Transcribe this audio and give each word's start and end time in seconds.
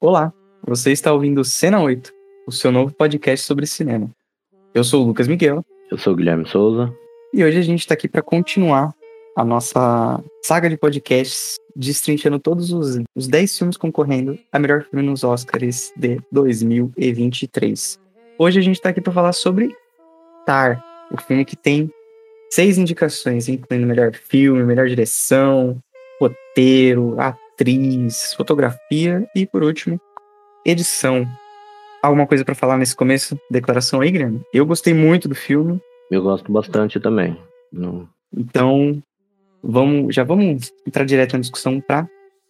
Olá, 0.00 0.32
você 0.64 0.92
está 0.92 1.12
ouvindo 1.12 1.42
Cena 1.42 1.82
8, 1.82 2.12
o 2.46 2.52
seu 2.52 2.70
novo 2.70 2.94
podcast 2.94 3.44
sobre 3.44 3.66
cinema. 3.66 4.08
Eu 4.72 4.84
sou 4.84 5.02
o 5.02 5.06
Lucas 5.08 5.26
Miguel. 5.26 5.64
Eu 5.90 5.98
sou 5.98 6.12
o 6.12 6.16
Guilherme 6.16 6.46
Souza. 6.46 6.94
E 7.34 7.42
hoje 7.42 7.58
a 7.58 7.62
gente 7.62 7.80
está 7.80 7.94
aqui 7.94 8.06
para 8.06 8.22
continuar 8.22 8.94
a 9.36 9.44
nossa 9.44 10.22
saga 10.44 10.70
de 10.70 10.76
podcasts, 10.76 11.56
destrinchando 11.74 12.38
todos 12.38 12.70
os, 12.70 13.02
os 13.12 13.26
10 13.26 13.58
filmes 13.58 13.76
concorrendo 13.76 14.38
a 14.52 14.58
melhor 14.60 14.84
filme 14.84 15.04
nos 15.04 15.24
Oscars 15.24 15.92
de 15.96 16.20
2023. 16.30 17.98
Hoje 18.38 18.60
a 18.60 18.62
gente 18.62 18.76
está 18.76 18.90
aqui 18.90 19.00
para 19.00 19.12
falar 19.12 19.32
sobre 19.32 19.74
Tar, 20.46 20.80
o 21.10 21.20
filme 21.20 21.44
que 21.44 21.56
tem 21.56 21.90
seis 22.52 22.78
indicações, 22.78 23.48
incluindo 23.48 23.84
melhor 23.84 24.14
filme, 24.14 24.62
melhor 24.62 24.86
direção, 24.86 25.76
roteiro, 26.20 27.16
atriz, 27.58 28.34
fotografia 28.34 29.28
e, 29.34 29.44
por 29.44 29.64
último, 29.64 30.00
edição. 30.64 31.26
Alguma 32.00 32.26
coisa 32.26 32.44
para 32.44 32.54
falar 32.54 32.78
nesse 32.78 32.94
começo? 32.94 33.36
Declaração 33.50 34.00
aí, 34.00 34.12
Guilherme? 34.12 34.40
Eu 34.54 34.64
gostei 34.64 34.94
muito 34.94 35.28
do 35.28 35.34
filme. 35.34 35.80
Eu 36.08 36.22
gosto 36.22 36.50
bastante 36.52 37.00
também. 37.00 37.36
Não... 37.72 38.08
Então, 38.32 39.02
vamos, 39.62 40.14
já 40.14 40.22
vamos 40.22 40.72
entrar 40.86 41.04
direto 41.04 41.32
na 41.32 41.40
discussão 41.40 41.80
para 41.80 42.08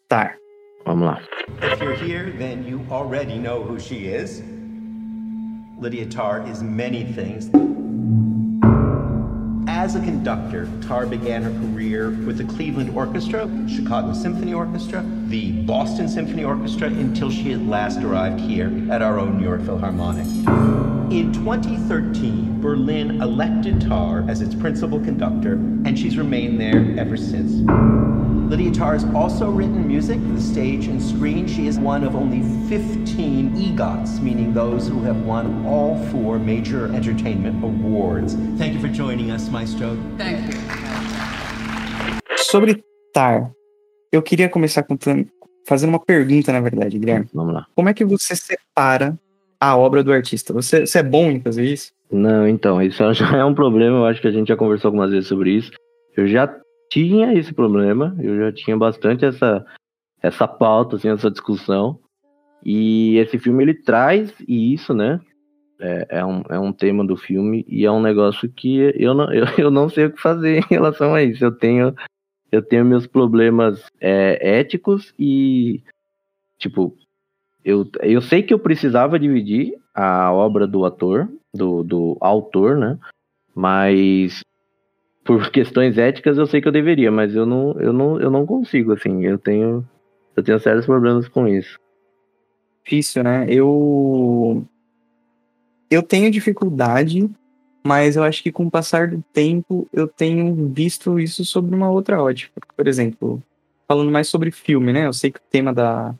Tar. 0.08 0.36
Vamos 0.84 1.06
lá. 1.06 1.22
If 1.62 1.80
you're 1.80 1.94
here, 1.94 2.30
then 2.36 2.68
you 2.68 2.80
already 2.90 3.38
know 3.38 3.62
who 3.62 3.80
she 3.80 4.08
is. 4.08 4.42
Lydia 5.80 6.06
Tarr 6.06 6.46
is 6.50 6.60
many 6.60 7.04
things. 7.14 7.50
As 9.88 9.94
a 9.94 10.00
conductor, 10.00 10.68
Tar 10.82 11.06
began 11.06 11.42
her 11.42 11.50
career 11.50 12.10
with 12.10 12.36
the 12.36 12.44
Cleveland 12.44 12.94
Orchestra, 12.94 13.48
Chicago 13.66 14.12
Symphony 14.12 14.52
Orchestra, 14.52 15.02
the 15.28 15.52
Boston 15.62 16.10
Symphony 16.10 16.44
Orchestra, 16.44 16.88
until 16.88 17.30
she 17.30 17.52
had 17.52 17.66
last 17.66 18.00
arrived 18.00 18.38
here 18.38 18.70
at 18.92 19.00
our 19.00 19.18
own 19.18 19.38
New 19.38 19.44
York 19.44 19.62
Philharmonic. 19.62 20.26
In 21.10 21.32
2013, 21.32 22.60
Berlin 22.60 23.22
elected 23.22 23.80
Tar 23.80 24.26
as 24.28 24.42
its 24.42 24.54
principal 24.54 25.00
conductor, 25.00 25.54
and 25.54 25.98
she's 25.98 26.18
remained 26.18 26.60
there 26.60 26.94
ever 26.98 27.16
since. 27.16 27.66
Lydia 28.48 28.72
Tarr 28.72 28.94
has 28.94 29.04
also 29.14 29.50
written 29.50 29.86
music 29.86 30.18
for 30.20 30.32
the 30.32 30.40
stage 30.40 30.86
and 30.86 31.02
screen. 31.02 31.46
She 31.46 31.66
is 31.66 31.78
one 31.78 32.02
of 32.02 32.16
only 32.16 32.40
15 32.70 33.54
EGOTs, 33.54 34.20
meaning 34.22 34.54
those 34.54 34.88
who 34.88 35.02
have 35.02 35.20
won 35.26 35.66
all 35.66 36.02
four 36.06 36.38
major 36.38 36.86
entertainment 36.94 37.62
awards. 37.62 38.36
Thank 38.56 38.72
you 38.72 38.80
for 38.80 38.88
joining 38.88 39.30
us, 39.30 39.50
Maestro. 39.50 39.98
Thank 40.16 40.46
you. 40.46 40.58
Sobre 42.38 42.82
Tar, 43.12 43.52
eu 44.10 44.22
queria 44.22 44.48
começar 44.48 44.82
contando, 44.82 45.28
fazendo 45.66 45.90
uma 45.90 46.00
pergunta, 46.00 46.50
na 46.50 46.62
verdade, 46.62 46.98
Guilherme. 46.98 47.28
Vamos 47.34 47.52
lá. 47.52 47.66
Como 47.76 47.90
é 47.90 47.92
que 47.92 48.02
você 48.02 48.34
separa 48.34 49.18
a 49.60 49.76
obra 49.76 50.02
do 50.02 50.10
artista? 50.10 50.54
Você, 50.54 50.86
você 50.86 51.00
é 51.00 51.02
bom 51.02 51.30
em 51.30 51.42
fazer 51.42 51.64
isso? 51.64 51.92
Não, 52.10 52.48
então, 52.48 52.80
isso 52.80 53.12
já 53.12 53.36
é 53.36 53.44
um 53.44 53.54
problema. 53.54 53.98
Eu 53.98 54.06
acho 54.06 54.22
que 54.22 54.28
a 54.28 54.30
gente 54.30 54.48
já 54.48 54.56
conversou 54.56 54.88
algumas 54.88 55.10
vezes 55.10 55.28
sobre 55.28 55.50
isso. 55.50 55.70
Eu 56.16 56.26
já 56.26 56.48
tinha 56.90 57.32
esse 57.34 57.52
problema, 57.52 58.16
eu 58.18 58.36
já 58.38 58.52
tinha 58.52 58.76
bastante 58.76 59.24
essa, 59.24 59.64
essa 60.22 60.48
pauta, 60.48 60.96
assim, 60.96 61.08
essa 61.08 61.30
discussão. 61.30 61.98
E 62.64 63.16
esse 63.18 63.38
filme 63.38 63.62
ele 63.62 63.74
traz 63.74 64.34
isso, 64.46 64.92
né? 64.92 65.20
É, 65.80 66.06
é, 66.18 66.24
um, 66.24 66.42
é 66.48 66.58
um 66.58 66.72
tema 66.72 67.06
do 67.06 67.16
filme 67.16 67.64
e 67.68 67.84
é 67.84 67.90
um 67.90 68.02
negócio 68.02 68.48
que 68.48 68.92
eu 68.96 69.14
não, 69.14 69.32
eu, 69.32 69.44
eu 69.56 69.70
não 69.70 69.88
sei 69.88 70.06
o 70.06 70.12
que 70.12 70.20
fazer 70.20 70.58
em 70.58 70.66
relação 70.68 71.14
a 71.14 71.22
isso. 71.22 71.44
Eu 71.44 71.52
tenho, 71.52 71.94
eu 72.50 72.62
tenho 72.62 72.84
meus 72.84 73.06
problemas 73.06 73.84
é, 74.00 74.58
éticos 74.58 75.14
e, 75.18 75.82
tipo, 76.58 76.96
eu, 77.64 77.88
eu 78.00 78.20
sei 78.20 78.42
que 78.42 78.52
eu 78.52 78.58
precisava 78.58 79.18
dividir 79.18 79.78
a 79.94 80.32
obra 80.32 80.66
do 80.66 80.84
ator, 80.84 81.28
do, 81.54 81.82
do 81.82 82.16
autor, 82.20 82.76
né? 82.76 82.98
Mas 83.54 84.40
por 85.28 85.50
questões 85.50 85.98
éticas 85.98 86.38
eu 86.38 86.46
sei 86.46 86.58
que 86.58 86.66
eu 86.66 86.72
deveria, 86.72 87.12
mas 87.12 87.34
eu 87.34 87.44
não, 87.44 87.78
eu 87.78 87.92
não, 87.92 88.18
eu 88.18 88.30
não 88.30 88.46
consigo, 88.46 88.94
assim, 88.94 89.26
eu 89.26 89.36
tenho, 89.38 89.86
eu 90.34 90.42
tenho 90.42 90.58
sérios 90.58 90.86
problemas 90.86 91.28
com 91.28 91.46
isso. 91.46 91.78
Difícil, 92.82 93.22
né? 93.22 93.44
Eu 93.46 94.64
eu 95.90 96.02
tenho 96.02 96.30
dificuldade, 96.30 97.28
mas 97.84 98.16
eu 98.16 98.22
acho 98.22 98.42
que 98.42 98.50
com 98.50 98.64
o 98.64 98.70
passar 98.70 99.08
do 99.08 99.22
tempo 99.30 99.86
eu 99.92 100.08
tenho 100.08 100.70
visto 100.72 101.20
isso 101.20 101.44
sobre 101.44 101.76
uma 101.76 101.90
outra 101.90 102.22
ótica. 102.22 102.58
Por 102.74 102.88
exemplo, 102.88 103.42
falando 103.86 104.10
mais 104.10 104.28
sobre 104.28 104.50
filme, 104.50 104.94
né? 104.94 105.04
Eu 105.04 105.12
sei 105.12 105.30
que 105.30 105.40
o 105.40 105.50
tema 105.50 105.74
da 105.74 106.14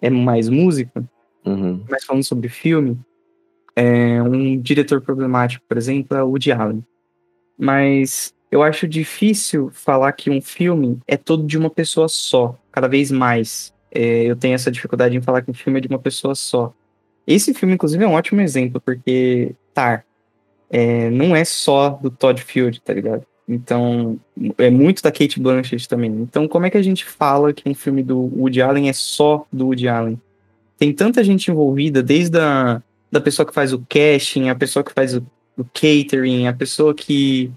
é 0.00 0.08
mais 0.08 0.48
música, 0.48 1.04
Uhum. 1.44 1.84
mas 1.90 2.04
falando 2.04 2.24
sobre 2.24 2.48
filme, 2.48 2.98
é 3.76 4.22
um 4.22 4.58
diretor 4.58 5.02
problemático, 5.02 5.62
por 5.68 5.76
exemplo, 5.76 6.16
é 6.16 6.22
o 6.22 6.28
Woody 6.28 6.52
Allen. 6.52 6.82
Mas 7.58 8.34
eu 8.56 8.62
acho 8.62 8.88
difícil 8.88 9.70
falar 9.70 10.10
que 10.12 10.30
um 10.30 10.40
filme 10.40 10.98
é 11.06 11.16
todo 11.16 11.46
de 11.46 11.58
uma 11.58 11.68
pessoa 11.68 12.08
só, 12.08 12.58
cada 12.72 12.88
vez 12.88 13.10
mais. 13.10 13.72
É, 13.92 14.24
eu 14.24 14.34
tenho 14.34 14.54
essa 14.54 14.70
dificuldade 14.70 15.14
em 15.14 15.20
falar 15.20 15.42
que 15.42 15.50
um 15.50 15.54
filme 15.54 15.78
é 15.78 15.82
de 15.82 15.88
uma 15.88 15.98
pessoa 15.98 16.34
só. 16.34 16.72
Esse 17.26 17.52
filme, 17.52 17.74
inclusive, 17.74 18.02
é 18.02 18.08
um 18.08 18.14
ótimo 18.14 18.40
exemplo, 18.40 18.80
porque, 18.80 19.54
tá, 19.74 20.02
é, 20.70 21.10
não 21.10 21.36
é 21.36 21.44
só 21.44 21.90
do 21.90 22.10
Todd 22.10 22.40
Field, 22.42 22.80
tá 22.80 22.94
ligado? 22.94 23.26
Então, 23.46 24.18
é 24.56 24.70
muito 24.70 25.02
da 25.02 25.12
Kate 25.12 25.38
Blanchett 25.38 25.86
também. 25.86 26.10
Então, 26.10 26.48
como 26.48 26.64
é 26.64 26.70
que 26.70 26.78
a 26.78 26.82
gente 26.82 27.04
fala 27.04 27.52
que 27.52 27.68
um 27.68 27.74
filme 27.74 28.02
do 28.02 28.18
Woody 28.18 28.62
Allen 28.62 28.88
é 28.88 28.92
só 28.94 29.46
do 29.52 29.66
Woody 29.66 29.86
Allen? 29.86 30.18
Tem 30.78 30.94
tanta 30.94 31.22
gente 31.22 31.50
envolvida, 31.50 32.02
desde 32.02 32.38
a 32.38 32.82
da 33.12 33.20
pessoa 33.20 33.46
que 33.46 33.54
faz 33.54 33.72
o 33.72 33.84
casting, 33.86 34.48
a 34.48 34.54
pessoa 34.54 34.82
que 34.82 34.92
faz 34.92 35.14
o, 35.14 35.24
o 35.58 35.64
catering, 35.64 36.46
a 36.46 36.52
pessoa 36.54 36.94
que 36.94 37.52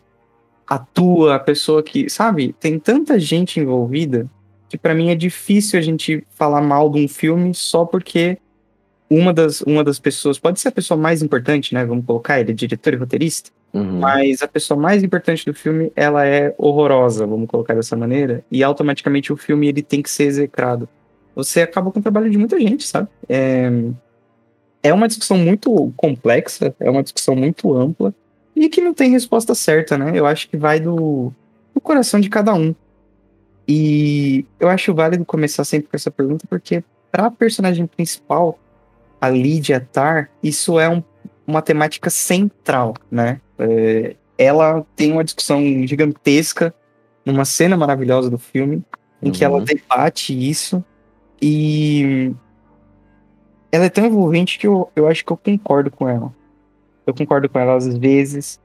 atua, 0.69 1.35
a 1.35 1.39
pessoa 1.39 1.81
que, 1.81 2.09
sabe? 2.09 2.53
Tem 2.59 2.77
tanta 2.77 3.19
gente 3.19 3.59
envolvida 3.59 4.29
que 4.69 4.77
pra 4.77 4.93
mim 4.93 5.09
é 5.09 5.15
difícil 5.15 5.79
a 5.79 5.81
gente 5.81 6.23
falar 6.29 6.61
mal 6.61 6.89
de 6.89 6.99
um 7.03 7.07
filme 7.07 7.55
só 7.55 7.83
porque 7.85 8.37
uma 9.09 9.33
das, 9.33 9.61
uma 9.61 9.83
das 9.83 9.97
pessoas, 9.97 10.37
pode 10.37 10.59
ser 10.59 10.67
a 10.67 10.71
pessoa 10.71 10.95
mais 10.97 11.23
importante, 11.23 11.73
né? 11.73 11.83
Vamos 11.83 12.05
colocar, 12.05 12.39
ele 12.39 12.51
é 12.51 12.53
diretor 12.53 12.93
e 12.93 12.97
roteirista, 12.97 13.49
Uhum. 13.71 13.99
mas 13.99 14.41
a 14.41 14.47
pessoa 14.47 14.79
mais 14.79 15.03
importante 15.03 15.45
do 15.45 15.53
filme, 15.53 15.91
ela 15.95 16.25
é 16.25 16.55
horrorosa, 16.57 17.25
vamos 17.27 17.47
colocar 17.47 17.75
dessa 17.75 17.95
maneira, 17.95 18.43
e 18.51 18.63
automaticamente 18.63 19.31
o 19.31 19.37
filme 19.37 19.67
ele 19.67 19.83
tem 19.83 20.01
que 20.01 20.09
ser 20.09 20.23
execrado. 20.23 20.89
Você 21.35 21.61
acaba 21.61 21.91
com 21.91 21.99
o 21.99 22.01
trabalho 22.01 22.29
de 22.29 22.37
muita 22.37 22.59
gente, 22.59 22.85
sabe? 22.85 23.07
É, 23.27 23.69
é 24.81 24.93
uma 24.93 25.07
discussão 25.07 25.37
muito 25.37 25.93
complexa, 25.95 26.75
é 26.79 26.89
uma 26.89 27.03
discussão 27.03 27.35
muito 27.35 27.75
ampla, 27.75 28.13
e 28.59 28.69
que 28.69 28.81
não 28.81 28.93
tem 28.93 29.09
resposta 29.11 29.55
certa, 29.55 29.97
né? 29.97 30.11
Eu 30.13 30.25
acho 30.25 30.49
que 30.49 30.57
vai 30.57 30.79
do, 30.79 31.31
do 31.73 31.79
coração 31.81 32.19
de 32.19 32.29
cada 32.29 32.53
um. 32.53 32.75
E 33.67 34.45
eu 34.59 34.67
acho 34.67 34.93
válido 34.93 35.23
começar 35.23 35.63
sempre 35.63 35.87
com 35.89 35.95
essa 35.95 36.11
pergunta, 36.11 36.45
porque 36.49 36.83
para 37.11 37.27
a 37.27 37.31
personagem 37.31 37.87
principal, 37.87 38.59
a 39.21 39.29
Lydia 39.29 39.79
Tar, 39.91 40.29
isso 40.43 40.79
é 40.79 40.89
um- 40.89 41.03
uma 41.47 41.61
temática 41.61 42.09
central, 42.09 42.95
né? 43.09 43.39
É, 43.57 44.15
ela 44.37 44.85
tem 44.95 45.11
uma 45.11 45.23
discussão 45.23 45.61
gigantesca 45.87 46.73
numa 47.25 47.45
cena 47.45 47.77
maravilhosa 47.77 48.29
do 48.29 48.37
filme, 48.37 48.83
em 49.21 49.31
que 49.31 49.43
ela 49.43 49.57
Uhum. 49.57 49.63
debate 49.65 50.33
isso 50.49 50.83
e 51.41 52.33
ela 53.71 53.85
é 53.85 53.89
tão 53.89 54.05
envolvente 54.05 54.57
que 54.57 54.65
eu, 54.67 54.89
eu 54.95 55.07
acho 55.07 55.23
que 55.25 55.31
eu 55.31 55.37
concordo 55.37 55.91
com 55.91 56.07
ela. 56.09 56.33
Eu 57.09 57.13
concordo 57.15 57.49
com 57.49 57.57
ela 57.59 57.75
às 57.75 57.97
vezes. 57.97 58.59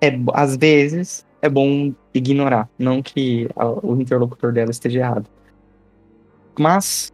É, 0.00 0.10
às 0.34 0.56
vezes 0.56 1.26
é 1.42 1.48
bom 1.48 1.92
ignorar, 2.14 2.68
não 2.78 3.02
que 3.02 3.48
a- 3.56 3.66
o 3.86 4.00
interlocutor 4.00 4.52
dela 4.52 4.70
esteja 4.70 5.00
errado. 5.00 5.26
Mas, 6.58 7.12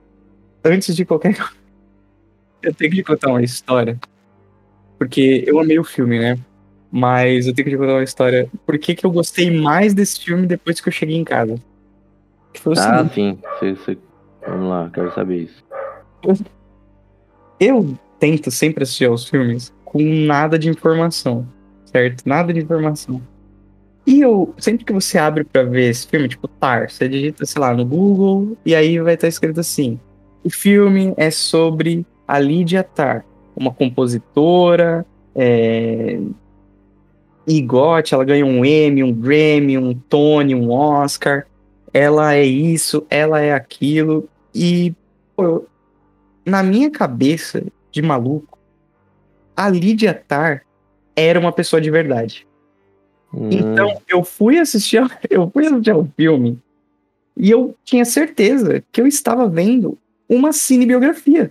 antes 0.64 0.94
de 0.96 1.04
qualquer 1.04 1.34
coisa, 1.36 1.52
eu 2.62 2.74
tenho 2.74 2.90
que 2.90 2.96
te 2.98 3.02
contar 3.04 3.28
uma 3.30 3.42
história. 3.42 3.98
Porque 4.98 5.44
eu 5.46 5.58
amei 5.60 5.78
o 5.78 5.84
filme, 5.84 6.18
né? 6.18 6.38
Mas 6.90 7.46
eu 7.46 7.54
tenho 7.54 7.64
que 7.66 7.72
te 7.72 7.78
contar 7.78 7.94
uma 7.94 8.04
história. 8.04 8.48
Por 8.66 8.78
que, 8.78 8.94
que 8.94 9.04
eu 9.04 9.10
gostei 9.10 9.50
mais 9.50 9.92
desse 9.94 10.20
filme 10.20 10.46
depois 10.46 10.80
que 10.80 10.88
eu 10.88 10.92
cheguei 10.92 11.16
em 11.16 11.24
casa? 11.24 11.56
Que 12.52 12.60
foi 12.60 12.74
o 12.74 12.78
Ah, 12.78 13.04
seguinte. 13.08 13.38
sim. 13.84 13.98
Vamos 14.46 14.68
lá, 14.68 14.90
quero 14.92 15.12
saber 15.14 15.42
isso. 15.44 15.64
eu 17.60 17.96
tento 18.18 18.50
sempre 18.50 18.84
assistir 18.84 19.06
aos 19.06 19.28
filmes 19.28 19.72
com 19.94 20.02
nada 20.02 20.58
de 20.58 20.68
informação, 20.68 21.46
certo? 21.86 22.24
Nada 22.26 22.52
de 22.52 22.58
informação. 22.58 23.22
E 24.04 24.20
eu, 24.20 24.52
sempre 24.58 24.84
que 24.84 24.92
você 24.92 25.16
abre 25.16 25.44
pra 25.44 25.62
ver 25.62 25.88
esse 25.88 26.08
filme, 26.08 26.28
tipo 26.28 26.48
Tar, 26.48 26.90
você 26.90 27.08
digita, 27.08 27.46
sei 27.46 27.60
lá, 27.60 27.72
no 27.72 27.86
Google, 27.86 28.58
e 28.66 28.74
aí 28.74 28.98
vai 28.98 29.14
estar 29.14 29.28
escrito 29.28 29.60
assim: 29.60 30.00
o 30.42 30.50
filme 30.50 31.14
é 31.16 31.30
sobre 31.30 32.04
a 32.26 32.40
Lydia 32.40 32.82
Tar, 32.82 33.24
uma 33.56 33.72
compositora, 33.72 35.06
é, 35.32 36.18
EGOT, 37.46 38.14
ela 38.14 38.24
ganha 38.24 38.44
um 38.44 38.64
Emmy, 38.64 39.04
um 39.04 39.12
Grammy, 39.12 39.78
um 39.78 39.94
Tony, 39.94 40.56
um 40.56 40.72
Oscar. 40.72 41.46
Ela 41.92 42.34
é 42.34 42.44
isso, 42.44 43.06
ela 43.08 43.40
é 43.40 43.52
aquilo. 43.52 44.28
E 44.52 44.92
pô, 45.36 45.64
na 46.44 46.64
minha 46.64 46.90
cabeça 46.90 47.62
de 47.92 48.02
maluco, 48.02 48.53
a 49.56 49.68
Lydia 49.68 50.14
Tar 50.14 50.62
era 51.16 51.38
uma 51.38 51.52
pessoa 51.52 51.80
de 51.80 51.90
verdade. 51.90 52.46
Hum, 53.32 53.48
Então, 53.50 54.00
eu 54.08 54.22
fui 54.24 54.58
assistir, 54.58 54.98
ao- 54.98 55.08
eu 55.30 55.50
fui 55.50 55.66
assistir 55.66 55.90
ao 55.90 56.06
filme 56.16 56.58
e 57.36 57.50
eu 57.50 57.74
tinha 57.84 58.04
certeza 58.04 58.82
que 58.92 59.00
eu 59.00 59.06
estava 59.06 59.48
vendo 59.48 59.98
uma 60.28 60.52
cinebiografia. 60.52 61.50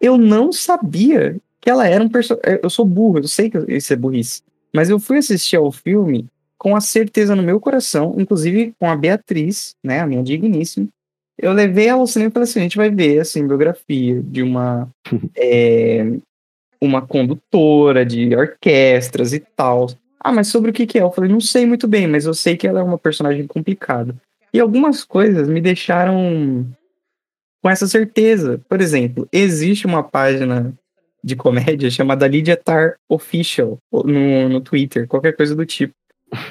Eu 0.00 0.16
não 0.16 0.52
sabia 0.52 1.36
que 1.60 1.68
ela 1.70 1.86
era 1.86 2.02
um 2.02 2.08
personagem. 2.08 2.58
Eu 2.62 2.70
sou 2.70 2.84
burro, 2.84 3.18
eu 3.18 3.28
sei 3.28 3.50
que 3.50 3.58
isso 3.68 3.92
é 3.92 3.96
burrice. 3.96 4.42
Mas 4.74 4.88
eu 4.88 4.98
fui 4.98 5.18
assistir 5.18 5.56
ao 5.56 5.70
filme 5.70 6.26
com 6.58 6.74
a 6.76 6.80
certeza 6.80 7.34
no 7.36 7.42
meu 7.42 7.58
coração, 7.60 8.14
inclusive 8.18 8.72
com 8.78 8.88
a 8.90 8.96
Beatriz, 8.96 9.74
né, 9.82 10.00
a 10.00 10.06
minha 10.06 10.22
digníssima. 10.22 10.88
Eu 11.38 11.52
levei 11.52 11.86
ela 11.86 12.00
ao 12.00 12.06
cinema 12.06 12.30
e 12.30 12.32
falei 12.32 12.44
assim: 12.48 12.58
a 12.60 12.62
gente 12.62 12.76
vai 12.76 12.90
ver 12.90 13.18
a 13.20 13.24
cinebiografia 13.24 14.20
de 14.22 14.42
uma. 14.42 14.88
é, 15.34 16.04
uma 16.80 17.02
condutora 17.02 18.04
de 18.04 18.34
orquestras 18.34 19.32
e 19.32 19.40
tal. 19.40 19.88
Ah, 20.18 20.32
mas 20.32 20.48
sobre 20.48 20.70
o 20.70 20.74
que 20.74 20.86
que 20.86 20.98
é? 20.98 21.02
Eu 21.02 21.12
falei, 21.12 21.30
não 21.30 21.40
sei 21.40 21.66
muito 21.66 21.86
bem, 21.86 22.06
mas 22.06 22.26
eu 22.26 22.34
sei 22.34 22.56
que 22.56 22.66
ela 22.66 22.80
é 22.80 22.82
uma 22.82 22.98
personagem 22.98 23.46
complicada. 23.46 24.14
E 24.52 24.58
algumas 24.58 25.04
coisas 25.04 25.48
me 25.48 25.60
deixaram 25.60 26.66
com 27.62 27.70
essa 27.70 27.86
certeza. 27.86 28.60
Por 28.68 28.80
exemplo, 28.80 29.28
existe 29.32 29.86
uma 29.86 30.02
página 30.02 30.74
de 31.22 31.36
comédia 31.36 31.90
chamada 31.90 32.26
Lydia 32.26 32.56
Tar 32.56 32.96
Official 33.08 33.78
no, 33.92 34.48
no 34.48 34.60
Twitter, 34.60 35.06
qualquer 35.06 35.36
coisa 35.36 35.54
do 35.54 35.66
tipo. 35.66 35.94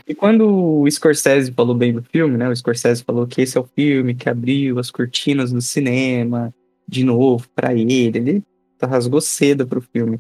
E 0.08 0.14
quando 0.14 0.82
o 0.82 0.90
Scorsese 0.90 1.54
falou 1.54 1.74
bem 1.74 1.94
do 1.94 2.04
filme, 2.04 2.38
né? 2.38 2.50
O 2.50 2.56
Scorsese 2.56 3.04
falou 3.04 3.26
que 3.26 3.42
esse 3.42 3.58
é 3.58 3.62
o 3.62 3.70
filme 3.76 4.14
que 4.14 4.30
abriu 4.30 4.78
as 4.78 4.92
cortinas 4.92 5.52
do 5.52 5.62
cinema 5.62 6.54
de 6.88 7.04
novo 7.04 7.48
pra 7.56 7.74
ele. 7.74 8.18
Ele 8.18 8.44
rasgou 8.88 9.22
seda 9.22 9.66
pro 9.66 9.82
filme. 9.82 10.20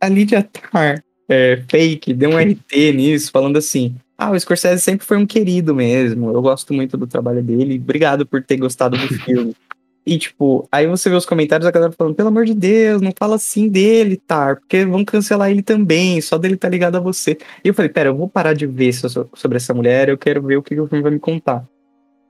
A 0.00 0.08
Lydia 0.08 0.42
Tar 0.42 1.02
é, 1.28 1.62
fake 1.68 2.12
deu 2.12 2.30
um 2.30 2.38
RT 2.38 2.92
nisso, 2.94 3.30
falando 3.30 3.56
assim: 3.56 3.94
Ah, 4.18 4.30
o 4.30 4.38
Scorsese 4.38 4.82
sempre 4.82 5.06
foi 5.06 5.16
um 5.16 5.26
querido 5.26 5.74
mesmo. 5.74 6.30
Eu 6.30 6.42
gosto 6.42 6.74
muito 6.74 6.96
do 6.96 7.06
trabalho 7.06 7.42
dele. 7.42 7.80
Obrigado 7.82 8.26
por 8.26 8.42
ter 8.42 8.56
gostado 8.56 8.96
do 8.96 9.14
filme. 9.14 9.54
E, 10.04 10.18
tipo, 10.18 10.68
aí 10.72 10.84
você 10.88 11.08
vê 11.08 11.14
os 11.14 11.24
comentários 11.24 11.64
da 11.64 11.70
galera 11.70 11.92
falando, 11.92 12.16
pelo 12.16 12.28
amor 12.28 12.44
de 12.44 12.54
Deus, 12.54 13.00
não 13.00 13.12
fala 13.16 13.36
assim 13.36 13.68
dele, 13.68 14.16
Tar, 14.16 14.56
porque 14.56 14.84
vão 14.84 15.04
cancelar 15.04 15.48
ele 15.48 15.62
também, 15.62 16.20
só 16.20 16.36
dele 16.36 16.56
tá 16.56 16.68
ligado 16.68 16.96
a 16.96 17.00
você. 17.00 17.38
E 17.64 17.68
eu 17.68 17.72
falei, 17.72 17.88
pera, 17.88 18.08
eu 18.08 18.16
vou 18.16 18.28
parar 18.28 18.52
de 18.52 18.66
ver 18.66 18.92
so- 18.92 19.30
sobre 19.32 19.58
essa 19.58 19.72
mulher, 19.72 20.08
eu 20.08 20.18
quero 20.18 20.42
ver 20.42 20.56
o 20.56 20.62
que, 20.62 20.74
que 20.74 20.80
o 20.80 20.88
filme 20.88 21.04
vai 21.04 21.12
me 21.12 21.20
contar. 21.20 21.64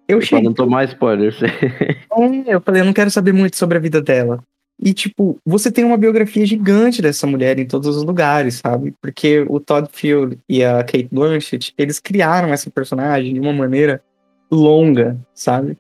Eu 0.06 0.19
pra 0.19 0.26
cheguei, 0.26 0.44
não 0.44 0.53
tomar 0.53 0.85
spoilers. 0.85 1.41
é, 1.43 2.55
eu 2.55 2.61
falei, 2.61 2.82
eu 2.82 2.85
não 2.85 2.93
quero 2.93 3.11
saber 3.11 3.32
muito 3.32 3.56
sobre 3.56 3.79
a 3.79 3.81
vida 3.81 4.03
dela. 4.03 4.44
E, 4.84 4.93
tipo, 4.93 5.38
você 5.46 5.70
tem 5.70 5.84
uma 5.84 5.96
biografia 5.96 6.44
gigante 6.44 7.00
dessa 7.00 7.25
mulher 7.25 7.56
em 7.56 7.64
todos 7.64 7.96
os 7.96 8.02
lugares, 8.02 8.56
sabe? 8.56 8.93
Porque 9.00 9.46
o 9.49 9.61
Todd 9.61 9.88
Field 9.93 10.37
e 10.49 10.64
a 10.64 10.82
Kate 10.82 11.08
Blanchett, 11.12 11.73
eles 11.79 12.00
criaram 12.00 12.49
essa 12.49 12.69
personagem 12.69 13.34
de 13.34 13.38
uma 13.38 13.52
maneira 13.52 14.02
longa, 14.50 15.17
sabe? 15.32 15.79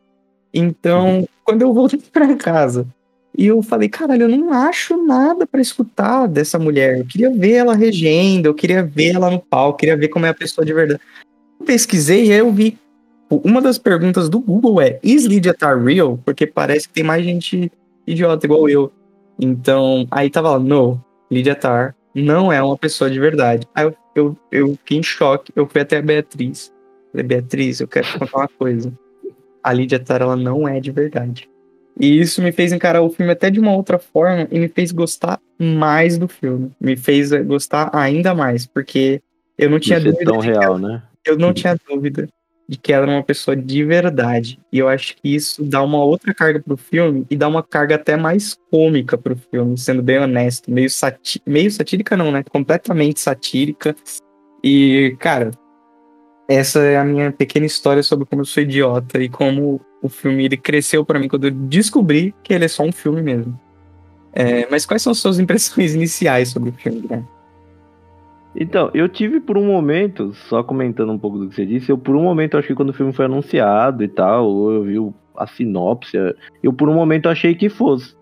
Então, 0.54 1.26
quando 1.42 1.62
eu 1.62 1.74
voltei 1.74 1.98
pra 2.12 2.36
casa 2.36 2.86
e 3.36 3.46
eu 3.46 3.60
falei, 3.60 3.88
caralho, 3.88 4.22
eu 4.22 4.28
não 4.28 4.52
acho 4.52 4.96
nada 5.04 5.48
pra 5.48 5.60
escutar 5.60 6.28
dessa 6.28 6.56
mulher. 6.56 7.00
Eu 7.00 7.04
queria 7.04 7.30
ver 7.30 7.54
ela 7.54 7.74
regendo, 7.74 8.46
eu 8.46 8.54
queria 8.54 8.84
ver 8.84 9.16
ela 9.16 9.28
no 9.28 9.40
palco, 9.40 9.74
eu 9.74 9.78
queria 9.78 9.96
ver 9.96 10.08
como 10.08 10.26
é 10.26 10.28
a 10.28 10.34
pessoa 10.34 10.64
de 10.64 10.72
verdade. 10.72 11.00
Eu 11.58 11.66
pesquisei 11.66 12.26
e 12.26 12.32
aí 12.32 12.38
eu 12.38 12.52
vi. 12.52 12.78
Uma 13.28 13.60
das 13.60 13.78
perguntas 13.78 14.28
do 14.28 14.38
Google 14.38 14.80
é: 14.80 15.00
Is 15.02 15.24
Lydia 15.24 15.54
Tar 15.54 15.82
real? 15.82 16.20
Porque 16.24 16.46
parece 16.46 16.86
que 16.86 16.94
tem 16.94 17.02
mais 17.02 17.24
gente 17.24 17.72
idiota 18.06 18.46
igual 18.46 18.68
eu. 18.68 18.92
Então, 19.38 20.06
aí 20.10 20.30
tava 20.30 20.52
lá, 20.52 20.58
no, 20.58 21.02
Lydia 21.30 21.54
Tar 21.54 21.94
não 22.14 22.52
é 22.52 22.62
uma 22.62 22.76
pessoa 22.76 23.10
de 23.10 23.18
verdade. 23.18 23.66
Aí 23.74 23.84
eu, 23.84 23.96
eu, 24.14 24.36
eu 24.50 24.68
fiquei 24.76 24.98
em 24.98 25.02
choque, 25.02 25.52
eu 25.56 25.66
fui 25.66 25.80
até 25.80 25.96
a 25.98 26.02
Beatriz. 26.02 26.72
Falei, 27.10 27.26
Beatriz, 27.26 27.80
eu 27.80 27.88
quero 27.88 28.06
te 28.06 28.18
contar 28.18 28.38
uma 28.38 28.48
coisa. 28.48 28.92
A 29.62 29.72
Lydia 29.72 29.98
Tar, 29.98 30.22
ela 30.22 30.36
não 30.36 30.68
é 30.68 30.80
de 30.80 30.90
verdade. 30.90 31.48
E 31.98 32.20
isso 32.20 32.42
me 32.42 32.52
fez 32.52 32.72
encarar 32.72 33.02
o 33.02 33.10
filme 33.10 33.32
até 33.32 33.50
de 33.50 33.60
uma 33.60 33.74
outra 33.74 33.98
forma 33.98 34.48
e 34.50 34.58
me 34.58 34.68
fez 34.68 34.92
gostar 34.92 35.40
mais 35.58 36.18
do 36.18 36.26
filme. 36.26 36.70
Me 36.80 36.96
fez 36.96 37.32
eh, 37.32 37.42
gostar 37.42 37.90
ainda 37.92 38.34
mais, 38.34 38.66
porque 38.66 39.22
eu 39.58 39.68
não 39.68 39.78
tinha 39.78 39.98
Isso 39.98 40.08
é 40.08 40.10
dúvida 40.10 40.32
tão 40.32 40.40
de 40.40 40.46
que 40.46 40.58
real, 40.58 40.78
né? 40.78 41.02
eu 41.24 41.38
não 41.38 41.52
tinha 41.52 41.76
dúvida 41.88 42.28
de 42.68 42.78
que 42.78 42.92
ela 42.92 43.04
era 43.04 43.12
uma 43.12 43.22
pessoa 43.22 43.56
de 43.56 43.84
verdade. 43.84 44.58
E 44.72 44.78
eu 44.78 44.88
acho 44.88 45.16
que 45.16 45.34
isso 45.34 45.62
dá 45.62 45.82
uma 45.82 46.02
outra 46.02 46.32
carga 46.34 46.60
pro 46.60 46.76
filme 46.76 47.26
e 47.28 47.36
dá 47.36 47.48
uma 47.48 47.62
carga 47.62 47.96
até 47.96 48.16
mais 48.16 48.56
cômica 48.70 49.18
pro 49.18 49.36
filme, 49.36 49.76
sendo 49.76 50.02
bem 50.02 50.18
honesto. 50.18 50.70
Meio, 50.70 50.88
sati 50.88 51.42
meio 51.46 51.70
satírica, 51.70 52.16
não, 52.16 52.30
né? 52.30 52.42
Completamente 52.42 53.20
satírica. 53.20 53.94
E, 54.62 55.16
cara, 55.18 55.50
essa 56.48 56.80
é 56.80 56.96
a 56.96 57.04
minha 57.04 57.32
pequena 57.32 57.66
história 57.66 58.02
sobre 58.02 58.26
como 58.26 58.42
eu 58.42 58.46
sou 58.46 58.62
idiota 58.62 59.22
e 59.22 59.28
como 59.28 59.80
o 60.02 60.08
filme 60.08 60.44
ele 60.44 60.56
cresceu 60.56 61.04
pra 61.04 61.18
mim 61.18 61.28
quando 61.28 61.44
eu 61.44 61.50
descobri 61.50 62.34
que 62.42 62.52
ele 62.52 62.64
é 62.64 62.68
só 62.68 62.82
um 62.82 62.92
filme 62.92 63.22
mesmo. 63.22 63.58
É, 64.32 64.66
mas 64.70 64.86
quais 64.86 65.02
são 65.02 65.14
suas 65.14 65.38
impressões 65.38 65.94
iniciais 65.94 66.48
sobre 66.48 66.70
o 66.70 66.72
filme, 66.72 67.06
né? 67.08 67.24
Então, 68.54 68.90
eu 68.92 69.08
tive 69.08 69.40
por 69.40 69.56
um 69.56 69.64
momento, 69.64 70.32
só 70.34 70.62
comentando 70.62 71.10
um 71.10 71.18
pouco 71.18 71.38
do 71.38 71.48
que 71.48 71.54
você 71.54 71.64
disse, 71.64 71.90
eu 71.90 71.96
por 71.96 72.14
um 72.14 72.22
momento, 72.22 72.58
acho 72.58 72.68
que 72.68 72.74
quando 72.74 72.90
o 72.90 72.94
filme 72.94 73.12
foi 73.12 73.24
anunciado 73.24 74.04
e 74.04 74.08
tal, 74.08 74.70
eu 74.70 74.82
vi 74.82 75.14
a 75.36 75.46
sinopse, 75.46 76.16
eu 76.62 76.72
por 76.72 76.88
um 76.88 76.94
momento 76.94 77.28
achei 77.28 77.54
que 77.54 77.68
fosse. 77.68 78.14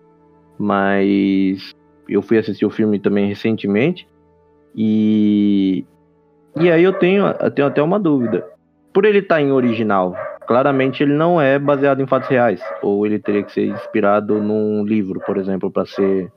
Mas 0.57 1.73
eu 2.07 2.21
fui 2.21 2.37
assistir 2.37 2.65
o 2.65 2.69
filme 2.69 2.99
também 2.99 3.27
recentemente 3.27 4.07
e. 4.75 5.85
E 6.59 6.69
aí 6.69 6.83
eu 6.83 6.93
tenho, 6.93 7.25
eu 7.27 7.51
tenho 7.51 7.67
até 7.67 7.81
uma 7.81 7.99
dúvida. 7.99 8.45
Por 8.93 9.05
ele 9.05 9.19
estar 9.19 9.41
em 9.41 9.51
original, 9.51 10.13
claramente 10.45 11.01
ele 11.01 11.13
não 11.13 11.39
é 11.39 11.57
baseado 11.57 12.01
em 12.01 12.07
fatos 12.07 12.27
reais. 12.27 12.61
Ou 12.81 13.05
ele 13.05 13.19
teria 13.19 13.43
que 13.43 13.53
ser 13.53 13.67
inspirado 13.67 14.41
num 14.41 14.83
livro, 14.83 15.21
por 15.25 15.37
exemplo, 15.37 15.71
para 15.71 15.85
ser, 15.85 16.29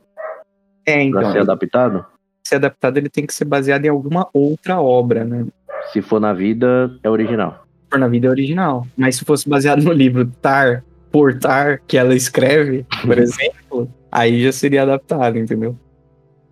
É, 0.86 0.94
pra 0.94 1.02
então, 1.02 1.32
ser 1.32 1.40
adaptado. 1.40 2.06
Ser 2.48 2.56
adaptado 2.56 2.96
ele 2.96 3.08
tem 3.08 3.26
que 3.26 3.34
ser 3.34 3.44
baseado 3.44 3.84
em 3.84 3.88
alguma 3.88 4.28
outra 4.32 4.80
obra, 4.80 5.24
né? 5.24 5.46
Se 5.92 6.00
for 6.00 6.20
na 6.20 6.32
vida, 6.32 6.90
é 7.02 7.10
original. 7.10 7.66
por 7.90 7.98
na 7.98 8.08
vida 8.08 8.26
é 8.26 8.30
original. 8.30 8.86
Mas 8.96 9.16
se 9.16 9.24
fosse 9.24 9.48
baseado 9.48 9.82
no 9.82 9.92
livro 9.92 10.26
Tar 10.40 10.84
por 11.10 11.38
Tar, 11.38 11.80
que 11.86 11.96
ela 11.96 12.14
escreve, 12.14 12.84
por 13.02 13.16
exemplo, 13.18 13.90
aí 14.10 14.42
já 14.42 14.52
seria 14.52 14.82
adaptado, 14.82 15.38
entendeu? 15.38 15.76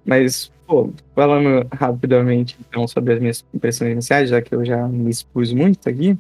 Mas, 0.05 0.53
pô, 0.67 0.93
falando 1.15 1.67
rapidamente 1.73 2.57
então 2.61 2.87
sobre 2.87 3.15
as 3.15 3.21
minhas 3.21 3.45
impressões 3.53 3.93
iniciais, 3.93 4.31
já 4.31 4.41
que 4.41 4.55
eu 4.55 4.65
já 4.65 4.87
me 4.89 5.11
expus 5.11 5.53
muito 5.53 5.89
aqui, 5.89 6.17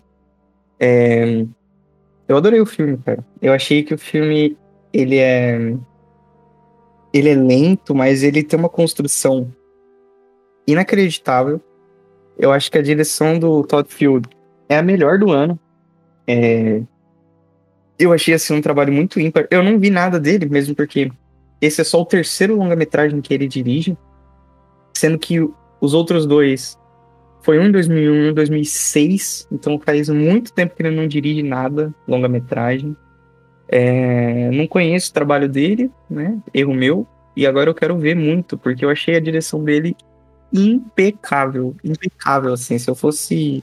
é, 0.78 1.44
eu 2.28 2.36
adorei 2.36 2.60
o 2.60 2.66
filme, 2.66 2.96
cara. 2.98 3.24
Eu 3.40 3.52
achei 3.52 3.82
que 3.82 3.94
o 3.94 3.98
filme, 3.98 4.56
ele 4.92 5.18
é 5.18 5.74
ele 7.12 7.28
é 7.28 7.34
lento, 7.34 7.94
mas 7.94 8.22
ele 8.22 8.42
tem 8.42 8.58
uma 8.58 8.68
construção 8.68 9.52
inacreditável. 10.66 11.60
Eu 12.38 12.52
acho 12.52 12.70
que 12.70 12.78
a 12.78 12.82
direção 12.82 13.38
do 13.38 13.62
Todd 13.64 13.88
Field 13.92 14.28
é 14.68 14.78
a 14.78 14.82
melhor 14.82 15.18
do 15.18 15.30
ano. 15.30 15.58
É, 16.26 16.82
Eu 17.98 18.12
achei 18.12 18.34
assim 18.34 18.54
um 18.54 18.60
trabalho 18.60 18.92
muito 18.92 19.20
ímpar. 19.20 19.46
Eu 19.50 19.62
não 19.62 19.78
vi 19.78 19.90
nada 19.90 20.18
dele, 20.18 20.46
mesmo 20.46 20.74
porque 20.74 21.10
esse 21.60 21.80
é 21.80 21.84
só 21.84 22.00
o 22.00 22.06
terceiro 22.06 22.56
longa-metragem 22.56 23.20
que 23.20 23.32
ele 23.32 23.46
dirige, 23.46 23.96
sendo 24.96 25.18
que 25.18 25.38
os 25.80 25.94
outros 25.94 26.26
dois 26.26 26.78
foi 27.42 27.58
um 27.58 27.66
em 27.66 27.72
2001 27.72 28.14
e 28.14 28.20
um 28.20 28.30
em 28.30 28.34
2006, 28.34 29.48
então 29.50 29.78
faz 29.78 30.08
muito 30.08 30.52
tempo 30.52 30.74
que 30.76 30.82
ele 30.82 30.94
não 30.94 31.06
dirige 31.08 31.42
nada 31.42 31.92
longa-metragem. 32.06 32.96
É, 33.68 34.50
Não 34.50 34.66
conheço 34.66 35.10
o 35.10 35.14
trabalho 35.14 35.48
dele, 35.48 35.90
né? 36.08 36.38
Erro 36.52 36.74
meu. 36.74 37.06
E 37.36 37.46
agora 37.46 37.70
eu 37.70 37.74
quero 37.74 37.96
ver 37.98 38.14
muito, 38.14 38.58
porque 38.58 38.84
eu 38.84 38.90
achei 38.90 39.16
a 39.16 39.20
direção 39.20 39.64
dele 39.64 39.96
impecável, 40.52 41.74
impecável, 41.82 42.52
assim. 42.52 42.78
Se 42.78 42.90
eu 42.90 42.94
fosse 42.94 43.62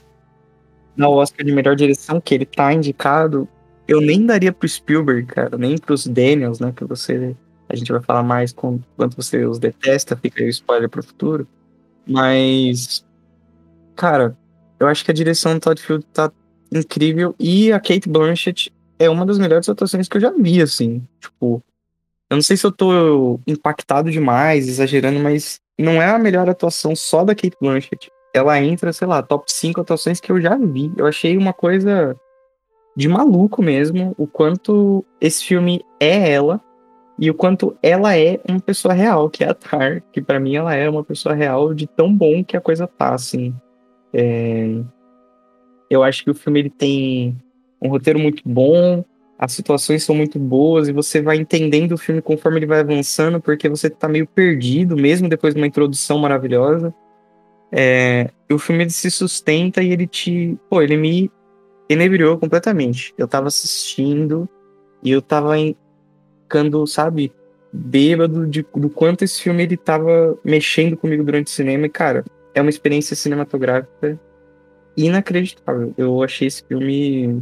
na 0.96 1.08
Oscar 1.08 1.46
de 1.46 1.52
melhor 1.52 1.76
direção, 1.76 2.20
que 2.20 2.34
ele 2.34 2.46
tá 2.46 2.74
indicado, 2.74 3.48
eu 3.88 4.02
nem 4.02 4.26
daria 4.26 4.52
pro 4.52 4.68
Spielberg, 4.68 5.28
cara, 5.28 5.58
nem 5.58 5.78
pros 5.78 6.06
Daniels, 6.06 6.60
né, 6.60 6.74
que 6.76 6.84
você, 6.84 7.36
a 7.68 7.76
gente 7.76 7.92
vai 7.92 8.02
falar 8.02 8.24
mais 8.24 8.52
com 8.52 8.80
quanto 8.98 9.16
você 9.16 9.46
os 9.46 9.60
detesta, 9.60 10.18
fica 10.18 10.42
aí 10.42 10.48
o 10.48 10.50
spoiler 10.50 10.90
pro 10.90 11.02
futuro. 11.02 11.48
Mas, 12.06 13.06
cara, 13.96 14.38
eu 14.80 14.88
acho 14.88 15.06
que 15.06 15.12
a 15.12 15.14
direção 15.14 15.54
do 15.54 15.60
Todd 15.60 15.82
Field 15.82 16.06
tá 16.14 16.32
incrível 16.72 17.34
e 17.40 17.72
a 17.72 17.80
Kate 17.80 18.10
Blanchett 18.10 18.72
é 19.00 19.10
uma 19.10 19.26
das 19.26 19.40
melhores 19.40 19.70
atuações 19.70 20.08
que 20.08 20.18
eu 20.18 20.22
já 20.22 20.32
vi, 20.32 20.62
assim, 20.62 21.02
tipo, 21.20 21.64
eu 22.30 22.36
não 22.36 22.44
sei 22.44 22.58
se 22.58 22.66
eu 22.66 22.72
tô 22.72 23.40
impactado 23.48 24.12
demais, 24.12 24.68
exagerando, 24.68 25.20
mas 25.20 25.60
não 25.82 26.02
é 26.02 26.10
a 26.10 26.20
melhor 26.20 26.50
atuação 26.50 26.96
só 26.96 27.24
da 27.24 27.34
Kate 27.34 27.56
Blanchett. 27.60 28.12
Ela 28.34 28.62
entra, 28.62 28.94
sei 28.94 29.08
lá, 29.08 29.24
top 29.24 29.52
5 29.52 29.82
atuações 29.82 30.20
que 30.20 30.32
eu 30.32 30.40
já 30.40 30.56
vi. 30.58 30.92
Eu 30.98 31.06
achei 31.06 31.38
uma 31.38 31.54
coisa 31.54 32.16
de 32.96 33.08
maluco 33.08 33.62
mesmo, 33.62 34.14
o 34.18 34.28
quanto 34.28 35.06
esse 35.22 35.46
filme 35.46 35.82
é 36.00 36.32
ela, 36.32 36.60
e 37.18 37.30
o 37.30 37.34
quanto 37.34 37.76
ela 37.82 38.18
é 38.18 38.40
uma 38.48 38.60
pessoa 38.60 38.94
real, 38.94 39.30
que 39.30 39.44
é 39.44 39.50
a 39.50 39.54
Tar, 39.54 40.02
que 40.12 40.22
para 40.22 40.40
mim 40.40 40.56
ela 40.56 40.76
é 40.76 40.90
uma 40.90 41.04
pessoa 41.04 41.34
real 41.34 41.74
de 41.74 41.88
tão 41.88 42.14
bom 42.14 42.44
que 42.44 42.58
a 42.58 42.62
coisa 42.62 42.88
tá, 42.88 43.14
assim. 43.14 43.54
É... 44.14 44.82
Eu 45.90 46.04
acho 46.04 46.24
que 46.24 46.30
o 46.30 46.36
filme 46.36 46.60
ele 46.60 46.70
tem 46.70 47.38
um 47.82 47.90
roteiro 47.90 48.20
muito 48.20 48.44
bom, 48.46 49.04
as 49.40 49.54
situações 49.54 50.04
são 50.04 50.14
muito 50.14 50.38
boas 50.38 50.90
e 50.90 50.92
você 50.92 51.22
vai 51.22 51.38
entendendo 51.38 51.94
o 51.94 51.98
filme 51.98 52.22
conforme 52.22 52.60
ele 52.60 52.66
vai 52.66 52.82
avançando, 52.82 53.40
porque 53.40 53.70
você 53.70 53.90
tá 53.90 54.10
meio 54.10 54.28
perdido, 54.28 54.98
mesmo 54.98 55.30
depois 55.30 55.54
de 55.54 55.62
uma 55.62 55.68
introdução 55.68 56.20
maravilhosa. 56.20 56.94
É... 57.72 58.32
o 58.52 58.58
filme 58.58 58.84
ele 58.84 58.90
se 58.90 59.10
sustenta 59.10 59.82
e 59.82 59.92
ele 59.92 60.06
te. 60.06 60.58
Pô, 60.70 60.82
ele 60.82 60.98
me 60.98 61.32
enebriou 61.88 62.38
completamente. 62.38 63.14
Eu 63.18 63.28
tava 63.28 63.48
assistindo 63.48 64.48
e 65.02 65.10
eu 65.12 65.22
tava 65.22 65.58
em 65.58 65.76
ficando, 66.50 66.86
sabe, 66.88 67.32
bêbado 67.72 68.48
de, 68.48 68.66
do 68.76 68.90
quanto 68.90 69.24
esse 69.24 69.40
filme 69.40 69.62
ele 69.62 69.78
tava 69.78 70.36
mexendo 70.44 70.98
comigo 70.98 71.24
durante 71.24 71.48
o 71.48 71.52
cinema. 71.52 71.86
E, 71.86 71.90
cara, 71.90 72.26
é 72.56 72.60
uma 72.60 72.72
experiência 72.72 73.16
cinematográfica 73.16 74.20
inacreditável. 74.98 75.94
Eu 75.96 76.24
achei 76.24 76.48
esse 76.48 76.64
filme 76.64 77.42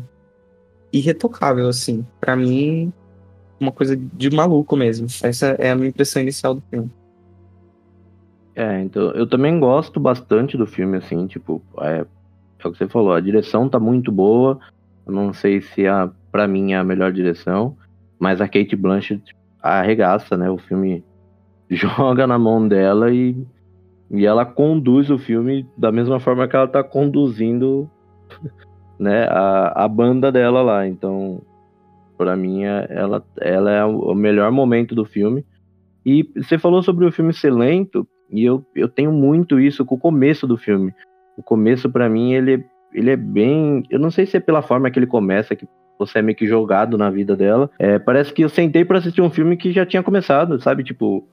irretocável, 0.91 1.67
assim. 1.67 2.05
para 2.19 2.35
mim, 2.35 2.91
uma 3.59 3.71
coisa 3.71 3.95
de 3.95 4.29
maluco 4.29 4.75
mesmo. 4.75 5.07
Essa 5.23 5.47
é 5.59 5.71
a 5.71 5.75
minha 5.75 5.89
impressão 5.89 6.21
inicial 6.21 6.55
do 6.55 6.63
filme. 6.69 6.89
É, 8.55 8.81
então, 8.81 9.11
eu 9.11 9.27
também 9.27 9.59
gosto 9.59 9.99
bastante 9.99 10.57
do 10.57 10.65
filme, 10.65 10.97
assim, 10.97 11.27
tipo, 11.27 11.61
é, 11.79 12.05
é 12.57 12.67
o 12.67 12.71
que 12.71 12.77
você 12.77 12.87
falou, 12.87 13.13
a 13.13 13.21
direção 13.21 13.69
tá 13.69 13.79
muito 13.79 14.11
boa, 14.11 14.59
eu 15.05 15.13
não 15.13 15.31
sei 15.31 15.61
se 15.61 15.85
a, 15.85 16.09
pra 16.31 16.47
mim 16.47 16.73
é 16.73 16.77
a 16.77 16.83
melhor 16.83 17.11
direção, 17.11 17.77
mas 18.17 18.41
a 18.41 18.47
Kate 18.47 18.75
Blanchett 18.75 19.35
arregaça, 19.61 20.35
né? 20.35 20.49
O 20.49 20.57
filme 20.57 21.03
joga 21.69 22.25
na 22.25 22.39
mão 22.39 22.67
dela 22.67 23.13
e, 23.13 23.37
e 24.09 24.25
ela 24.25 24.45
conduz 24.45 25.09
o 25.09 25.19
filme 25.19 25.67
da 25.77 25.91
mesma 25.91 26.19
forma 26.19 26.47
que 26.47 26.55
ela 26.55 26.67
tá 26.67 26.83
conduzindo 26.83 27.89
né, 28.99 29.27
a, 29.29 29.85
a 29.85 29.87
banda 29.87 30.31
dela 30.31 30.61
lá. 30.61 30.87
Então, 30.87 31.41
para 32.17 32.35
mim, 32.35 32.63
é, 32.63 32.87
ela, 32.89 33.23
ela 33.39 33.71
é 33.71 33.85
o 33.85 34.13
melhor 34.15 34.51
momento 34.51 34.95
do 34.95 35.05
filme. 35.05 35.45
E 36.05 36.29
você 36.35 36.57
falou 36.57 36.81
sobre 36.81 37.05
o 37.05 37.11
filme 37.11 37.33
ser 37.33 37.51
lento, 37.51 38.07
e 38.29 38.43
eu, 38.43 38.65
eu 38.75 38.87
tenho 38.87 39.11
muito 39.11 39.59
isso 39.59 39.85
com 39.85 39.95
o 39.95 39.99
começo 39.99 40.47
do 40.47 40.57
filme. 40.57 40.93
O 41.37 41.43
começo, 41.43 41.89
para 41.89 42.09
mim, 42.09 42.33
ele, 42.33 42.65
ele 42.93 43.11
é 43.11 43.15
bem. 43.15 43.83
Eu 43.89 43.99
não 43.99 44.09
sei 44.09 44.25
se 44.25 44.37
é 44.37 44.39
pela 44.39 44.61
forma 44.61 44.89
que 44.89 44.97
ele 44.97 45.07
começa, 45.07 45.55
que 45.55 45.67
você 45.99 46.19
é 46.19 46.21
meio 46.21 46.37
que 46.37 46.47
jogado 46.47 46.97
na 46.97 47.09
vida 47.09 47.35
dela. 47.35 47.69
É, 47.79 47.99
parece 47.99 48.33
que 48.33 48.43
eu 48.43 48.49
sentei 48.49 48.83
para 48.83 48.99
assistir 48.99 49.21
um 49.21 49.29
filme 49.29 49.57
que 49.57 49.71
já 49.71 49.85
tinha 49.85 50.03
começado, 50.03 50.59
sabe? 50.61 50.83
Tipo, 50.83 51.27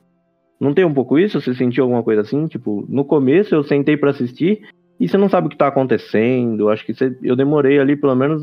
não 0.61 0.75
tem 0.75 0.85
um 0.85 0.95
pouco 0.95 1.19
isso? 1.19 1.41
Você 1.41 1.55
sentiu 1.55 1.85
alguma 1.85 2.03
coisa 2.03 2.23
assim? 2.23 2.47
Tipo, 2.47 2.85
no 2.89 3.05
começo 3.05 3.55
eu 3.55 3.63
sentei 3.63 3.97
para 3.97 4.11
assistir 4.11 4.63
e 4.99 5.09
você 5.09 5.17
não 5.17 5.29
sabe 5.29 5.47
o 5.47 5.51
que 5.51 5.57
tá 5.57 5.69
acontecendo. 5.69 6.69
Acho 6.69 6.85
que 6.85 6.95
você, 6.95 7.17
eu 7.23 7.37
demorei 7.37 7.79
ali 7.79 7.97
pelo 7.97 8.15
menos 8.15 8.43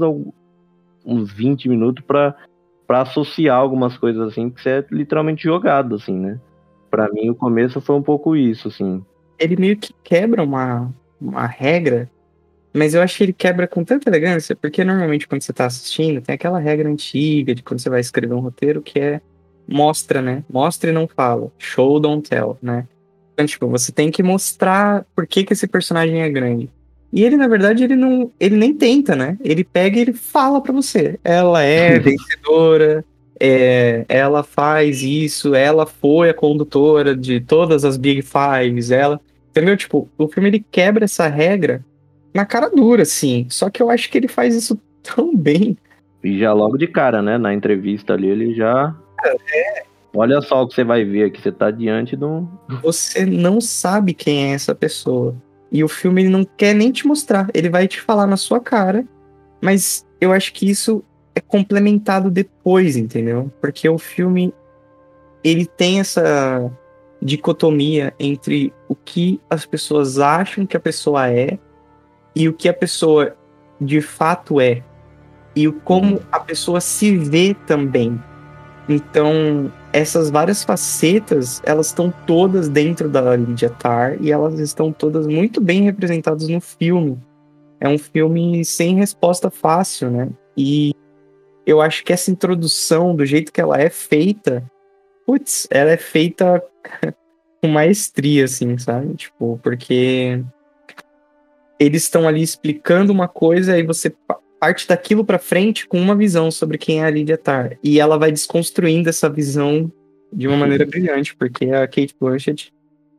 uns 1.06 1.32
20 1.32 1.70
minutos 1.70 2.04
para 2.06 2.36
associar 2.90 3.58
algumas 3.58 3.98
coisas 3.98 4.28
assim, 4.28 4.50
que 4.50 4.62
você 4.62 4.70
é 4.70 4.86
literalmente 4.92 5.44
jogado 5.44 5.96
assim, 5.96 6.18
né? 6.18 6.40
Para 6.90 7.10
mim 7.12 7.30
o 7.30 7.36
começo 7.36 7.80
foi 7.80 7.96
um 7.96 8.02
pouco 8.02 8.36
isso, 8.36 8.68
assim. 8.68 9.04
Ele 9.40 9.56
meio 9.56 9.78
que 9.78 9.94
quebra 10.04 10.44
uma 10.44 10.92
uma 11.20 11.46
regra 11.46 12.10
mas 12.74 12.94
eu 12.94 13.02
acho 13.02 13.18
que 13.18 13.24
ele 13.24 13.34
quebra 13.34 13.68
com 13.68 13.84
tanta 13.84 14.10
elegância, 14.10 14.56
porque 14.56 14.84
normalmente 14.84 15.28
quando 15.28 15.42
você 15.42 15.52
tá 15.52 15.66
assistindo, 15.66 16.22
tem 16.22 16.36
aquela 16.36 16.60
regra 16.60 16.90
antiga 16.90 17.54
de 17.54 17.62
quando 17.62 17.80
você 17.80 17.90
vai 17.90 18.00
escrever 18.00 18.34
um 18.34 18.40
roteiro 18.40 18.82
que 18.82 19.00
é 19.00 19.22
mostra, 19.68 20.22
né? 20.22 20.44
Mostra 20.50 20.90
e 20.90 20.94
não 20.94 21.08
fala. 21.08 21.52
Show, 21.58 22.00
don't 22.00 22.28
tell, 22.28 22.58
né? 22.62 22.88
Então, 23.42 23.46
tipo, 23.48 23.68
você 23.68 23.92
tem 23.92 24.12
que 24.12 24.22
mostrar 24.22 25.04
por 25.16 25.26
que, 25.26 25.44
que 25.44 25.54
esse 25.54 25.68
personagem 25.68 26.22
é 26.22 26.30
grande. 26.30 26.70
E 27.12 27.24
ele, 27.24 27.36
na 27.36 27.48
verdade, 27.48 27.84
ele 27.84 27.96
não. 27.96 28.32
Ele 28.40 28.56
nem 28.56 28.74
tenta, 28.74 29.16
né? 29.16 29.38
Ele 29.44 29.64
pega 29.64 29.98
e 29.98 30.02
ele 30.02 30.14
fala 30.14 30.62
para 30.62 30.72
você. 30.72 31.20
Ela 31.24 31.64
é 31.64 31.98
vencedora, 32.00 33.04
é, 33.40 34.06
ela 34.08 34.44
faz 34.44 35.02
isso, 35.02 35.56
ela 35.56 35.86
foi 35.86 36.30
a 36.30 36.34
condutora 36.34 37.16
de 37.16 37.42
todas 37.42 37.84
as 37.84 37.98
Big 37.98 38.22
Fives, 38.22 38.92
ela. 38.92 39.20
Entendeu? 39.50 39.76
Tipo, 39.76 40.08
o 40.18 40.28
filme 40.28 40.50
ele 40.50 40.66
quebra 40.72 41.06
essa 41.06 41.28
regra 41.28 41.84
na 42.34 42.46
cara 42.46 42.70
dura, 42.70 43.02
assim. 43.02 43.48
Só 43.50 43.70
que 43.70 43.82
eu 43.82 43.90
acho 43.90 44.10
que 44.10 44.18
ele 44.18 44.28
faz 44.28 44.56
isso 44.56 44.80
tão 45.04 45.36
bem. 45.36 45.76
E 46.24 46.38
já 46.38 46.54
logo 46.54 46.78
de 46.78 46.86
cara, 46.86 47.22
né? 47.24 47.40
Na 47.40 47.54
entrevista 47.54 48.14
ali, 48.14 48.30
ele 48.30 48.54
já. 48.54 48.96
É. 49.26 49.91
Olha 50.14 50.42
só 50.42 50.62
o 50.62 50.68
que 50.68 50.76
você 50.76 50.84
vai 50.84 51.06
ver 51.06 51.26
aqui, 51.26 51.42
você 51.42 51.52
tá 51.52 51.72
diante 51.72 52.18
de 52.18 52.26
um. 52.26 52.48
Você 52.84 53.26
não 53.26 53.62
sabe 53.62 54.14
quem 54.14 54.52
é 54.52 54.54
essa 54.54 54.76
pessoa. 54.76 55.36
E 55.72 55.84
o 55.84 55.88
filme 55.88 56.24
ele 56.24 56.30
não 56.30 56.44
quer 56.44 56.74
nem 56.74 56.92
te 56.92 57.08
mostrar, 57.08 57.48
ele 57.54 57.70
vai 57.70 57.88
te 57.88 58.02
falar 58.02 58.28
na 58.28 58.36
sua 58.36 58.60
cara. 58.60 59.06
Mas 59.62 60.06
eu 60.20 60.34
acho 60.34 60.52
que 60.54 60.70
isso 60.70 61.04
é 61.34 61.40
complementado 61.40 62.30
depois, 62.30 62.98
entendeu? 62.98 63.50
Porque 63.62 63.88
o 63.88 63.98
filme 63.98 64.54
ele 65.44 65.66
tem 65.66 66.00
essa 66.00 66.70
dicotomia 67.22 68.14
entre 68.20 68.74
o 68.90 68.96
que 68.96 69.40
as 69.50 69.66
pessoas 69.66 70.20
acham 70.20 70.66
que 70.66 70.76
a 70.76 70.80
pessoa 70.80 71.30
é 71.32 71.58
e 72.36 72.50
o 72.50 72.54
que 72.54 72.68
a 72.68 72.74
pessoa 72.74 73.36
de 73.80 74.02
fato 74.02 74.60
é 74.60 74.84
e 75.56 75.68
o 75.68 75.74
como 75.74 76.22
a 76.32 76.40
pessoa 76.40 76.82
se 76.82 77.16
vê 77.18 77.56
também. 77.66 78.22
Então, 78.90 79.72
essas 79.94 80.30
várias 80.30 80.64
facetas, 80.64 81.62
elas 81.66 81.88
estão 81.88 82.14
todas 82.26 82.70
dentro 82.70 83.10
da 83.10 83.36
Lydia 83.36 83.70
Tar 83.70 84.22
e 84.22 84.32
elas 84.32 84.60
estão 84.60 84.92
todas 84.92 85.28
muito 85.28 85.60
bem 85.60 85.84
representadas 85.84 86.48
no 86.48 86.62
filme. 86.62 87.20
É 87.80 87.88
um 87.90 87.98
filme 87.98 88.64
sem 88.64 88.96
resposta 88.96 89.50
fácil, 89.50 90.10
né? 90.10 90.30
E 90.56 90.94
eu 91.66 91.82
acho 91.82 92.04
que 92.04 92.14
essa 92.14 92.32
introdução, 92.32 93.16
do 93.16 93.26
jeito 93.26 93.52
que 93.52 93.60
ela 93.60 93.80
é 93.80 93.90
feita, 93.90 94.64
putz, 95.26 95.68
ela 95.70 95.92
é 95.92 95.98
feita 95.98 96.64
com 97.62 97.68
maestria, 97.68 98.46
assim, 98.46 98.78
sabe? 98.78 99.14
Tipo, 99.16 99.60
porque 99.62 100.44
eles 101.80 102.04
estão 102.04 102.28
ali 102.28 102.42
explicando 102.42 103.12
uma 103.12 103.28
coisa 103.28 103.78
e 103.78 103.84
você 103.84 104.14
parte 104.62 104.88
daquilo 104.88 105.26
para 105.26 105.40
frente 105.40 105.88
com 105.88 106.00
uma 106.00 106.16
visão 106.16 106.52
sobre 106.52 106.78
quem 106.78 107.02
é 107.02 107.06
a 107.06 107.10
Lydia 107.10 107.36
Tarr. 107.36 107.80
E 107.84 108.00
ela 108.00 108.16
vai 108.20 108.32
desconstruindo 108.32 109.10
essa 109.10 109.28
visão 109.28 109.92
de 110.32 110.48
uma 110.48 110.56
maneira 110.56 110.86
brilhante, 110.86 111.36
porque 111.36 111.66
a 111.72 111.88
Kate 111.88 112.16
Blanchett, 112.20 112.72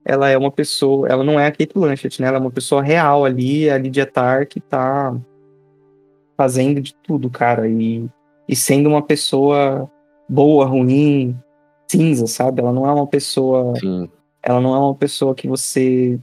ela 0.05 0.31
é 0.31 0.39
uma 0.39 0.53
pessoa, 0.53 1.09
ela 1.09 1.25
não 1.25 1.41
é 1.41 1.49
a 1.49 1.51
Kate 1.51 1.75
Blanchett, 1.75 2.23
né? 2.23 2.29
Ela 2.29 2.37
é 2.37 2.41
uma 2.41 2.51
pessoa 2.53 2.81
real 2.81 3.25
ali, 3.25 3.69
a 3.69 3.77
Lydia 3.77 4.07
Tarr 4.07 4.47
que 4.47 4.61
tá 4.61 5.13
fazendo 6.37 6.81
de 6.81 6.95
tudo, 6.95 7.29
cara, 7.29 7.69
e, 7.69 8.07
e 8.49 8.55
sendo 8.55 8.89
uma 8.89 9.03
pessoa 9.03 9.91
boa, 10.29 10.65
ruim, 10.65 11.37
cinza, 11.91 12.29
sabe? 12.29 12.61
Ela 12.61 12.73
não 12.73 12.87
é 12.87 12.93
uma 12.93 13.07
pessoa, 13.07 13.75
Sim. 13.81 14.09
ela 14.41 14.61
não 14.61 14.77
é 14.77 14.79
uma 14.79 14.95
pessoa 14.95 15.35
que 15.35 15.49
você 15.49 16.21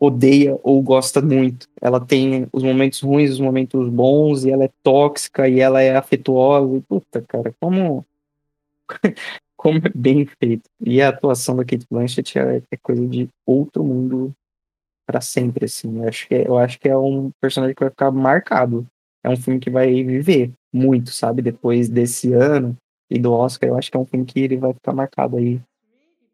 odeia 0.00 0.58
ou 0.62 0.82
gosta 0.82 1.20
muito. 1.20 1.68
Ela 1.80 2.00
tem 2.00 2.48
os 2.52 2.62
momentos 2.62 3.00
ruins, 3.00 3.32
os 3.32 3.40
momentos 3.40 3.88
bons, 3.90 4.44
e 4.44 4.50
ela 4.50 4.64
é 4.64 4.70
tóxica 4.82 5.46
e 5.46 5.60
ela 5.60 5.82
é 5.82 5.94
afetuosa. 5.94 6.78
E, 6.78 6.80
puta, 6.80 7.22
cara, 7.22 7.54
como. 7.60 8.04
como 9.56 9.78
é 9.78 9.90
bem 9.94 10.24
feito. 10.24 10.62
E 10.80 11.02
a 11.02 11.10
atuação 11.10 11.54
da 11.54 11.64
Kate 11.64 11.86
Blanchett 11.90 12.38
é, 12.38 12.62
é 12.70 12.76
coisa 12.78 13.06
de 13.06 13.28
outro 13.46 13.84
mundo 13.84 14.32
para 15.06 15.20
sempre, 15.20 15.66
assim. 15.66 15.98
Eu 15.98 16.08
acho, 16.08 16.26
que 16.26 16.34
é, 16.34 16.48
eu 16.48 16.56
acho 16.56 16.80
que 16.80 16.88
é 16.88 16.96
um 16.96 17.30
personagem 17.38 17.74
que 17.74 17.84
vai 17.84 17.90
ficar 17.90 18.10
marcado. 18.10 18.86
É 19.22 19.28
um 19.28 19.36
filme 19.36 19.60
que 19.60 19.68
vai 19.68 20.02
viver 20.02 20.50
muito, 20.72 21.10
sabe? 21.10 21.42
Depois 21.42 21.90
desse 21.90 22.32
ano 22.32 22.74
e 23.10 23.18
do 23.18 23.32
Oscar, 23.32 23.68
eu 23.68 23.76
acho 23.76 23.90
que 23.90 23.96
é 23.98 24.00
um 24.00 24.06
filme 24.06 24.24
que 24.24 24.40
ele 24.40 24.56
vai 24.56 24.72
ficar 24.72 24.94
marcado 24.94 25.36
aí 25.36 25.60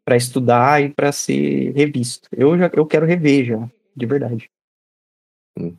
para 0.07 0.15
estudar 0.15 0.81
e 0.81 0.87
para 0.87 1.11
ser 1.11 1.73
revisto. 1.75 2.29
Eu 2.31 2.57
já 2.57 2.71
eu 2.73 2.85
quero 2.85 3.05
rever 3.05 3.43
já, 3.43 3.69
de 3.93 4.05
verdade. 4.05 4.49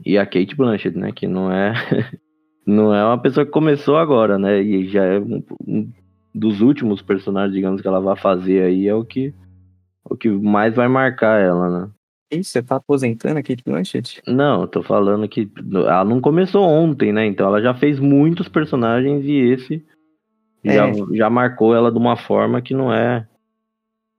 E 0.05 0.19
a 0.19 0.27
Kate 0.27 0.55
Blanchett, 0.55 0.99
né, 0.99 1.13
que 1.13 1.27
não 1.27 1.51
é 1.51 1.73
não 2.67 2.95
é 2.95 3.03
uma 3.03 3.17
pessoa 3.17 3.47
que 3.47 3.53
começou 3.53 3.97
agora, 3.97 4.39
né, 4.39 4.61
e 4.61 4.87
já 4.87 5.03
é 5.03 5.19
um, 5.19 5.43
um 5.67 5.91
dos 6.35 6.61
últimos 6.61 7.01
personagens, 7.01 7.55
digamos 7.55 7.81
que 7.81 7.89
ela 7.89 8.01
vai 8.01 8.17
fazer 8.19 8.65
aí 8.65 8.87
é 8.87 8.95
o 8.95 9.03
que 9.03 9.33
o 10.05 10.15
que 10.15 10.29
mais 10.29 10.75
vai 10.75 10.89
marcar 10.89 11.41
ela, 11.41 11.71
né? 11.71 11.91
Isso, 12.31 12.51
você 12.51 12.63
tá 12.63 12.77
aposentando 12.77 13.39
a 13.39 13.43
Kate 13.43 13.65
Blanchett? 13.65 14.21
Não, 14.27 14.61
eu 14.61 14.69
tô 14.69 14.83
falando 14.83 15.27
que 15.27 15.51
ela 15.73 16.05
não 16.05 16.21
começou 16.21 16.69
ontem, 16.69 17.15
né? 17.15 17.25
Então 17.25 17.47
ela 17.47 17.63
já 17.63 17.73
fez 17.73 17.99
muitos 17.99 18.47
personagens 18.47 19.25
e 19.25 19.33
esse 19.33 19.87
é. 20.63 20.75
já, 20.75 20.93
já 21.15 21.31
marcou 21.31 21.75
ela 21.75 21.91
de 21.91 21.97
uma 21.97 22.15
forma 22.15 22.61
que 22.61 22.75
não 22.75 22.93
é 22.93 23.27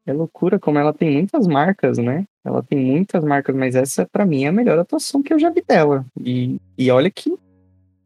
é 0.10 0.14
loucura 0.14 0.60
como 0.60 0.78
ela 0.78 0.94
tem 0.94 1.12
muitas 1.12 1.48
marcas, 1.48 1.98
né? 1.98 2.26
Ela 2.44 2.64
tem 2.64 2.78
muitas 2.78 3.24
marcas, 3.24 3.56
mas 3.56 3.76
essa 3.76 4.08
para 4.12 4.26
mim 4.26 4.46
é 4.46 4.48
a 4.48 4.52
melhor 4.52 4.80
atuação 4.80 5.22
que 5.22 5.34
eu 5.34 5.40
já 5.40 5.50
vi 5.50 5.64
dela. 5.68 6.06
E, 6.20 6.58
e 6.78 6.90
olha 6.92 7.10
que 7.10 7.34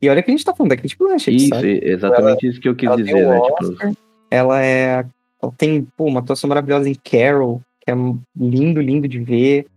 e 0.02 0.10
olha 0.10 0.22
que 0.22 0.30
a 0.30 0.34
gente 0.34 0.44
tá 0.44 0.54
falando 0.54 0.72
da 0.72 0.78
Kate 0.78 0.98
Blanchett, 0.98 1.36
Isso, 1.36 1.48
sabe? 1.48 1.80
exatamente 1.82 2.46
ela, 2.46 2.52
isso 2.52 2.60
que 2.60 2.68
eu 2.68 2.76
quis 2.76 2.94
dizer, 2.98 3.26
né? 3.26 3.40
Tipo, 3.40 3.54
Oscar, 3.54 3.90
tipo... 3.90 4.04
Ela 4.30 4.62
é 4.62 5.06
ela 5.42 5.54
tem 5.58 5.86
pô, 5.98 6.06
uma 6.06 6.22
atuação 6.22 6.48
maravilhosa 6.48 6.90
em 6.90 6.96
Carol, 6.96 7.62
que 7.82 7.92
é 7.92 7.96
lindo, 8.36 8.82
lindo 8.82 9.08
de 9.08 9.20
ver. 9.20 9.68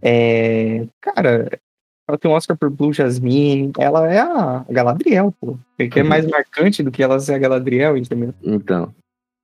É, 0.00 0.86
cara, 1.00 1.60
ela 2.08 2.16
tem 2.16 2.30
um 2.30 2.34
Oscar 2.34 2.56
por 2.56 2.70
Blue 2.70 2.92
Jasmine. 2.92 3.72
Ela 3.78 4.12
é 4.12 4.20
a 4.20 4.64
Galadriel, 4.70 5.34
pô. 5.40 5.58
Que 5.76 6.00
é 6.00 6.02
mais 6.02 6.24
marcante 6.26 6.82
do 6.82 6.90
que 6.90 7.02
ela 7.02 7.18
ser 7.18 7.34
a 7.34 7.38
Galadriel, 7.38 7.96
entendeu? 7.96 8.32
Então. 8.42 8.94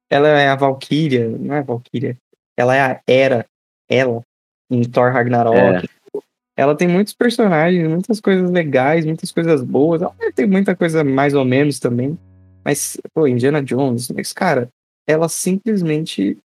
Ela 0.09 0.29
é 0.29 0.49
a 0.49 0.55
Valkyria, 0.55 1.29
não 1.29 1.55
é 1.55 1.59
a 1.59 1.63
Valkyria. 1.63 2.17
Ela 2.57 2.77
é 2.77 2.81
a 2.81 3.01
Era, 3.07 3.47
ela, 3.89 4.23
em 4.71 4.83
Thor 4.85 5.13
Ragnarok. 5.13 5.57
É. 5.57 5.83
Ela 6.57 6.77
tem 6.77 6.87
muitos 6.87 7.13
personagens, 7.13 7.89
muitas 7.89 8.21
coisas 8.21 8.51
legais, 8.51 9.05
muitas 9.05 9.33
coisas 9.33 9.63
boas. 9.63 10.03
Ela 10.03 10.15
tem 10.35 10.47
muita 10.47 10.77
coisa 10.77 11.03
mais 11.03 11.35
ou 11.35 11.45
menos 11.45 11.81
também. 11.81 12.17
Mas, 12.65 12.97
pô, 13.13 13.27
Indiana 13.27 13.63
Jones, 13.63 14.09
mas, 14.11 14.33
cara, 14.33 14.69
ela 15.07 15.29
simplesmente 15.29 16.39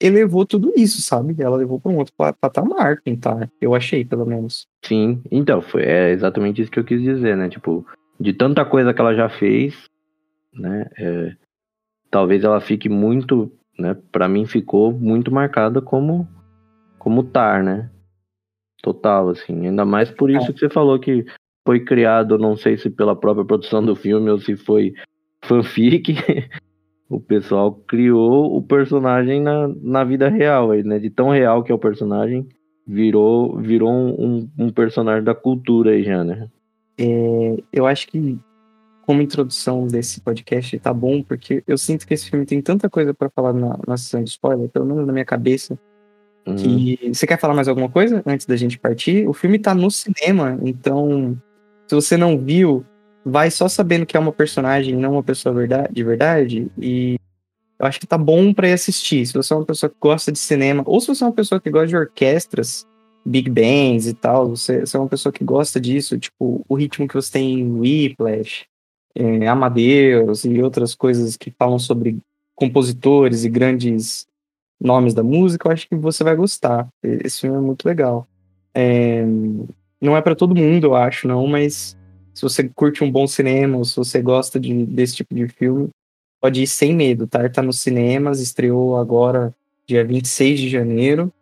elevou 0.00 0.44
tudo 0.44 0.72
isso, 0.76 1.00
sabe? 1.00 1.34
Ela 1.38 1.56
levou 1.56 1.80
para 1.80 1.90
um 1.90 1.96
outro 1.96 2.12
patamar, 2.40 3.00
tá? 3.20 3.48
Eu 3.60 3.74
achei, 3.74 4.04
pelo 4.04 4.26
menos. 4.26 4.66
Sim, 4.84 5.22
então, 5.30 5.62
foi 5.62 5.82
é 5.84 6.10
exatamente 6.10 6.60
isso 6.60 6.70
que 6.70 6.78
eu 6.78 6.84
quis 6.84 7.00
dizer, 7.00 7.36
né? 7.36 7.48
Tipo, 7.48 7.84
de 8.20 8.32
tanta 8.32 8.64
coisa 8.64 8.92
que 8.92 9.00
ela 9.00 9.14
já 9.14 9.28
fez, 9.28 9.74
né? 10.52 10.86
É, 10.98 11.34
talvez 12.10 12.44
ela 12.44 12.60
fique 12.60 12.88
muito, 12.88 13.50
né? 13.78 13.96
Para 14.10 14.28
mim 14.28 14.46
ficou 14.46 14.92
muito 14.92 15.32
marcada 15.32 15.80
como 15.80 16.28
como 16.98 17.22
Tar, 17.22 17.62
né? 17.62 17.90
Total, 18.82 19.28
assim. 19.28 19.66
Ainda 19.66 19.84
mais 19.84 20.10
por 20.10 20.30
isso 20.30 20.50
é. 20.50 20.52
que 20.52 20.58
você 20.58 20.68
falou 20.68 20.98
que 20.98 21.24
foi 21.66 21.80
criado, 21.80 22.38
não 22.38 22.56
sei 22.56 22.76
se 22.76 22.90
pela 22.90 23.16
própria 23.16 23.44
produção 23.44 23.84
do 23.84 23.94
filme 23.94 24.30
ou 24.30 24.38
se 24.38 24.56
foi 24.56 24.92
fanfic. 25.44 26.14
o 27.08 27.20
pessoal 27.20 27.72
criou 27.72 28.56
o 28.56 28.62
personagem 28.62 29.40
na, 29.40 29.68
na 29.68 30.04
vida 30.04 30.28
real, 30.28 30.72
né? 30.72 30.98
De 30.98 31.10
tão 31.10 31.30
real 31.30 31.62
que 31.62 31.70
é 31.70 31.74
o 31.74 31.78
personagem, 31.78 32.48
virou, 32.86 33.56
virou 33.58 33.90
um, 33.90 34.48
um 34.58 34.70
personagem 34.70 35.24
da 35.24 35.34
cultura 35.34 35.92
aí 35.92 36.02
já, 36.02 36.24
né? 36.24 36.48
É, 36.98 37.56
eu 37.72 37.86
acho 37.86 38.08
que 38.08 38.38
como 39.06 39.22
introdução 39.22 39.86
desse 39.86 40.20
podcast 40.20 40.78
tá 40.80 40.92
bom, 40.92 41.22
porque 41.22 41.62
eu 41.66 41.78
sinto 41.78 42.06
que 42.06 42.12
esse 42.12 42.28
filme 42.28 42.44
tem 42.44 42.60
tanta 42.60 42.90
coisa 42.90 43.14
para 43.14 43.30
falar 43.30 43.52
na, 43.52 43.78
na 43.86 43.96
sessão 43.96 44.22
de 44.22 44.30
spoiler, 44.30 44.68
pelo 44.68 44.84
menos 44.84 45.06
na 45.06 45.12
minha 45.12 45.24
cabeça, 45.24 45.78
que... 46.44 46.98
Uhum. 47.02 47.14
Você 47.14 47.26
quer 47.26 47.38
falar 47.38 47.54
mais 47.54 47.68
alguma 47.68 47.88
coisa 47.88 48.22
antes 48.26 48.46
da 48.46 48.56
gente 48.56 48.78
partir? 48.78 49.28
O 49.28 49.32
filme 49.32 49.58
tá 49.58 49.74
no 49.74 49.90
cinema, 49.90 50.58
então 50.62 51.40
se 51.86 51.94
você 51.94 52.16
não 52.16 52.38
viu, 52.38 52.84
vai 53.24 53.50
só 53.50 53.68
sabendo 53.68 54.04
que 54.04 54.16
é 54.16 54.20
uma 54.20 54.32
personagem, 54.32 54.96
não 54.96 55.12
uma 55.12 55.22
pessoa 55.22 55.54
verdade, 55.54 55.92
de 55.92 56.04
verdade. 56.04 56.70
E 56.78 57.16
eu 57.78 57.86
acho 57.86 58.00
que 58.00 58.06
tá 58.06 58.18
bom 58.18 58.52
para 58.52 58.68
ir 58.68 58.72
assistir. 58.72 59.26
Se 59.26 59.32
você 59.32 59.52
é 59.52 59.56
uma 59.56 59.64
pessoa 59.64 59.90
que 59.90 59.96
gosta 60.00 60.32
de 60.32 60.38
cinema, 60.38 60.82
ou 60.86 61.00
se 61.00 61.08
você 61.08 61.22
é 61.22 61.26
uma 61.26 61.32
pessoa 61.32 61.60
que 61.60 61.70
gosta 61.70 61.88
de 61.88 61.96
orquestras, 61.96 62.84
big 63.24 63.50
bands 63.50 64.06
e 64.06 64.14
tal, 64.14 64.48
você, 64.50 64.80
você 64.80 64.96
é 64.96 65.00
uma 65.00 65.08
pessoa 65.08 65.32
que 65.32 65.44
gosta 65.44 65.80
disso, 65.80 66.18
tipo, 66.18 66.64
o 66.68 66.74
ritmo 66.74 67.08
que 67.08 67.14
você 67.14 67.32
tem 67.32 67.60
em 67.60 67.72
Whiplash, 67.72 68.66
é, 69.16 69.48
Amadeus 69.48 70.44
e 70.44 70.62
outras 70.62 70.94
coisas 70.94 71.36
que 71.36 71.50
falam 71.50 71.78
sobre 71.78 72.18
compositores 72.54 73.44
e 73.44 73.48
grandes 73.48 74.26
nomes 74.78 75.14
da 75.14 75.22
música, 75.22 75.66
eu 75.66 75.72
acho 75.72 75.88
que 75.88 75.96
você 75.96 76.22
vai 76.22 76.36
gostar. 76.36 76.86
Esse 77.02 77.40
filme 77.40 77.56
é 77.56 77.60
muito 77.60 77.86
legal. 77.86 78.28
É, 78.74 79.24
não 80.00 80.16
é 80.16 80.20
para 80.20 80.36
todo 80.36 80.54
mundo, 80.54 80.88
eu 80.88 80.94
acho, 80.94 81.26
não, 81.26 81.46
mas 81.46 81.96
se 82.34 82.42
você 82.42 82.68
curte 82.68 83.02
um 83.02 83.10
bom 83.10 83.26
cinema, 83.26 83.78
ou 83.78 83.84
se 83.84 83.96
você 83.96 84.20
gosta 84.20 84.60
de, 84.60 84.84
desse 84.84 85.16
tipo 85.16 85.34
de 85.34 85.48
filme, 85.48 85.88
pode 86.40 86.62
ir 86.62 86.66
sem 86.66 86.94
medo, 86.94 87.26
tá? 87.26 87.48
Tá 87.48 87.62
nos 87.62 87.80
cinemas, 87.80 88.40
estreou 88.40 88.98
agora, 88.98 89.54
dia 89.86 90.04
26 90.04 90.60
de 90.60 90.68
janeiro. 90.68 91.32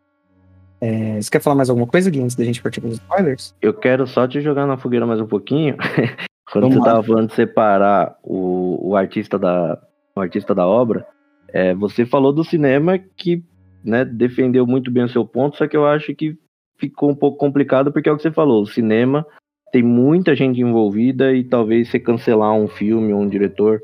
É, 0.81 1.21
você 1.21 1.31
quer 1.31 1.41
falar 1.41 1.57
mais 1.57 1.71
alguma 1.71 1.87
coisa, 1.87 2.09
Gui, 2.11 2.21
antes 2.21 2.37
da 2.37 2.45
gente 2.45 2.63
partir 2.63 2.81
para 2.81 2.91
os 2.91 2.95
spoilers? 2.95 3.55
Eu 3.61 3.75
quero 3.75 4.07
só 4.07 4.29
te 4.29 4.41
jogar 4.41 4.67
na 4.67 4.77
fogueira 4.77 5.07
mais 5.07 5.21
um 5.21 5.27
pouquinho. 5.27 5.77
Quando 6.55 6.69
Vamos 6.69 6.77
você 6.77 6.89
lá. 6.89 6.95
tava 6.95 7.03
falando 7.03 7.29
de 7.31 7.35
separar 7.35 8.17
o, 8.23 8.91
o, 8.91 8.97
artista 8.97 9.37
da, 9.37 9.77
o 10.15 10.21
artista 10.21 10.55
da 10.55 10.65
obra, 10.65 11.05
é, 11.49 11.75
você 11.75 12.07
falou 12.07 12.33
do 12.33 12.45
cinema 12.45 12.97
que 12.97 13.43
né, 13.85 14.05
defendeu 14.05 14.65
muito 14.65 14.89
bem 14.89 15.03
o 15.03 15.09
seu 15.09 15.27
ponto, 15.27 15.57
só 15.57 15.67
que 15.67 15.77
eu 15.77 15.85
acho 15.85 16.15
que 16.15 16.39
ficou 16.79 17.11
um 17.11 17.15
pouco 17.17 17.39
complicado 17.39 17.93
porque 17.93 18.09
é 18.09 18.13
o 18.13 18.17
que 18.17 18.23
você 18.23 18.31
falou, 18.31 18.63
o 18.63 18.67
cinema 18.69 19.27
tem 19.73 19.83
muita 19.83 20.37
gente 20.37 20.61
envolvida 20.61 21.33
e 21.33 21.43
talvez 21.43 21.89
você 21.89 21.99
cancelar 21.99 22.53
um 22.53 22.69
filme 22.69 23.13
ou 23.13 23.21
um 23.21 23.29
diretor 23.29 23.81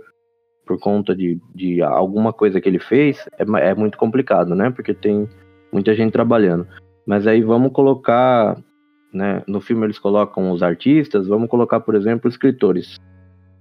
por 0.65 0.79
conta 0.79 1.13
de, 1.13 1.41
de 1.53 1.83
alguma 1.83 2.33
coisa 2.33 2.61
que 2.61 2.69
ele 2.69 2.79
fez 2.79 3.29
é, 3.37 3.71
é 3.71 3.75
muito 3.75 3.99
complicado, 3.99 4.55
né? 4.55 4.71
Porque 4.71 4.95
tem 4.95 5.29
muita 5.73 5.93
gente 5.93 6.13
trabalhando. 6.13 6.69
Mas 7.05 7.27
aí 7.27 7.43
vamos 7.43 7.73
colocar, 7.73 8.57
né? 9.13 9.43
No 9.47 9.61
filme 9.61 9.85
eles 9.87 9.99
colocam 9.99 10.51
os 10.51 10.63
artistas, 10.63 11.27
vamos 11.27 11.49
colocar, 11.49 11.81
por 11.81 11.95
exemplo, 11.95 12.29
escritores. 12.29 12.99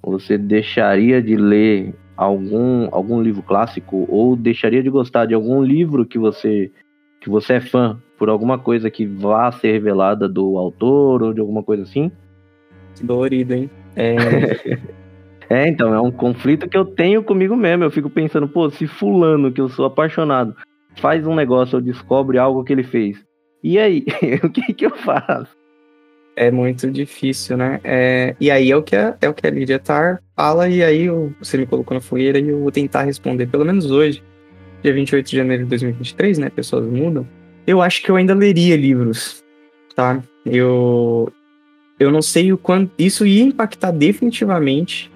Você 0.04 0.38
deixaria 0.38 1.22
de 1.22 1.36
ler 1.36 1.94
algum, 2.16 2.88
algum 2.92 3.22
livro 3.22 3.42
clássico 3.42 4.06
ou 4.10 4.36
deixaria 4.36 4.84
de 4.84 4.90
gostar 4.90 5.26
de 5.26 5.34
algum 5.34 5.62
livro 5.62 6.06
que 6.06 6.18
você 6.18 6.72
que 7.22 7.30
você 7.30 7.54
é 7.54 7.62
fã 7.62 8.02
por 8.18 8.30
alguma 8.30 8.58
coisa 8.58 8.90
que 8.90 9.06
vá 9.06 9.52
ser 9.52 9.74
revelada 9.74 10.28
do 10.28 10.58
autor 10.58 11.22
ou 11.22 11.34
de 11.34 11.42
alguma 11.42 11.62
coisa 11.62 11.84
assim? 11.84 12.12
Dolorido, 13.02 13.54
hein? 13.54 13.70
É... 13.96 14.16
é, 15.50 15.68
então, 15.68 15.94
é 15.94 16.00
um 16.00 16.12
conflito 16.12 16.68
que 16.68 16.78
eu 16.78 16.86
tenho 16.86 17.24
comigo 17.24 17.56
mesmo. 17.56 17.84
Eu 17.84 17.92
fico 17.92 18.10
pensando, 18.10 18.48
pô, 18.48 18.70
se 18.70 18.88
fulano, 18.88 19.52
que 19.52 19.60
eu 19.60 19.68
sou 19.70 19.86
apaixonado, 19.86 20.56
faz 20.96 21.26
um 21.28 21.36
negócio 21.36 21.78
ou 21.78 21.82
descobre 21.82 22.38
algo 22.38 22.64
que 22.64 22.74
ele 22.74 22.84
fez, 22.84 23.22
e 23.64 23.78
aí? 23.78 24.06
o 24.44 24.50
que 24.50 24.74
que 24.74 24.86
eu 24.86 24.96
faço? 24.98 25.60
é 26.40 26.50
muito 26.50 26.90
difícil, 26.90 27.58
né? 27.58 27.82
É, 27.84 28.34
e 28.40 28.50
aí 28.50 28.72
é 28.72 28.78
o 28.78 28.82
que 28.82 28.96
a, 28.96 29.18
é 29.20 29.28
o 29.28 29.34
que 29.34 29.46
a 29.46 29.50
Lídia 29.50 29.78
Tar 29.78 30.24
fala, 30.38 30.70
e 30.70 30.82
aí 30.82 31.04
eu, 31.04 31.34
você 31.38 31.58
me 31.58 31.66
colocou 31.66 31.94
na 31.94 32.00
fogueira 32.00 32.40
e 32.40 32.48
eu 32.48 32.62
vou 32.62 32.72
tentar 32.72 33.04
responder, 33.04 33.46
pelo 33.48 33.66
menos 33.66 33.92
hoje, 33.92 34.24
dia 34.82 34.94
28 34.94 35.30
de 35.30 35.36
janeiro 35.36 35.64
de 35.64 35.70
2023, 35.70 36.38
né? 36.38 36.50
Pessoas 36.50 36.86
mudam. 36.86 37.28
Eu 37.68 37.82
acho 37.82 38.02
que 38.02 38.10
eu 38.10 38.16
ainda 38.16 38.34
leria 38.34 38.78
livros, 38.78 39.44
tá? 39.94 40.24
Eu, 40.46 41.30
eu 42.00 42.10
não 42.10 42.22
sei 42.22 42.54
o 42.54 42.58
quanto. 42.58 42.90
Isso 42.98 43.26
ia 43.26 43.44
impactar 43.44 43.92
definitivamente 43.92 45.12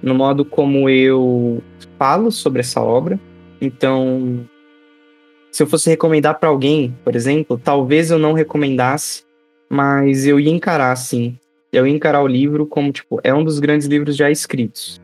no 0.00 0.14
modo 0.14 0.44
como 0.44 0.88
eu 0.88 1.60
falo 1.98 2.30
sobre 2.30 2.60
essa 2.60 2.80
obra. 2.80 3.18
Então, 3.60 4.48
se 5.50 5.62
eu 5.62 5.66
fosse 5.66 5.90
recomendar 5.90 6.38
para 6.38 6.48
alguém, 6.48 6.96
por 7.04 7.16
exemplo, 7.16 7.60
talvez 7.62 8.10
eu 8.10 8.18
não 8.18 8.32
recomendasse 8.32 9.28
mas 9.68 10.26
eu 10.26 10.40
ia 10.40 10.50
encarar 10.50 10.92
assim. 10.92 11.36
Eu 11.72 11.86
ia 11.86 11.92
encarar 11.92 12.22
o 12.22 12.26
livro 12.26 12.66
como, 12.66 12.90
tipo, 12.90 13.20
é 13.22 13.34
um 13.34 13.44
dos 13.44 13.58
grandes 13.58 13.86
livros 13.86 14.16
já 14.16 14.30
escritos. 14.30 14.98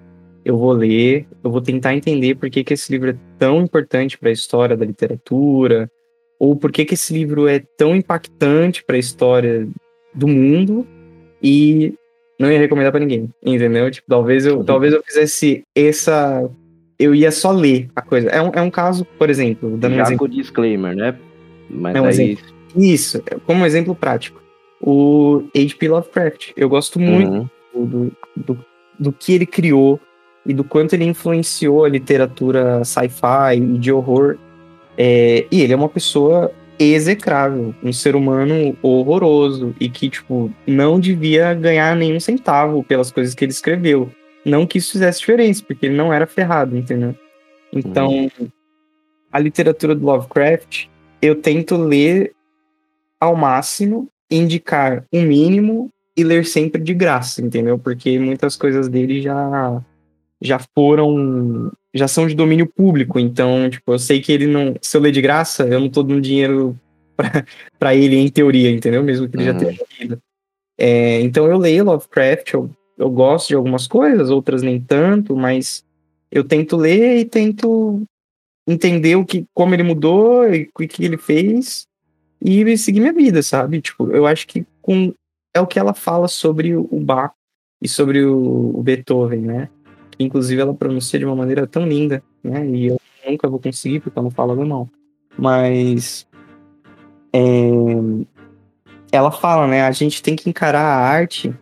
Eu 0.44 0.56
vou 0.56 0.72
ler, 0.72 1.26
eu 1.42 1.50
vou 1.50 1.60
tentar 1.60 1.94
entender 1.94 2.34
por 2.36 2.48
que, 2.48 2.64
que 2.64 2.74
esse 2.74 2.90
livro 2.90 3.10
é 3.10 3.16
tão 3.38 3.62
importante 3.62 4.16
para 4.16 4.30
a 4.30 4.32
história 4.32 4.76
da 4.76 4.84
literatura, 4.84 5.90
ou 6.38 6.56
por 6.56 6.72
que, 6.72 6.84
que 6.84 6.94
esse 6.94 7.12
livro 7.12 7.46
é 7.46 7.62
tão 7.76 7.94
impactante 7.94 8.82
para 8.84 8.96
a 8.96 8.98
história 8.98 9.68
do 10.14 10.26
mundo, 10.26 10.86
e 11.42 11.94
não 12.38 12.50
ia 12.50 12.58
recomendar 12.58 12.92
para 12.92 13.00
ninguém, 13.00 13.30
entendeu? 13.44 13.90
Tipo, 13.90 14.08
talvez 14.08 14.46
eu, 14.46 14.64
talvez 14.64 14.92
eu 14.92 15.02
fizesse 15.02 15.62
essa. 15.74 16.48
Eu 16.98 17.14
ia 17.14 17.30
só 17.30 17.50
ler 17.50 17.88
a 17.94 18.02
coisa. 18.02 18.28
É 18.28 18.40
um, 18.40 18.50
é 18.54 18.60
um 18.60 18.70
caso, 18.70 19.04
por 19.18 19.28
exemplo, 19.28 19.76
dando 19.76 19.96
Já 19.96 20.02
um 20.02 20.06
exemplo. 20.06 20.28
disclaimer, 20.28 20.94
né? 20.94 21.16
Mas 21.68 21.96
é 21.96 22.00
um 22.00 22.04
aí... 22.04 22.10
exemplo. 22.10 22.44
Isso, 22.76 23.22
como 23.46 23.62
um 23.62 23.66
exemplo 23.66 23.94
prático 23.94 24.44
o 24.86 25.44
H.P. 25.56 25.88
Lovecraft. 25.88 26.52
Eu 26.54 26.68
gosto 26.68 27.00
muito 27.00 27.48
uhum. 27.74 27.86
do, 27.86 28.12
do, 28.36 28.64
do, 28.98 29.12
que 29.12 29.32
ele 29.32 29.46
criou 29.46 29.98
e 30.44 30.52
do 30.52 30.62
quanto 30.62 30.92
ele 30.92 31.04
influenciou 31.04 31.84
a 31.84 31.88
literatura 31.88 32.84
sci-fi 32.84 33.56
e 33.56 33.78
de 33.78 33.90
horror. 33.90 34.36
É, 34.96 35.46
e 35.50 35.62
ele 35.62 35.72
é 35.72 35.76
uma 35.76 35.88
pessoa 35.88 36.52
execrável, 36.78 37.74
um 37.82 37.92
ser 37.92 38.14
humano 38.14 38.76
horroroso 38.82 39.74
e 39.80 39.88
que, 39.88 40.10
tipo, 40.10 40.52
não 40.66 41.00
devia 41.00 41.54
ganhar 41.54 41.96
nenhum 41.96 42.20
centavo 42.20 42.84
pelas 42.84 43.10
coisas 43.10 43.34
que 43.34 43.44
ele 43.44 43.52
escreveu. 43.52 44.10
Não 44.44 44.66
que 44.66 44.78
isso 44.78 44.92
fizesse 44.92 45.20
diferença, 45.20 45.62
porque 45.66 45.86
ele 45.86 45.96
não 45.96 46.12
era 46.12 46.26
ferrado, 46.26 46.76
entendeu? 46.76 47.14
Então, 47.72 48.08
uhum. 48.08 48.48
a 49.32 49.38
literatura 49.38 49.94
do 49.94 50.04
Lovecraft, 50.04 50.86
eu 51.20 51.34
tento 51.34 51.76
ler 51.76 52.32
ao 53.18 53.34
máximo 53.34 54.08
indicar 54.30 55.04
o 55.12 55.18
um 55.18 55.22
mínimo 55.22 55.90
e 56.16 56.22
ler 56.22 56.44
sempre 56.44 56.80
de 56.80 56.94
graça, 56.94 57.42
entendeu? 57.42 57.78
Porque 57.78 58.18
muitas 58.18 58.56
coisas 58.56 58.88
dele 58.88 59.20
já 59.20 59.82
já 60.40 60.58
foram 60.74 61.72
já 61.94 62.08
são 62.08 62.26
de 62.26 62.34
domínio 62.34 62.66
público, 62.66 63.20
então, 63.20 63.70
tipo, 63.70 63.92
eu 63.92 63.98
sei 63.98 64.20
que 64.20 64.32
ele 64.32 64.48
não, 64.48 64.74
se 64.82 64.96
eu 64.96 65.00
ler 65.00 65.12
de 65.12 65.22
graça, 65.22 65.64
eu 65.64 65.78
não 65.78 65.88
tô 65.88 66.02
dando 66.02 66.20
dinheiro 66.20 66.78
para 67.78 67.94
ele 67.94 68.16
em 68.16 68.28
teoria, 68.28 68.68
entendeu? 68.70 69.02
Mesmo 69.02 69.28
que 69.28 69.36
ele 69.36 69.48
uhum. 69.48 69.52
já 69.52 69.58
tenha 69.58 69.78
lido. 70.00 70.20
É, 70.76 71.20
então 71.20 71.46
eu 71.46 71.56
leio 71.56 71.84
Lovecraft, 71.84 72.52
eu, 72.52 72.70
eu 72.96 73.10
gosto 73.10 73.48
de 73.48 73.54
algumas 73.54 73.86
coisas, 73.86 74.30
outras 74.30 74.62
nem 74.62 74.80
tanto, 74.80 75.36
mas 75.36 75.84
eu 76.30 76.44
tento 76.44 76.76
ler 76.76 77.18
e 77.18 77.24
tento 77.24 78.02
entender 78.66 79.16
o 79.16 79.24
que, 79.24 79.46
como 79.52 79.74
ele 79.74 79.82
mudou 79.82 80.48
e 80.52 80.70
o 80.74 80.88
que 80.88 81.04
ele 81.04 81.16
fez 81.16 81.86
e 82.40 82.76
seguir 82.76 83.00
minha 83.00 83.12
vida, 83.12 83.42
sabe? 83.42 83.80
Tipo, 83.80 84.10
eu 84.10 84.26
acho 84.26 84.46
que 84.46 84.66
com 84.82 85.12
é 85.54 85.60
o 85.60 85.66
que 85.66 85.78
ela 85.78 85.94
fala 85.94 86.26
sobre 86.26 86.74
o 86.74 87.00
Bach 87.00 87.32
e 87.80 87.88
sobre 87.88 88.24
o, 88.24 88.82
Beethoven, 88.82 89.40
né? 89.40 89.68
Inclusive 90.18 90.60
ela 90.60 90.74
pronuncia 90.74 91.18
de 91.18 91.24
uma 91.24 91.36
maneira 91.36 91.66
tão 91.66 91.86
linda, 91.86 92.22
né? 92.42 92.66
E 92.66 92.86
eu 92.86 93.00
nunca 93.26 93.48
vou 93.48 93.60
conseguir 93.60 94.00
porque 94.00 94.18
eu 94.18 94.22
não 94.22 94.30
falo 94.30 94.52
alemão. 94.52 94.90
Mas 95.38 96.26
é, 97.32 97.40
ela 99.12 99.30
fala, 99.30 99.66
né? 99.66 99.82
A 99.82 99.92
gente 99.92 100.22
tem 100.22 100.34
que 100.34 100.50
encarar 100.50 100.82
a 100.82 101.06
arte 101.06 101.54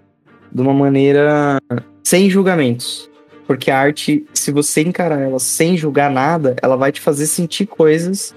de 0.52 0.60
uma 0.60 0.74
maneira 0.74 1.58
sem 2.02 2.28
julgamentos. 2.28 3.10
Porque 3.46 3.70
a 3.70 3.78
arte, 3.78 4.24
se 4.32 4.52
você 4.52 4.82
encarar 4.82 5.20
ela 5.20 5.38
sem 5.38 5.76
julgar 5.76 6.10
nada, 6.10 6.56
ela 6.62 6.76
vai 6.76 6.92
te 6.92 7.00
fazer 7.00 7.26
sentir 7.26 7.66
coisas, 7.66 8.34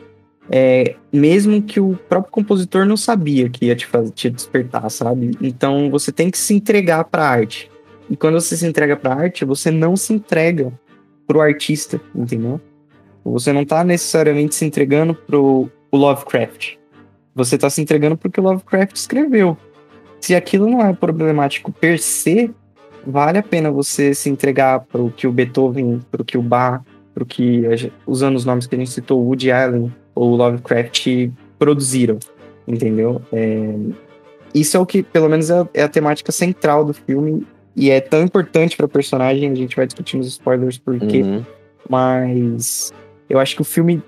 é, 0.50 0.96
mesmo 1.12 1.62
que 1.62 1.80
o 1.80 1.98
próprio 2.08 2.32
compositor 2.32 2.86
não 2.86 2.98
sabia 2.98 3.50
que 3.50 3.66
ia 3.66 3.76
te, 3.76 3.86
fazer, 3.86 4.12
te 4.12 4.30
despertar, 4.30 4.90
sabe? 4.90 5.32
Então 5.42 5.90
você 5.90 6.12
tem 6.12 6.30
que 6.30 6.38
se 6.38 6.54
entregar 6.54 7.04
para 7.06 7.24
a 7.24 7.30
arte. 7.30 7.72
E 8.10 8.16
quando 8.16 8.40
você 8.40 8.56
se 8.56 8.66
entrega 8.66 8.96
para 8.96 9.14
a 9.14 9.18
arte, 9.18 9.46
você 9.46 9.72
não 9.72 9.96
se 9.96 10.14
entrega 10.14 10.72
pro 11.26 11.42
artista, 11.42 12.00
entendeu? 12.14 12.62
Você 13.24 13.52
não 13.52 13.66
tá 13.66 13.84
necessariamente 13.84 14.54
se 14.54 14.66
entregando 14.66 15.16
pro 15.16 15.70
Lovecraft. 15.92 16.76
Você 17.34 17.58
tá 17.58 17.70
se 17.70 17.82
entregando 17.82 18.16
pro 18.16 18.30
que 18.30 18.40
o 18.40 18.44
Lovecraft 18.44 18.96
escreveu. 18.96 19.58
Se 20.20 20.36
aquilo 20.36 20.70
não 20.70 20.82
é 20.82 20.94
problemático 20.94 21.72
per 21.72 22.00
se, 22.00 22.52
vale 23.06 23.38
a 23.38 23.44
pena 23.44 23.72
você 23.72 24.14
se 24.14 24.30
entregar 24.30 24.82
pro 24.82 25.12
que 25.12 25.28
o 25.28 25.32
Beethoven, 25.32 26.00
pro 26.12 26.26
que 26.26 26.38
o 26.38 26.42
Bach, 26.42 26.82
pro 27.14 27.26
que, 27.26 27.64
usando 28.06 28.36
os 28.36 28.46
nomes 28.46 28.68
que 28.68 28.76
a 28.76 28.78
gente 28.78 28.92
citou, 28.92 29.24
Woody 29.24 29.52
Allen 29.52 29.94
ou 30.14 30.36
Lovecraft 30.36 31.30
produziram, 31.58 32.18
entendeu? 32.68 33.22
É, 33.32 33.76
isso 34.54 34.76
é 34.76 34.80
o 34.80 34.86
que, 34.86 35.04
pelo 35.04 35.30
menos, 35.30 35.50
é, 35.50 35.68
é 35.74 35.84
a 35.84 35.90
temática 35.90 36.32
central 36.32 36.84
do 36.84 36.94
filme 36.94 37.46
e 37.76 37.90
é 37.90 38.00
tão 38.00 38.24
importante 38.24 38.76
para 38.78 38.88
personagem, 38.88 39.52
a 39.52 39.56
gente 39.56 39.76
vai 39.76 39.86
discutir 39.86 40.18
nos 40.18 40.28
spoilers 40.28 40.78
por 40.78 40.98
quê, 40.98 41.22
uhum. 41.22 41.46
mas 41.90 42.94
eu 43.30 43.40
acho 43.40 43.56
que 43.56 43.62
o 43.62 43.66
filme 43.66 44.02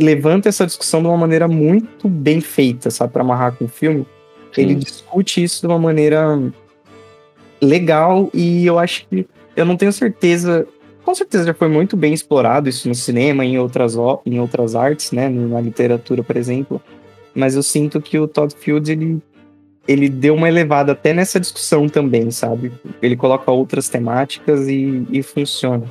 levanta 0.00 0.48
essa 0.48 0.64
discussão 0.64 1.02
de 1.02 1.08
uma 1.08 1.16
maneira 1.16 1.46
muito 1.46 2.08
bem 2.08 2.40
feita, 2.40 2.90
sabe, 2.90 3.12
para 3.12 3.22
amarrar 3.22 3.52
com 3.52 3.66
o 3.66 3.68
filme. 3.68 4.06
Ele 4.56 4.74
discute 4.74 5.42
isso 5.42 5.60
de 5.60 5.66
uma 5.66 5.78
maneira 5.78 6.40
legal 7.60 8.30
e 8.32 8.66
eu 8.66 8.78
acho 8.78 9.06
que 9.08 9.26
eu 9.54 9.64
não 9.64 9.76
tenho 9.76 9.92
certeza, 9.92 10.66
com 11.04 11.14
certeza 11.14 11.44
já 11.44 11.54
foi 11.54 11.68
muito 11.68 11.96
bem 11.96 12.12
explorado 12.12 12.68
isso 12.68 12.88
no 12.88 12.94
cinema, 12.94 13.44
em 13.44 13.58
outras 13.58 13.96
em 14.24 14.40
outras 14.40 14.74
artes, 14.74 15.12
né, 15.12 15.28
na 15.28 15.60
literatura, 15.60 16.22
por 16.22 16.36
exemplo. 16.36 16.80
Mas 17.34 17.54
eu 17.54 17.62
sinto 17.62 18.00
que 18.00 18.18
o 18.18 18.26
Todd 18.26 18.54
Fields 18.58 18.88
ele 18.88 19.20
ele 19.88 20.08
deu 20.08 20.34
uma 20.34 20.48
elevada 20.48 20.92
até 20.92 21.12
nessa 21.12 21.40
discussão 21.40 21.88
também, 21.88 22.30
sabe? 22.30 22.70
Ele 23.02 23.16
coloca 23.16 23.50
outras 23.50 23.88
temáticas 23.88 24.68
e, 24.68 25.04
e 25.10 25.22
funciona. 25.22 25.84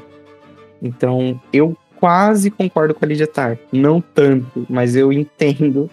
Então, 0.82 1.40
eu 1.52 1.76
quase 2.00 2.50
concordo 2.50 2.94
com 2.94 3.04
a 3.04 3.08
Lydia 3.08 3.28
Tarr. 3.28 3.58
Não 3.74 4.00
tanto, 4.00 4.66
mas 4.70 4.96
eu 4.96 5.12
entendo. 5.14 5.90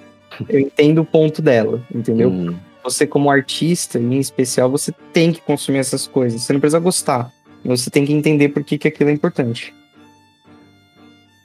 Eu 0.49 0.61
entendo 0.61 1.01
o 1.01 1.05
ponto 1.05 1.41
dela, 1.41 1.83
entendeu? 1.95 2.31
Hum. 2.31 2.55
Você, 2.83 3.07
como 3.07 3.31
artista, 3.31 3.99
em 3.99 4.19
especial, 4.19 4.71
você 4.71 4.93
tem 5.13 5.33
que 5.33 5.41
consumir 5.41 5.79
essas 5.79 6.07
coisas. 6.07 6.43
Você 6.43 6.53
não 6.53 6.61
precisa 6.61 6.79
gostar. 6.79 7.33
Você 7.65 7.91
tem 7.91 8.05
que 8.05 8.13
entender 8.13 8.51
por 8.51 8.63
que, 8.63 8.79
que 8.79 8.87
aquilo 8.87 9.11
é 9.11 9.13
importante. 9.13 9.75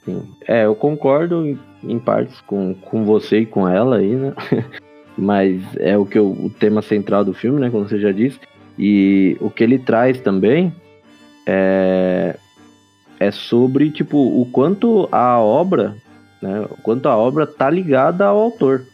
Sim. 0.04 0.22
É, 0.46 0.64
eu 0.64 0.74
concordo 0.74 1.46
em, 1.46 1.58
em 1.82 1.98
partes 1.98 2.40
com, 2.42 2.74
com 2.74 3.04
você 3.04 3.40
e 3.40 3.46
com 3.46 3.68
ela 3.68 3.96
aí, 3.96 4.14
né? 4.14 4.32
mas 5.16 5.60
é 5.78 5.96
o 5.96 6.06
que 6.06 6.18
eu, 6.18 6.30
o 6.30 6.50
tema 6.50 6.82
central 6.82 7.24
do 7.24 7.34
filme, 7.34 7.60
né, 7.60 7.70
como 7.70 7.88
você 7.88 7.98
já 7.98 8.12
disse. 8.12 8.38
E 8.78 9.36
o 9.40 9.50
que 9.50 9.62
ele 9.62 9.78
traz 9.78 10.20
também 10.20 10.72
é, 11.46 12.36
é 13.20 13.30
sobre 13.30 13.90
tipo 13.90 14.18
o 14.18 14.46
quanto 14.50 15.08
a 15.12 15.38
obra, 15.38 15.96
né, 16.42 16.62
o 16.62 16.76
quanto 16.82 17.08
a 17.08 17.16
obra 17.16 17.46
tá 17.46 17.70
ligada 17.70 18.26
ao 18.26 18.36
autor, 18.36 18.84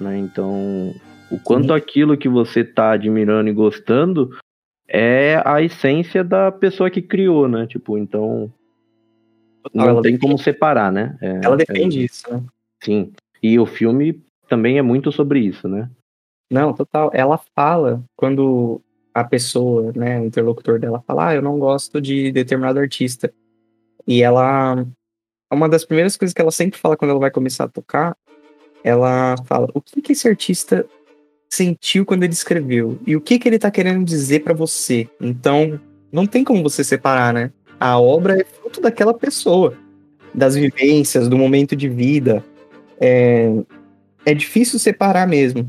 né? 0.00 0.16
Então, 0.16 0.94
o 1.30 1.38
quanto 1.38 1.68
Sim. 1.68 1.74
aquilo 1.74 2.16
que 2.16 2.28
você 2.28 2.64
tá 2.64 2.92
admirando 2.92 3.50
e 3.50 3.52
gostando 3.52 4.36
é 4.88 5.42
a 5.44 5.60
essência 5.60 6.24
da 6.24 6.50
pessoa 6.50 6.90
que 6.90 7.02
criou, 7.02 7.46
né? 7.46 7.66
Tipo, 7.66 7.98
então 7.98 8.50
não 9.74 9.84
ela 9.84 10.02
tem 10.02 10.12
defende. 10.12 10.20
como 10.20 10.38
separar, 10.38 10.90
né? 10.90 11.16
É, 11.20 11.40
ela 11.44 11.56
defende 11.56 12.00
é, 12.00 12.04
isso, 12.04 12.32
né? 12.32 12.42
Sim. 12.82 13.12
E 13.42 13.58
o 13.58 13.66
filme 13.66 14.22
também 14.48 14.78
é 14.78 14.82
muito 14.82 15.12
sobre 15.12 15.40
isso, 15.40 15.68
né? 15.68 15.90
Não, 16.50 16.72
total. 16.72 17.10
Ela 17.12 17.38
fala 17.54 18.02
quando 18.16 18.80
a 19.12 19.24
pessoa, 19.24 19.92
né, 19.94 20.20
o 20.20 20.24
interlocutor 20.24 20.78
dela 20.78 21.02
fala, 21.06 21.28
ah, 21.28 21.34
eu 21.34 21.42
não 21.42 21.58
gosto 21.58 22.00
de 22.00 22.32
determinado 22.32 22.78
artista. 22.78 23.32
E 24.06 24.22
ela, 24.22 24.86
uma 25.54 25.68
das 25.68 25.84
primeiras 25.84 26.16
coisas 26.16 26.32
que 26.34 26.40
ela 26.40 26.50
sempre 26.50 26.78
fala 26.78 26.96
quando 26.96 27.12
ela 27.12 27.20
vai 27.20 27.30
começar 27.30 27.64
a 27.64 27.68
tocar, 27.68 28.16
ela 28.84 29.36
fala, 29.44 29.68
o 29.74 29.80
que 29.80 30.00
que 30.00 30.12
esse 30.12 30.28
artista 30.28 30.86
sentiu 31.48 32.04
quando 32.04 32.22
ele 32.22 32.32
escreveu? 32.32 32.98
E 33.06 33.16
o 33.16 33.20
que 33.20 33.38
que 33.38 33.48
ele 33.48 33.58
tá 33.58 33.70
querendo 33.70 34.04
dizer 34.04 34.40
para 34.40 34.54
você? 34.54 35.08
Então, 35.20 35.80
não 36.12 36.26
tem 36.26 36.44
como 36.44 36.62
você 36.62 36.84
separar, 36.84 37.32
né? 37.32 37.50
A 37.80 37.98
obra 37.98 38.40
é 38.40 38.44
fruto 38.44 38.80
daquela 38.80 39.14
pessoa, 39.14 39.74
das 40.34 40.54
vivências, 40.54 41.28
do 41.28 41.36
momento 41.36 41.74
de 41.74 41.88
vida. 41.88 42.44
É, 43.00 43.52
é 44.24 44.34
difícil 44.34 44.78
separar 44.78 45.26
mesmo. 45.26 45.68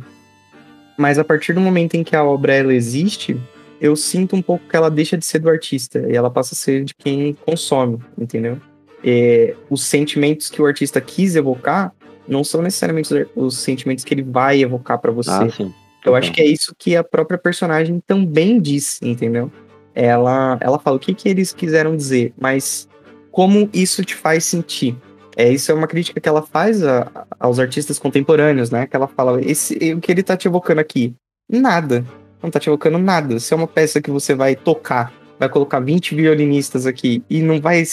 Mas 0.98 1.18
a 1.18 1.24
partir 1.24 1.54
do 1.54 1.62
momento 1.62 1.96
em 1.96 2.04
que 2.04 2.15
a 2.15 2.24
obra 2.24 2.54
ela 2.54 2.74
existe, 2.74 3.39
eu 3.80 3.96
sinto 3.96 4.36
um 4.36 4.42
pouco 4.42 4.68
que 4.68 4.76
ela 4.76 4.89
deixa 4.89 5.18
de 5.18 5.26
ser 5.26 5.39
do 5.39 5.50
artista 5.50 6.06
e 6.10 6.15
ela 6.15 6.30
passa 6.30 6.54
a 6.54 6.58
ser 6.58 6.84
de 6.84 6.94
quem 6.94 7.34
consome, 7.46 8.00
entendeu? 8.18 8.60
É, 9.03 9.55
os 9.69 9.83
sentimentos 9.83 10.49
que 10.49 10.62
o 10.62 10.65
artista 10.65 10.99
quis 10.99 11.35
evocar 11.35 11.93
não 12.27 12.43
são 12.43 12.62
necessariamente 12.62 13.09
os 13.35 13.57
sentimentos 13.57 14.03
que 14.03 14.13
ele 14.13 14.23
vai 14.23 14.62
evocar 14.62 14.99
para 14.99 15.12
você. 15.12 15.31
Ah, 15.31 15.49
sim. 15.49 15.73
Eu 16.05 16.15
acho 16.15 16.31
que 16.31 16.41
é 16.41 16.45
isso 16.45 16.73
que 16.77 16.95
a 16.95 17.03
própria 17.03 17.38
personagem 17.38 18.01
também 18.05 18.59
diz, 18.59 18.99
entendeu? 19.01 19.51
Ela, 19.93 20.57
ela 20.62 20.79
fala 20.79 20.95
o 20.95 20.99
que, 20.99 21.13
que 21.13 21.27
eles 21.27 21.51
quiseram 21.51 21.95
dizer, 21.95 22.33
mas 22.39 22.88
como 23.31 23.69
isso 23.73 24.03
te 24.03 24.15
faz 24.15 24.45
sentir. 24.45 24.95
É, 25.35 25.51
isso 25.51 25.71
é 25.71 25.75
uma 25.75 25.88
crítica 25.88 26.19
que 26.19 26.27
ela 26.27 26.41
faz 26.41 26.83
a, 26.83 27.25
aos 27.39 27.59
artistas 27.59 27.97
contemporâneos, 27.97 28.69
né? 28.69 28.88
Que 28.88 28.95
ela 28.95 29.07
fala, 29.07 29.41
esse, 29.41 29.73
o 29.93 29.99
que 29.99 30.12
ele 30.12 30.23
tá 30.23 30.35
te 30.35 30.47
evocando 30.47 30.81
aqui? 30.81 31.13
Nada. 31.49 32.05
Não 32.41 32.49
tá 32.49 32.59
te 32.59 32.69
evocando 32.69 32.97
nada. 32.97 33.39
Se 33.39 33.53
é 33.53 33.57
uma 33.57 33.67
peça 33.67 34.01
que 34.01 34.12
você 34.12 34.35
vai 34.35 34.55
tocar, 34.55 35.13
vai 35.38 35.49
colocar 35.49 35.79
20 35.79 36.15
violinistas 36.15 36.85
aqui 36.85 37.23
e 37.29 37.41
não 37.41 37.59
vai 37.59 37.83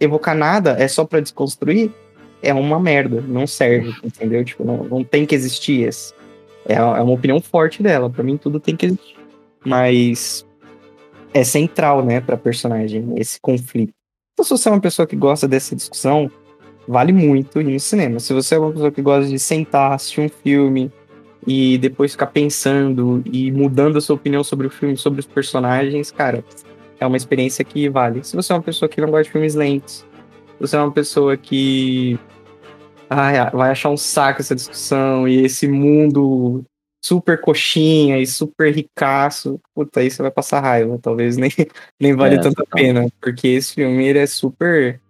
evocar 0.00 0.34
nada, 0.34 0.76
é 0.78 0.88
só 0.88 1.04
para 1.04 1.20
desconstruir, 1.20 1.90
é 2.42 2.52
uma 2.52 2.80
merda. 2.80 3.20
Não 3.20 3.46
serve, 3.46 3.94
entendeu? 4.02 4.44
Tipo, 4.44 4.64
não, 4.64 4.84
não 4.84 5.04
tem 5.04 5.26
que 5.26 5.34
existir 5.34 5.86
esse. 5.86 6.12
É, 6.66 6.74
é 6.74 6.82
uma 6.82 7.12
opinião 7.12 7.40
forte 7.40 7.82
dela. 7.82 8.08
Para 8.08 8.24
mim, 8.24 8.36
tudo 8.36 8.58
tem 8.58 8.74
que 8.74 8.86
existir. 8.86 9.16
Mas 9.64 10.46
é 11.34 11.44
central, 11.44 12.04
né, 12.04 12.20
pra 12.20 12.36
personagem, 12.36 13.12
esse 13.16 13.40
conflito. 13.40 13.92
Então, 14.32 14.44
se 14.44 14.50
você 14.50 14.68
é 14.68 14.72
uma 14.72 14.80
pessoa 14.80 15.06
que 15.06 15.16
gosta 15.16 15.46
dessa 15.46 15.76
discussão, 15.76 16.30
vale 16.88 17.12
muito 17.12 17.60
ir 17.60 17.64
no 17.64 17.78
cinema. 17.78 18.18
Se 18.18 18.32
você 18.32 18.54
é 18.54 18.58
uma 18.58 18.72
pessoa 18.72 18.90
que 18.90 19.02
gosta 19.02 19.30
de 19.30 19.38
sentar, 19.38 19.92
assistir 19.92 20.20
um 20.20 20.28
filme 20.28 20.90
e 21.46 21.78
depois 21.78 22.12
ficar 22.12 22.26
pensando 22.26 23.22
e 23.26 23.50
mudando 23.52 23.96
a 23.96 24.00
sua 24.00 24.16
opinião 24.16 24.42
sobre 24.42 24.66
o 24.66 24.70
filme, 24.70 24.96
sobre 24.96 25.20
os 25.20 25.26
personagens, 25.26 26.10
cara, 26.10 26.44
é 27.00 27.06
uma 27.06 27.16
experiência 27.16 27.64
que 27.64 27.88
vale. 27.88 28.22
Se 28.22 28.36
você 28.36 28.52
é 28.52 28.56
uma 28.56 28.62
pessoa 28.62 28.88
que 28.88 29.00
não 29.00 29.10
gosta 29.10 29.24
de 29.24 29.30
filmes 29.30 29.54
lentos, 29.54 30.06
se 30.56 30.60
você 30.60 30.76
é 30.76 30.80
uma 30.80 30.92
pessoa 30.92 31.36
que 31.36 32.18
ai, 33.08 33.50
vai 33.50 33.70
achar 33.70 33.90
um 33.90 33.96
saco 33.96 34.40
essa 34.40 34.54
discussão 34.54 35.26
e 35.26 35.44
esse 35.44 35.66
mundo 35.66 36.62
super 37.02 37.40
coxinha 37.40 38.18
e 38.18 38.26
super 38.26 38.72
ricaço, 38.72 39.58
puta, 39.74 40.00
aí 40.00 40.10
você 40.10 40.22
vai 40.22 40.30
passar 40.30 40.60
raiva. 40.60 40.98
Talvez 41.02 41.36
nem, 41.36 41.50
nem 41.98 42.14
vale 42.14 42.36
é, 42.36 42.40
tanta 42.40 42.64
pena, 42.66 43.08
porque 43.20 43.48
esse 43.48 43.74
filme 43.74 44.06
ele 44.06 44.18
é 44.18 44.26
super 44.26 45.00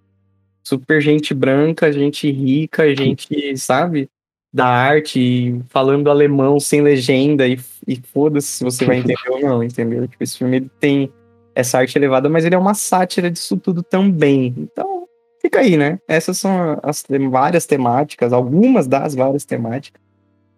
super 0.63 1.01
gente 1.01 1.35
branca, 1.35 1.93
gente 1.93 2.31
rica, 2.31 2.95
gente, 2.95 3.57
sabe? 3.59 4.09
Da 4.53 4.67
arte, 4.67 5.61
falando 5.69 6.11
alemão 6.11 6.61
sem 6.61 6.81
legenda 6.81 7.47
e, 7.47 7.59
e 7.87 7.97
foda-se 7.97 8.49
se 8.49 8.65
você 8.65 8.85
vai 8.85 8.99
entender 8.99 9.31
ou 9.31 9.41
não, 9.41 9.63
entendeu? 9.63 10.07
Tipo, 10.07 10.23
esse 10.23 10.39
filme 10.39 10.69
tem 10.79 11.13
essa 11.55 11.79
arte 11.79 11.97
elevada, 11.97 12.29
mas 12.29 12.45
ele 12.45 12.55
é 12.55 12.59
uma 12.59 12.75
sátira 12.75 13.31
disso 13.31 13.57
tudo 13.57 13.83
também. 13.83 14.55
Então, 14.57 15.07
fica 15.41 15.61
aí, 15.61 15.77
né? 15.77 15.99
Essas 16.07 16.39
são 16.39 16.79
as 16.83 17.05
várias 17.31 17.67
temáticas, 17.67 18.33
algumas 18.33 18.87
das 18.87 19.15
várias 19.15 19.45
temáticas. 19.45 20.01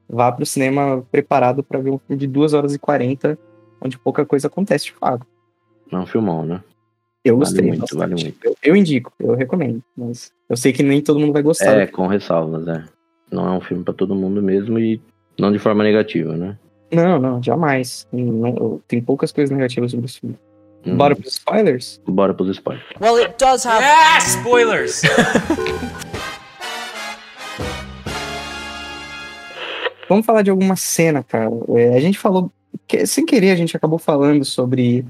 Vá 0.08 0.30
pro 0.30 0.44
cinema 0.44 1.06
preparado 1.10 1.62
para 1.62 1.80
ver 1.80 1.90
um 1.90 1.98
filme 1.98 2.20
de 2.20 2.26
2 2.26 2.52
horas 2.52 2.74
e 2.74 2.78
40, 2.78 3.38
onde 3.80 3.98
pouca 3.98 4.26
coisa 4.26 4.46
acontece 4.46 4.86
de 4.86 4.92
fato. 4.92 5.26
É 5.90 5.96
um 5.96 6.06
filmão, 6.06 6.44
né? 6.44 6.62
Eu 7.24 7.36
gostei. 7.36 7.66
Vale 7.66 7.78
muito, 7.78 7.96
vale 7.96 8.14
muito. 8.14 8.36
Eu, 8.42 8.56
eu, 8.62 8.76
indico, 8.76 9.12
eu 9.18 9.34
recomendo. 9.34 9.82
Mas 9.96 10.32
Eu 10.48 10.56
sei 10.56 10.72
que 10.72 10.82
nem 10.82 11.00
todo 11.00 11.20
mundo 11.20 11.32
vai 11.32 11.42
gostar. 11.42 11.78
É, 11.78 11.86
com 11.86 12.06
ressalvas, 12.06 12.64
né? 12.64 12.86
Não 13.30 13.46
é 13.46 13.50
um 13.52 13.60
filme 13.60 13.84
para 13.84 13.94
todo 13.94 14.14
mundo 14.14 14.42
mesmo 14.42 14.78
e 14.78 15.00
não 15.38 15.52
de 15.52 15.58
forma 15.58 15.84
negativa, 15.84 16.36
né? 16.36 16.58
Não, 16.92 17.18
não, 17.18 17.42
jamais. 17.42 18.06
Não, 18.12 18.80
tem 18.86 19.00
poucas 19.00 19.32
coisas 19.32 19.54
negativas 19.54 19.92
sobre 19.92 20.06
esse 20.06 20.20
filme. 20.20 20.36
Hum. 20.84 20.96
Bora 20.96 21.14
pros 21.14 21.34
spoilers? 21.34 22.00
Bora 22.06 22.34
pros 22.34 22.50
spoilers. 22.56 22.84
Well, 23.00 23.16
it 23.16 23.36
does 23.38 23.64
have. 23.64 23.80
Yeah, 23.80 24.18
spoilers! 24.18 25.02
Vamos 30.08 30.26
falar 30.26 30.42
de 30.42 30.50
alguma 30.50 30.76
cena, 30.76 31.22
cara. 31.22 31.50
É, 31.76 31.96
a 31.96 32.00
gente 32.00 32.18
falou, 32.18 32.52
que, 32.86 33.06
sem 33.06 33.24
querer, 33.24 33.50
a 33.50 33.56
gente 33.56 33.76
acabou 33.76 33.98
falando 33.98 34.44
sobre 34.44 35.06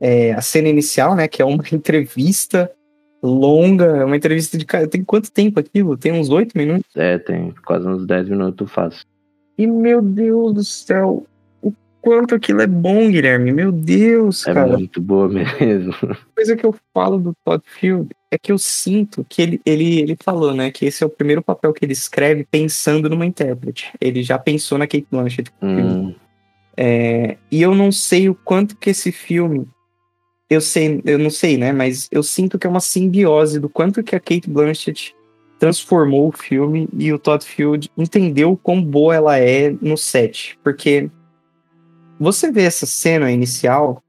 é, 0.00 0.32
a 0.32 0.40
cena 0.40 0.68
inicial, 0.68 1.14
né? 1.14 1.28
Que 1.28 1.42
é 1.42 1.44
uma 1.44 1.62
entrevista 1.72 2.70
longa, 3.22 4.06
uma 4.06 4.16
entrevista 4.16 4.56
de. 4.56 4.64
Tem 4.88 5.04
quanto 5.04 5.30
tempo 5.30 5.60
aquilo? 5.60 5.96
Tem 5.96 6.12
uns 6.12 6.30
oito 6.30 6.56
minutos? 6.56 6.90
É, 6.96 7.18
tem 7.18 7.54
quase 7.64 7.86
uns 7.86 8.06
dez 8.06 8.28
minutos 8.28 8.70
fácil. 8.72 9.04
E 9.58 9.66
meu 9.66 10.00
Deus 10.00 10.54
do 10.54 10.64
céu, 10.64 11.26
quanto 12.00 12.34
aquilo 12.34 12.60
é 12.60 12.66
bom, 12.66 13.10
Guilherme. 13.10 13.52
Meu 13.52 13.70
Deus, 13.70 14.46
é 14.46 14.54
cara. 14.54 14.72
É 14.72 14.76
muito 14.76 15.00
boa 15.00 15.28
mesmo. 15.28 15.94
A 16.02 16.34
coisa 16.34 16.56
que 16.56 16.64
eu 16.64 16.74
falo 16.94 17.18
do 17.18 17.34
Todd 17.44 17.62
Field 17.66 18.08
é 18.30 18.38
que 18.38 18.52
eu 18.52 18.58
sinto 18.58 19.24
que 19.28 19.42
ele, 19.42 19.60
ele, 19.66 20.00
ele 20.00 20.16
falou, 20.22 20.54
né, 20.54 20.70
que 20.70 20.86
esse 20.86 21.02
é 21.02 21.06
o 21.06 21.10
primeiro 21.10 21.42
papel 21.42 21.72
que 21.72 21.84
ele 21.84 21.92
escreve 21.92 22.46
pensando 22.48 23.10
numa 23.10 23.26
intérprete. 23.26 23.92
Ele 24.00 24.22
já 24.22 24.38
pensou 24.38 24.78
na 24.78 24.86
Kate 24.86 25.06
Blanchett. 25.10 25.50
Hum. 25.60 26.14
É, 26.76 27.36
e 27.50 27.60
eu 27.60 27.74
não 27.74 27.90
sei 27.90 28.28
o 28.28 28.34
quanto 28.34 28.76
que 28.76 28.90
esse 28.90 29.10
filme, 29.10 29.66
eu 30.48 30.60
sei, 30.60 31.02
eu 31.04 31.18
não 31.18 31.28
sei, 31.28 31.58
né, 31.58 31.72
mas 31.72 32.08
eu 32.10 32.22
sinto 32.22 32.58
que 32.58 32.66
é 32.66 32.70
uma 32.70 32.80
simbiose 32.80 33.58
do 33.58 33.68
quanto 33.68 34.02
que 34.02 34.14
a 34.14 34.20
Kate 34.20 34.48
Blanchett 34.48 35.14
transformou 35.58 36.28
o 36.28 36.32
filme 36.32 36.88
e 36.96 37.12
o 37.12 37.18
Todd 37.18 37.44
Field 37.44 37.90
entendeu 37.98 38.58
quão 38.62 38.82
boa 38.82 39.14
ela 39.14 39.38
é 39.38 39.70
no 39.82 39.96
set, 39.96 40.58
porque 40.64 41.10
você 42.20 42.52
vê 42.52 42.64
essa 42.64 42.84
cena 42.84 43.32
inicial 43.32 44.02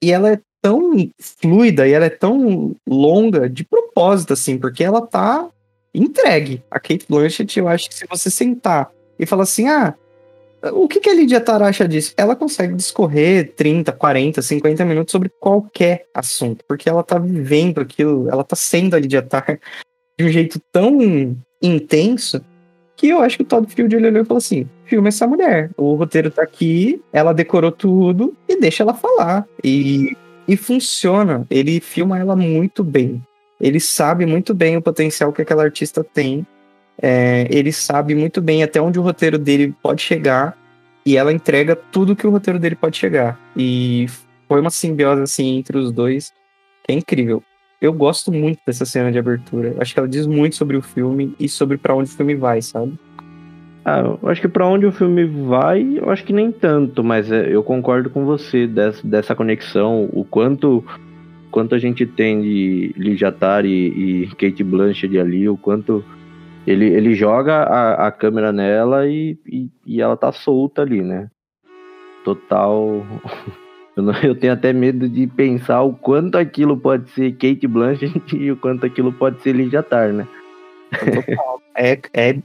e 0.00 0.12
ela 0.12 0.30
é 0.30 0.40
tão 0.62 0.92
fluida 1.18 1.86
e 1.86 1.92
ela 1.92 2.06
é 2.06 2.10
tão 2.10 2.74
longa 2.88 3.50
de 3.50 3.64
propósito, 3.64 4.32
assim, 4.32 4.56
porque 4.56 4.84
ela 4.84 5.04
tá 5.04 5.48
entregue. 5.92 6.62
A 6.70 6.78
Kate 6.78 7.06
Blanchett, 7.08 7.58
eu 7.58 7.66
acho 7.66 7.88
que 7.88 7.94
se 7.94 8.06
você 8.08 8.30
sentar 8.30 8.90
e 9.18 9.26
falar 9.26 9.42
assim, 9.42 9.68
ah, 9.68 9.94
o 10.72 10.86
que, 10.86 11.00
que 11.00 11.10
a 11.10 11.14
Lydia 11.14 11.40
Taracha 11.40 11.88
disse? 11.88 12.14
Ela 12.16 12.36
consegue 12.36 12.74
discorrer 12.74 13.52
30, 13.54 13.92
40, 13.92 14.42
50 14.42 14.84
minutos 14.84 15.12
sobre 15.12 15.28
qualquer 15.40 16.06
assunto, 16.14 16.64
porque 16.68 16.88
ela 16.88 17.02
tá 17.02 17.18
vivendo 17.18 17.80
aquilo, 17.80 18.28
ela 18.30 18.44
tá 18.44 18.56
sendo 18.56 18.94
a 18.94 18.98
Lydia 18.98 19.22
Tar 19.22 19.58
de 20.18 20.24
um 20.24 20.28
jeito 20.28 20.60
tão 20.72 21.36
intenso 21.62 22.40
que 22.96 23.08
eu 23.08 23.20
acho 23.20 23.36
que 23.36 23.42
o 23.42 23.46
Todd 23.46 23.72
Field 23.72 23.94
olhou 23.96 24.22
e 24.22 24.24
falou 24.24 24.38
assim: 24.38 24.68
filma 24.86 25.08
essa 25.08 25.26
mulher. 25.26 25.70
O 25.76 25.94
roteiro 25.94 26.30
tá 26.30 26.42
aqui, 26.42 27.02
ela 27.12 27.32
decorou 27.32 27.70
tudo 27.70 28.34
e 28.48 28.58
deixa 28.58 28.82
ela 28.82 28.94
falar. 28.94 29.46
E 29.62 30.16
e 30.48 30.56
funciona. 30.56 31.46
Ele 31.50 31.80
filma 31.80 32.18
ela 32.18 32.36
muito 32.36 32.84
bem. 32.84 33.22
Ele 33.60 33.80
sabe 33.80 34.26
muito 34.26 34.54
bem 34.54 34.76
o 34.76 34.82
potencial 34.82 35.32
que 35.32 35.42
aquela 35.42 35.64
artista 35.64 36.04
tem. 36.04 36.46
É, 37.00 37.46
ele 37.50 37.72
sabe 37.72 38.14
muito 38.14 38.40
bem 38.40 38.62
até 38.62 38.80
onde 38.80 38.98
o 38.98 39.02
roteiro 39.02 39.38
dele 39.38 39.74
pode 39.82 40.02
chegar. 40.02 40.56
E 41.04 41.16
ela 41.16 41.32
entrega 41.32 41.76
tudo 41.76 42.16
que 42.16 42.26
o 42.26 42.30
roteiro 42.30 42.58
dele 42.58 42.76
pode 42.76 42.96
chegar. 42.96 43.38
E 43.56 44.06
foi 44.48 44.60
uma 44.60 44.70
simbiose 44.70 45.22
assim 45.22 45.58
entre 45.58 45.78
os 45.78 45.90
dois 45.90 46.32
que 46.84 46.92
é 46.92 46.94
incrível. 46.94 47.42
Eu 47.80 47.92
gosto 47.92 48.32
muito 48.32 48.60
dessa 48.66 48.84
cena 48.84 49.12
de 49.12 49.18
abertura. 49.18 49.74
Acho 49.78 49.92
que 49.92 49.98
ela 49.98 50.08
diz 50.08 50.26
muito 50.26 50.56
sobre 50.56 50.76
o 50.76 50.82
filme 50.82 51.34
e 51.38 51.48
sobre 51.48 51.76
para 51.76 51.94
onde 51.94 52.10
o 52.10 52.12
filme 52.12 52.34
vai, 52.34 52.62
sabe? 52.62 52.98
Ah, 53.88 54.00
eu 54.20 54.28
acho 54.28 54.40
que 54.40 54.48
para 54.48 54.66
onde 54.66 54.84
o 54.84 54.90
filme 54.90 55.24
vai, 55.24 55.80
eu 55.96 56.10
acho 56.10 56.24
que 56.24 56.32
nem 56.32 56.50
tanto, 56.50 57.04
mas 57.04 57.30
é, 57.30 57.54
eu 57.54 57.62
concordo 57.62 58.10
com 58.10 58.24
você 58.24 58.66
dessa, 58.66 59.06
dessa 59.06 59.32
conexão, 59.32 60.10
o 60.12 60.24
quanto 60.24 60.84
quanto 61.52 61.72
a 61.72 61.78
gente 61.78 62.04
tem 62.04 62.42
de 62.42 62.92
Lidia 62.96 63.30
Tari 63.30 63.68
e 63.70 64.26
Kate 64.34 64.64
Blanchett 64.64 65.16
ali, 65.16 65.48
o 65.48 65.56
quanto 65.56 66.04
ele, 66.66 66.86
ele 66.86 67.14
joga 67.14 67.62
a, 67.62 68.08
a 68.08 68.10
câmera 68.10 68.52
nela 68.52 69.06
e, 69.06 69.38
e, 69.46 69.70
e, 69.86 70.02
ela 70.02 70.16
tá 70.16 70.32
solta 70.32 70.82
ali, 70.82 71.00
né? 71.00 71.30
Total. 72.24 73.06
Eu, 73.96 74.02
não, 74.02 74.12
eu 74.22 74.34
tenho 74.34 74.52
até 74.52 74.74
medo 74.74 75.08
de 75.08 75.26
pensar 75.26 75.80
o 75.80 75.94
quanto 75.94 76.36
aquilo 76.36 76.76
pode 76.76 77.08
ser 77.12 77.32
Kate 77.32 77.66
Blanchett 77.66 78.20
e 78.36 78.52
o 78.52 78.56
quanto 78.56 78.84
aquilo 78.84 79.10
pode 79.10 79.40
ser 79.40 79.54
Lidia 79.54 79.82
Tar, 79.82 80.12
né? 80.12 80.28
Total. 80.90 81.62
É, 81.74 81.98
é 82.12 82.36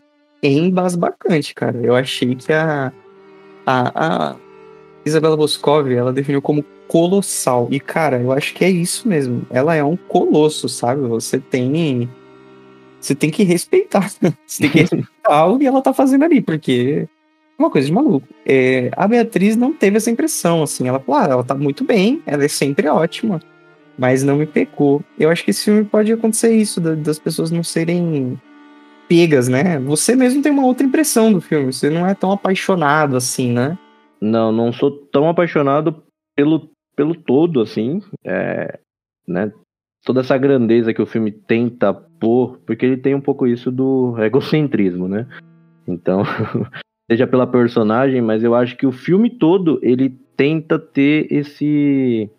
embasbacante, 0.49 1.53
cara. 1.53 1.79
Eu 1.81 1.95
achei 1.95 2.35
que 2.35 2.51
a, 2.51 2.91
a, 3.65 4.31
a 4.31 4.35
Isabela 5.05 5.37
Boscov, 5.37 5.91
ela 5.91 6.13
definiu 6.13 6.41
como 6.41 6.63
colossal. 6.87 7.67
E, 7.71 7.79
cara, 7.79 8.19
eu 8.19 8.31
acho 8.31 8.53
que 8.53 8.65
é 8.65 8.69
isso 8.69 9.07
mesmo. 9.07 9.43
Ela 9.49 9.75
é 9.75 9.83
um 9.83 9.95
colosso, 9.95 10.67
sabe? 10.67 11.01
Você 11.07 11.39
tem. 11.39 12.09
Você 12.99 13.15
tem 13.15 13.29
que 13.29 13.43
respeitar. 13.43 14.09
Você 14.45 14.63
tem 14.63 14.69
que 14.69 14.79
respeitar 14.81 15.45
o 15.45 15.57
que 15.57 15.65
ela 15.65 15.81
tá 15.81 15.93
fazendo 15.93 16.25
ali, 16.25 16.41
porque 16.41 17.07
é 17.57 17.61
uma 17.61 17.69
coisa 17.69 17.87
de 17.87 17.93
maluco. 17.93 18.27
É, 18.45 18.91
a 18.95 19.07
Beatriz 19.07 19.55
não 19.55 19.73
teve 19.73 19.97
essa 19.97 20.11
impressão, 20.11 20.63
assim. 20.63 20.87
Ela 20.87 20.99
falou, 20.99 21.21
ah, 21.21 21.27
ela 21.29 21.43
tá 21.43 21.55
muito 21.55 21.83
bem, 21.83 22.21
ela 22.25 22.43
é 22.43 22.47
sempre 22.47 22.87
ótima, 22.87 23.39
mas 23.97 24.23
não 24.23 24.37
me 24.37 24.45
pecou. 24.45 25.01
Eu 25.17 25.29
acho 25.29 25.43
que 25.45 25.51
esse 25.51 25.65
filme 25.65 25.85
pode 25.85 26.11
acontecer 26.11 26.55
isso, 26.55 26.81
das 26.81 27.17
pessoas 27.17 27.51
não 27.51 27.63
serem 27.63 28.39
pegas, 29.11 29.49
né? 29.49 29.77
Você 29.79 30.15
mesmo 30.15 30.41
tem 30.41 30.53
uma 30.53 30.65
outra 30.65 30.85
impressão 30.85 31.33
do 31.33 31.41
filme, 31.41 31.73
você 31.73 31.89
não 31.89 32.07
é 32.07 32.15
tão 32.15 32.31
apaixonado 32.31 33.17
assim, 33.17 33.51
né? 33.51 33.77
Não, 34.21 34.53
não 34.53 34.71
sou 34.71 34.89
tão 34.89 35.27
apaixonado 35.27 36.01
pelo, 36.33 36.69
pelo 36.95 37.13
todo, 37.13 37.59
assim, 37.59 38.01
é, 38.23 38.79
né? 39.27 39.51
Toda 40.05 40.21
essa 40.21 40.37
grandeza 40.37 40.93
que 40.93 41.01
o 41.01 41.05
filme 41.05 41.29
tenta 41.29 41.93
pôr, 41.93 42.57
porque 42.65 42.85
ele 42.85 42.95
tem 42.95 43.13
um 43.13 43.19
pouco 43.19 43.45
isso 43.45 43.69
do 43.69 44.15
egocentrismo, 44.17 45.09
né? 45.09 45.27
Então, 45.85 46.23
seja 47.11 47.27
pela 47.27 47.45
personagem, 47.45 48.21
mas 48.21 48.41
eu 48.41 48.55
acho 48.55 48.77
que 48.77 48.87
o 48.87 48.93
filme 48.93 49.29
todo 49.29 49.77
ele 49.83 50.17
tenta 50.37 50.79
ter 50.79 51.27
esse 51.29 52.29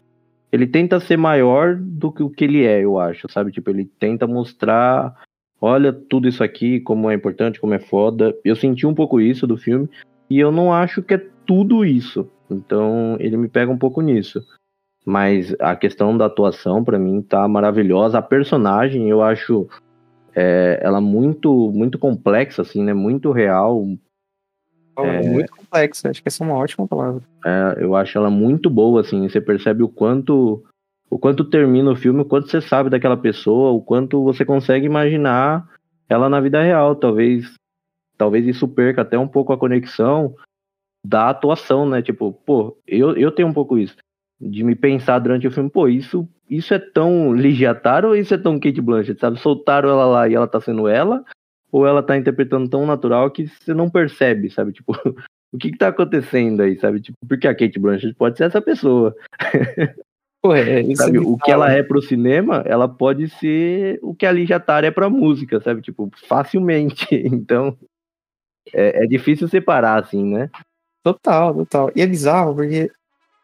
ele 0.51 0.67
tenta 0.67 0.99
ser 1.01 1.19
maior 1.19 1.77
do 1.77 2.11
que 2.11 2.23
o 2.23 2.31
que 2.31 2.45
ele 2.45 2.65
é, 2.65 2.83
eu 2.83 2.99
acho, 2.99 3.31
sabe? 3.31 3.53
Tipo, 3.53 3.69
ele 3.69 3.85
tenta 3.99 4.27
mostrar 4.27 5.15
olha 5.63 5.93
tudo 5.93 6.27
isso 6.27 6.43
aqui, 6.43 6.81
como 6.81 7.09
é 7.09 7.15
importante, 7.15 7.61
como 7.61 7.73
é 7.73 7.79
foda. 7.79 8.37
Eu 8.45 8.57
senti 8.57 8.85
um 8.85 8.95
pouco 8.95 9.21
isso 9.21 9.47
do 9.47 9.57
filme, 9.57 9.89
e 10.29 10.41
eu 10.41 10.51
não 10.51 10.73
acho 10.73 11.03
que 11.03 11.15
é 11.15 11.27
tudo 11.47 11.85
isso. 11.85 12.29
Então 12.51 13.17
ele 13.21 13.37
me 13.37 13.49
pega 13.49 13.71
um 13.71 13.79
pouco 13.79 14.03
nisso. 14.03 14.45
Mas 15.07 15.55
a 15.59 15.75
questão 15.75 16.17
da 16.17 16.27
atuação, 16.27 16.85
para 16.85 16.99
mim, 16.99 17.23
tá 17.23 17.47
maravilhosa. 17.49 18.19
A 18.19 18.23
personagem, 18.23 19.09
eu 19.09 19.23
acho 19.23 19.69
é, 20.35 20.81
ela 20.83 21.01
muito 21.01 21.71
muito 21.73 21.99
complexa, 21.99 22.63
assim, 22.63 22.83
né? 22.83 22.93
Muito 22.93 23.31
real. 23.33 23.85
É, 24.99 25.29
muito 25.29 25.51
complexa, 25.53 26.11
acho 26.11 26.23
que 26.23 26.29
essa 26.29 26.45
é 26.45 26.47
uma 26.47 26.57
ótima 26.57 26.87
palavra. 26.87 27.23
É, 27.45 27.83
eu 27.83 27.97
acho 27.97 28.17
ela 28.19 28.31
muito 28.31 28.69
boa, 28.69 29.01
assim. 29.01 29.29
Você 29.29 29.41
percebe 29.41 29.83
o 29.83 29.89
quanto 29.89 30.63
o 31.13 31.19
quanto 31.19 31.45
termina 31.45 31.91
o 31.91 31.95
filme, 31.95 32.23
o 32.23 32.25
quanto 32.25 32.49
você 32.49 32.59
sabe 32.63 32.89
daquela 32.89 33.19
pessoa, 33.19 33.71
o 33.71 33.83
quanto 33.83 34.25
você 34.25 34.47
consegue 34.47 34.87
imaginar 34.87 35.69
ela 36.09 36.27
na 36.27 36.41
vida 36.41 36.63
real. 36.63 36.97
Talvez, 36.97 37.53
talvez 38.17 38.47
isso 38.47 38.67
perca 38.67 39.03
até 39.03 39.19
um 39.19 39.29
pouco 39.29 39.53
a 39.53 39.59
conexão 39.59 40.35
da 41.05 41.29
atuação, 41.29 41.87
né? 41.87 42.01
Tipo, 42.01 42.33
pô, 42.33 42.79
eu, 42.87 43.15
eu 43.15 43.31
tenho 43.31 43.47
um 43.47 43.53
pouco 43.53 43.77
isso. 43.77 43.95
De 44.41 44.65
me 44.65 44.75
pensar 44.75 45.19
durante 45.19 45.47
o 45.47 45.51
filme, 45.51 45.69
pô, 45.69 45.87
isso, 45.87 46.27
isso 46.49 46.73
é 46.73 46.79
tão 46.79 47.35
ligiatário 47.35 48.09
ou 48.09 48.17
isso 48.17 48.33
é 48.33 48.39
tão 48.39 48.59
Kate 48.59 48.81
Blanchett, 48.81 49.21
sabe? 49.21 49.39
Soltaram 49.39 49.91
ela 49.91 50.07
lá 50.07 50.27
e 50.31 50.35
ela 50.35 50.49
tá 50.49 50.63
sendo 50.63 50.89
ela, 50.89 51.23
ou 51.71 51.87
ela 51.87 52.03
tá 52.03 52.17
interpretando 52.17 52.71
tão 52.71 52.87
natural 52.87 53.31
que 53.31 53.49
você 53.49 53.75
não 53.75 53.91
percebe, 53.91 54.49
sabe? 54.49 54.73
Tipo, 54.81 54.95
o 55.53 55.59
que 55.59 55.73
que 55.73 55.77
tá 55.77 55.89
acontecendo 55.89 56.63
aí, 56.63 56.79
sabe? 56.79 57.03
Tipo, 57.03 57.19
porque 57.29 57.47
a 57.47 57.55
Kate 57.55 57.79
Blanchett 57.79 58.15
pode 58.15 58.39
ser 58.39 58.45
essa 58.45 58.63
pessoa. 58.63 59.15
Pô, 60.43 60.53
é, 60.57 60.83
sabe, 60.97 61.21
o 61.21 61.37
que 61.39 61.53
ela 61.53 61.71
é 61.71 61.85
pro 61.85 62.03
cinema, 62.03 62.65
ela 62.67 62.89
pode 62.89 63.29
ser 63.39 64.01
o 64.03 64.13
que 64.13 64.27
a 64.27 64.33
Lígia 64.33 64.59
Tara 64.59 64.89
é 64.89 64.91
pra 64.91 65.09
música, 65.09 65.61
sabe? 65.61 65.81
Tipo, 65.81 66.11
facilmente. 66.29 67.07
Então, 67.33 67.79
é, 68.73 69.05
é, 69.05 69.07
difícil 69.07 69.47
separar, 69.49 70.03
assim, 70.03 70.25
né? 70.25 70.51
Total, 71.05 71.55
total. 71.55 71.93
E 71.95 72.03
é 72.03 72.07
bizarro, 72.07 72.57
porque 72.57 72.91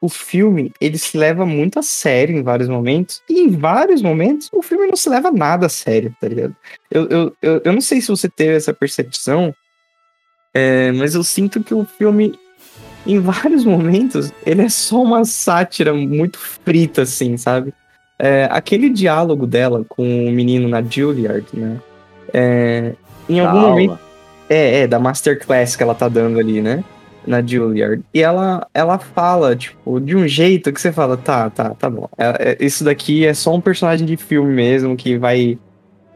o 0.00 0.08
filme, 0.08 0.72
ele 0.80 0.98
se 0.98 1.16
leva 1.16 1.46
muito 1.46 1.78
a 1.78 1.82
sério 1.82 2.36
em 2.36 2.42
vários 2.42 2.68
momentos, 2.68 3.22
e 3.28 3.40
em 3.40 3.50
vários 3.50 4.02
momentos 4.02 4.48
o 4.52 4.62
filme 4.62 4.86
não 4.86 4.96
se 4.96 5.08
leva 5.08 5.30
nada 5.30 5.66
a 5.66 5.68
sério, 5.68 6.14
tá 6.20 6.28
ligado? 6.28 6.56
Eu, 6.90 7.08
eu, 7.08 7.36
eu, 7.42 7.62
eu 7.64 7.72
não 7.72 7.80
sei 7.80 8.00
se 8.00 8.08
você 8.08 8.28
teve 8.28 8.54
essa 8.54 8.72
percepção, 8.72 9.54
é, 10.54 10.92
mas 10.92 11.14
eu 11.14 11.22
sinto 11.22 11.62
que 11.62 11.74
o 11.74 11.84
filme 11.84 12.38
em 13.08 13.18
vários 13.20 13.64
momentos, 13.64 14.32
ele 14.44 14.62
é 14.62 14.68
só 14.68 15.02
uma 15.02 15.24
sátira 15.24 15.94
muito 15.94 16.38
frita, 16.38 17.02
assim, 17.02 17.36
sabe? 17.36 17.72
É, 18.18 18.46
aquele 18.50 18.90
diálogo 18.90 19.46
dela 19.46 19.84
com 19.88 20.26
o 20.26 20.30
menino 20.30 20.68
na 20.68 20.82
Juilliard, 20.82 21.46
né? 21.52 21.76
É, 22.34 22.92
em 23.28 23.40
algum 23.40 23.60
Da 23.62 23.68
momento. 23.68 23.90
aula. 23.90 24.00
É, 24.50 24.80
é, 24.80 24.86
da 24.86 24.98
masterclass 24.98 25.76
que 25.76 25.82
ela 25.82 25.94
tá 25.94 26.08
dando 26.08 26.38
ali, 26.38 26.60
né? 26.60 26.82
Na 27.26 27.42
Juilliard. 27.42 28.02
E 28.14 28.22
ela, 28.22 28.66
ela 28.72 28.98
fala, 28.98 29.54
tipo, 29.54 30.00
de 30.00 30.16
um 30.16 30.26
jeito 30.26 30.72
que 30.72 30.80
você 30.80 30.90
fala, 30.90 31.16
tá, 31.16 31.48
tá, 31.50 31.70
tá 31.74 31.90
bom. 31.90 32.08
É- 32.16 32.56
é- 32.60 32.64
isso 32.64 32.82
daqui 32.84 33.24
é 33.26 33.34
só 33.34 33.54
um 33.54 33.60
personagem 33.60 34.06
de 34.06 34.16
filme 34.16 34.52
mesmo 34.52 34.96
que 34.96 35.16
vai 35.18 35.58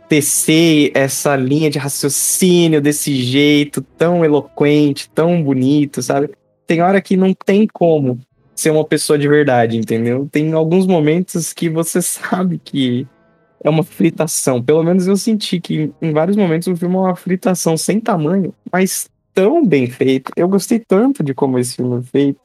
tecer 0.08 0.90
essa 0.94 1.36
linha 1.36 1.70
de 1.70 1.78
raciocínio 1.78 2.80
desse 2.80 3.14
jeito 3.14 3.80
tão 3.96 4.24
eloquente, 4.24 5.08
tão 5.14 5.42
bonito, 5.42 6.02
sabe? 6.02 6.30
Tem 6.72 6.80
hora 6.80 7.02
que 7.02 7.18
não 7.18 7.34
tem 7.34 7.66
como 7.70 8.18
ser 8.54 8.70
uma 8.70 8.82
pessoa 8.82 9.18
de 9.18 9.28
verdade, 9.28 9.76
entendeu? 9.76 10.26
Tem 10.32 10.54
alguns 10.54 10.86
momentos 10.86 11.52
que 11.52 11.68
você 11.68 12.00
sabe 12.00 12.58
que 12.58 13.06
é 13.62 13.68
uma 13.68 13.82
fritação. 13.82 14.62
Pelo 14.62 14.82
menos 14.82 15.06
eu 15.06 15.14
senti 15.18 15.60
que 15.60 15.92
em 16.00 16.12
vários 16.12 16.34
momentos 16.34 16.68
o 16.68 16.74
filme 16.74 16.94
é 16.94 16.98
uma 16.98 17.14
fritação 17.14 17.76
sem 17.76 18.00
tamanho, 18.00 18.54
mas 18.72 19.10
tão 19.34 19.66
bem 19.66 19.86
feito. 19.86 20.32
Eu 20.34 20.48
gostei 20.48 20.78
tanto 20.78 21.22
de 21.22 21.34
como 21.34 21.58
esse 21.58 21.76
filme 21.76 21.98
é 21.98 22.02
feito 22.04 22.40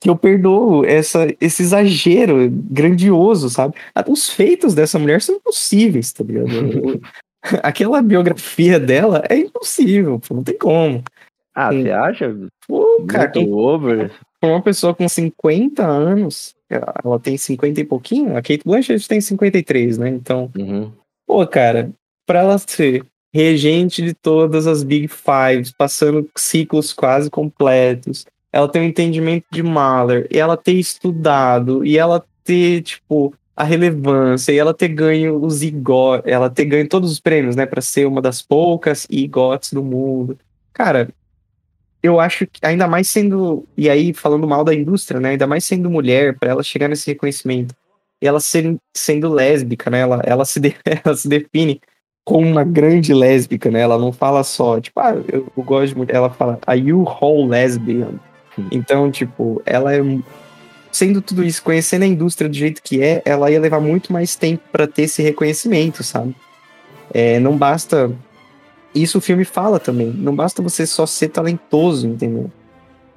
que 0.00 0.10
eu 0.10 0.16
perdoo 0.16 0.84
essa, 0.84 1.28
esse 1.40 1.62
exagero 1.62 2.50
grandioso, 2.50 3.48
sabe? 3.48 3.76
Os 4.08 4.30
feitos 4.30 4.74
dessa 4.74 4.98
mulher 4.98 5.22
são 5.22 5.36
impossíveis, 5.36 6.12
tá 6.12 6.24
ligado? 6.24 7.00
Aquela 7.62 8.02
biografia 8.02 8.80
dela 8.80 9.22
é 9.30 9.36
impossível, 9.36 10.20
não 10.28 10.42
tem 10.42 10.58
como. 10.58 11.04
Ah, 11.54 11.70
Sim. 11.72 11.82
você 11.82 11.90
acha? 11.90 12.36
Pô, 12.66 13.04
cara, 13.08 13.32
Muito 13.34 13.52
over. 13.58 14.10
uma 14.42 14.62
pessoa 14.62 14.94
com 14.94 15.08
50 15.08 15.84
anos, 15.84 16.54
ela 16.68 17.18
tem 17.18 17.36
50 17.36 17.80
e 17.80 17.84
pouquinho, 17.84 18.32
a 18.36 18.42
Kate 18.42 18.62
Blanchett 18.64 19.06
tem 19.08 19.20
53, 19.20 19.98
né? 19.98 20.08
Então, 20.08 20.50
Uhum. 20.56 20.92
Pô, 21.26 21.46
cara, 21.46 21.90
pra 22.26 22.40
ela 22.40 22.58
ser 22.58 23.04
regente 23.32 24.02
de 24.02 24.12
todas 24.14 24.66
as 24.66 24.82
Big 24.82 25.08
Fives, 25.08 25.72
passando 25.72 26.28
ciclos 26.36 26.92
quase 26.92 27.30
completos, 27.30 28.26
ela 28.52 28.68
tem 28.68 28.82
um 28.82 28.86
entendimento 28.86 29.44
de 29.52 29.62
Mahler, 29.62 30.26
e 30.30 30.38
ela 30.38 30.56
ter 30.56 30.72
estudado, 30.72 31.84
e 31.84 31.96
ela 31.96 32.24
ter, 32.42 32.82
tipo, 32.82 33.32
a 33.56 33.62
relevância, 33.62 34.50
e 34.52 34.58
ela 34.58 34.74
ter 34.74 34.88
ganho 34.88 35.40
os 35.40 35.62
EGOT, 35.62 36.28
ela 36.28 36.50
ter 36.50 36.64
ganho 36.64 36.88
todos 36.88 37.12
os 37.12 37.20
prêmios, 37.20 37.54
né, 37.54 37.66
pra 37.66 37.80
ser 37.80 38.06
uma 38.06 38.20
das 38.20 38.42
poucas 38.42 39.06
EGOTs 39.10 39.72
do 39.72 39.84
mundo. 39.84 40.36
Cara, 40.72 41.08
eu 42.02 42.18
acho 42.18 42.46
que, 42.46 42.60
ainda 42.62 42.86
mais 42.86 43.08
sendo, 43.08 43.66
e 43.76 43.88
aí 43.90 44.12
falando 44.12 44.46
mal 44.46 44.64
da 44.64 44.74
indústria, 44.74 45.20
né, 45.20 45.30
ainda 45.30 45.46
mais 45.46 45.64
sendo 45.64 45.90
mulher, 45.90 46.38
pra 46.38 46.50
ela 46.50 46.62
chegar 46.62 46.88
nesse 46.88 47.06
reconhecimento, 47.10 47.74
e 48.22 48.26
ela 48.26 48.40
ser, 48.40 48.76
sendo 48.94 49.32
lésbica, 49.32 49.90
né? 49.90 50.00
Ela, 50.00 50.22
ela, 50.24 50.44
se 50.44 50.60
de- 50.60 50.76
ela 50.84 51.16
se 51.16 51.26
define 51.28 51.80
como 52.24 52.46
uma 52.46 52.62
grande 52.62 53.14
lésbica, 53.14 53.70
né? 53.70 53.80
Ela 53.80 53.98
não 53.98 54.12
fala 54.12 54.44
só, 54.44 54.78
tipo, 54.80 55.00
ah, 55.00 55.14
eu, 55.32 55.50
eu 55.56 55.62
gosto 55.62 55.88
de 55.88 55.96
mulher. 55.96 56.14
Ela 56.14 56.30
fala, 56.30 56.58
are 56.66 56.78
you 56.78 57.02
whole 57.02 57.48
lesbian? 57.48 58.20
Sim. 58.54 58.68
Então, 58.70 59.10
tipo, 59.10 59.62
ela 59.64 59.94
é. 59.94 60.00
Sendo 60.92 61.22
tudo 61.22 61.42
isso, 61.44 61.62
conhecendo 61.62 62.02
a 62.02 62.06
indústria 62.06 62.48
do 62.48 62.54
jeito 62.54 62.82
que 62.82 63.00
é, 63.02 63.22
ela 63.24 63.50
ia 63.50 63.60
levar 63.60 63.80
muito 63.80 64.12
mais 64.12 64.34
tempo 64.36 64.62
pra 64.72 64.86
ter 64.86 65.02
esse 65.02 65.22
reconhecimento, 65.22 66.02
sabe? 66.02 66.34
É, 67.14 67.38
não 67.38 67.56
basta. 67.56 68.10
Isso 68.94 69.18
o 69.18 69.20
filme 69.20 69.44
fala 69.44 69.78
também. 69.78 70.08
Não 70.08 70.34
basta 70.34 70.62
você 70.62 70.86
só 70.86 71.06
ser 71.06 71.28
talentoso, 71.28 72.06
entendeu? 72.08 72.50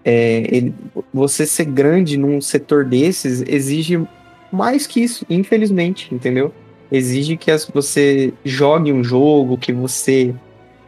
É, 0.05 0.43
ele- 0.55 0.75
você 1.13 1.45
ser 1.45 1.65
grande 1.65 2.17
num 2.17 2.39
setor 2.41 2.85
desses 2.85 3.41
exige 3.47 4.05
mais 4.51 4.85
que 4.85 5.01
isso, 5.01 5.25
infelizmente, 5.29 6.13
entendeu? 6.13 6.53
Exige 6.91 7.37
que 7.37 7.49
as- 7.49 7.65
você 7.65 8.33
jogue 8.43 8.93
um 8.93 9.03
jogo, 9.03 9.57
que 9.57 9.73
você 9.73 10.33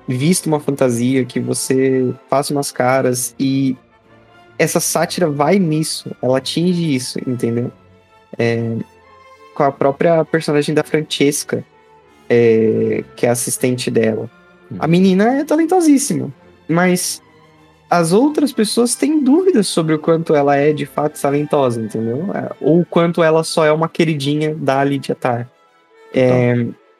vista 0.07 0.47
uma 0.47 0.59
fantasia, 0.59 1.25
que 1.25 1.39
você 1.39 2.13
faça 2.29 2.53
umas 2.53 2.71
caras 2.71 3.33
e 3.39 3.75
essa 4.59 4.79
sátira 4.79 5.27
vai 5.29 5.57
nisso, 5.57 6.11
ela 6.21 6.37
atinge 6.37 6.93
isso, 6.93 7.17
entendeu? 7.27 7.71
É, 8.37 8.75
com 9.55 9.63
a 9.63 9.71
própria 9.71 10.23
personagem 10.25 10.75
da 10.75 10.83
Francesca, 10.83 11.63
é, 12.29 13.03
que 13.15 13.25
é 13.25 13.29
assistente 13.29 13.89
dela. 13.89 14.29
A 14.79 14.87
menina 14.87 15.39
é 15.39 15.43
talentosíssima, 15.43 16.33
mas 16.67 17.21
as 17.89 18.11
outras 18.11 18.51
pessoas 18.51 18.95
têm 18.95 19.23
dúvidas 19.23 19.67
sobre 19.67 19.93
o 19.93 19.99
quanto 19.99 20.35
ela 20.35 20.55
é 20.55 20.73
de 20.73 20.85
fato 20.85 21.19
talentosa, 21.19 21.81
entendeu? 21.81 22.29
É, 22.33 22.51
Ou 22.59 22.81
o 22.81 22.85
quanto 22.85 23.23
ela 23.23 23.43
só 23.43 23.65
é 23.65 23.71
uma 23.71 23.87
queridinha 23.87 24.55
da 24.55 24.83
Lydia 24.83 25.15
Tarr. 25.15 25.47
É, 26.13 26.53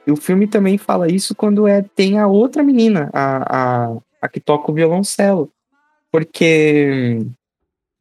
e 0.06 0.12
o 0.12 0.16
filme 0.16 0.46
também 0.48 0.78
fala 0.78 1.12
isso 1.12 1.34
quando 1.34 1.68
é, 1.68 1.82
tem 1.82 2.20
a 2.20 2.28
outra 2.28 2.62
menina, 2.62 3.10
a, 3.14 3.86
a, 3.86 3.98
a 4.22 4.28
que 4.28 4.40
toca 4.40 4.72
o 4.72 4.74
violoncelo. 4.74 5.50
Porque 6.12 7.26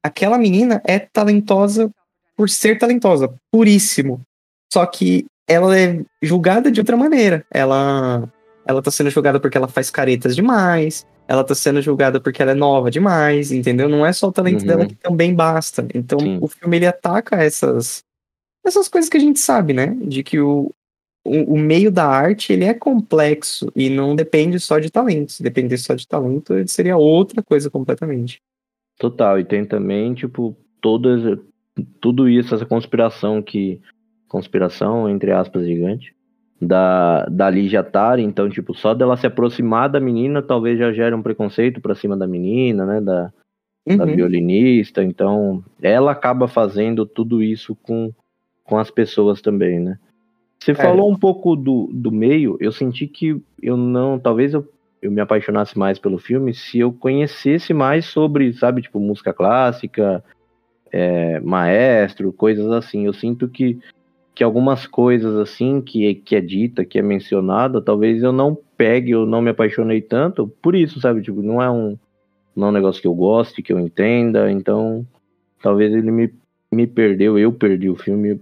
aquela 0.03 0.38
menina 0.38 0.83
é 0.85 0.98
talentosa 0.98 1.90
por 2.37 2.50
ser 2.50 2.79
talentosa, 2.79 3.33
puríssimo. 3.50 4.20
Só 4.72 4.85
que 4.87 5.24
ela 5.48 5.79
é 5.79 6.05
julgada 6.22 6.70
de 6.70 6.81
outra 6.81 6.96
maneira. 6.96 7.44
Ela, 7.50 8.29
ela 8.66 8.83
tá 8.83 8.90
sendo 8.90 9.11
julgada 9.11 9.38
porque 9.40 9.57
ela 9.57 9.68
faz 9.68 9.90
caretas 9.90 10.35
demais, 10.35 11.07
ela 11.29 11.44
tá 11.44 11.55
sendo 11.55 11.81
julgada 11.83 12.20
porque 12.20 12.40
ela 12.42 12.53
é 12.53 12.55
nova 12.55 12.90
demais, 12.90 13.50
entendeu? 13.53 13.88
Não 13.88 14.05
é 14.05 14.12
só 14.12 14.29
o 14.29 14.33
talento 14.33 14.61
Uhum. 14.62 14.66
dela 14.66 14.87
que 14.87 14.94
também 14.94 15.35
basta. 15.35 15.87
Então 15.94 16.18
Sim. 16.18 16.38
o 16.40 16.48
filme 16.48 16.77
ele 16.77 16.87
ataca 16.87 17.37
essas 17.37 18.03
essas 18.66 18.88
coisas 18.88 19.11
que 19.11 19.16
a 19.18 19.20
gente 19.20 19.38
sabe, 19.40 19.74
né? 19.74 19.94
De 20.03 20.22
que 20.22 20.40
o, 20.40 20.72
o, 21.22 21.55
o 21.55 21.59
meio 21.59 21.90
da 21.92 22.07
arte 22.07 22.53
ele 22.53 22.64
é 22.64 22.72
complexo 22.72 23.70
e 23.77 23.90
não 23.90 24.16
depende 24.16 24.59
só 24.59 24.79
de 24.79 24.90
talento. 24.90 25.33
Se 25.33 25.42
dependesse 25.42 25.85
só 25.85 25.94
de 25.94 26.09
talento, 26.09 26.55
ele 26.55 26.68
seria 26.68 26.96
outra 26.96 27.42
coisa 27.42 27.68
completamente. 27.70 28.40
Total, 28.98 29.38
e 29.38 29.44
tem 29.44 29.64
também, 29.66 30.14
tipo, 30.14 30.57
todas, 30.81 31.38
tudo 32.00 32.29
isso, 32.29 32.55
essa 32.55 32.64
conspiração 32.64 33.42
que. 33.42 33.81
Conspiração, 34.29 35.09
entre 35.09 35.31
aspas, 35.31 35.66
gigante. 35.66 36.13
Da, 36.66 37.27
da 37.27 37.50
Ligia 37.50 37.83
Tari, 37.83 38.22
então, 38.22 38.48
tipo, 38.48 38.74
só 38.74 38.94
dela 38.94 39.16
se 39.16 39.27
aproximar 39.27 39.88
da 39.88 40.00
menina, 40.00 40.40
talvez 40.42 40.79
já 40.79 40.92
gere 40.92 41.14
um 41.14 41.22
preconceito 41.22 41.81
pra 41.81 41.94
cima 41.94 42.16
da 42.16 42.27
menina, 42.27 42.87
né? 42.87 43.00
Da, 43.00 43.33
da 43.96 44.05
Uhum. 44.05 44.14
violinista. 44.16 45.03
Então, 45.03 45.62
ela 45.83 46.12
acaba 46.12 46.48
fazendo 46.48 47.05
tudo 47.05 47.42
isso 47.42 47.77
com, 47.77 48.11
com 48.64 48.79
as 48.79 48.90
pessoas 48.90 49.42
também, 49.42 49.79
né? 49.79 49.98
Você 50.59 50.72
É. 50.72 50.74
falou 50.74 51.11
um 51.11 51.16
pouco 51.16 51.55
do, 51.55 51.90
do 51.92 52.11
meio, 52.11 52.57
eu 52.59 52.72
senti 52.72 53.07
que 53.07 53.38
eu 53.62 53.77
não. 53.77 54.18
Talvez 54.18 54.55
eu, 54.55 54.66
eu 55.03 55.11
me 55.11 55.20
apaixonasse 55.20 55.79
mais 55.79 55.98
pelo 55.98 56.16
filme 56.16 56.55
se 56.55 56.79
eu 56.79 56.90
conhecesse 56.90 57.74
mais 57.74 58.07
sobre, 58.07 58.53
sabe, 58.55 58.81
tipo, 58.81 58.98
música 58.98 59.35
clássica, 59.35 60.24
é, 60.90 61.38
maestro, 61.40 62.33
coisas 62.33 62.70
assim. 62.70 63.05
Eu 63.05 63.12
sinto 63.12 63.46
que, 63.46 63.79
que 64.35 64.42
algumas 64.42 64.87
coisas 64.87 65.37
assim 65.37 65.81
que, 65.81 66.14
que 66.16 66.35
é 66.35 66.40
dita, 66.40 66.85
que 66.85 66.99
é 66.99 67.03
mencionada, 67.03 67.81
talvez 67.81 68.23
eu 68.23 68.33
não 68.33 68.59
pegue, 68.77 69.12
eu 69.12 69.25
não 69.25 69.40
me 69.40 69.51
apaixonei 69.51 70.03
tanto 70.03 70.49
por 70.61 70.75
isso, 70.75 71.01
sabe? 71.01 71.23
Tipo, 71.23 71.40
não 71.40 71.62
é 71.62 71.70
um, 71.70 71.97
não 72.55 72.66
é 72.66 72.70
um 72.70 72.75
negócio 72.75 73.01
que 73.01 73.07
eu 73.07 73.14
goste, 73.14 73.62
que 73.62 73.73
eu 73.73 73.79
entenda, 73.79 74.51
então 74.51 75.07
talvez 75.62 75.94
ele 75.94 76.11
me, 76.11 76.35
me 76.73 76.87
perdeu, 76.87 77.38
eu 77.38 77.53
perdi 77.53 77.88
o 77.88 77.94
filme, 77.94 78.40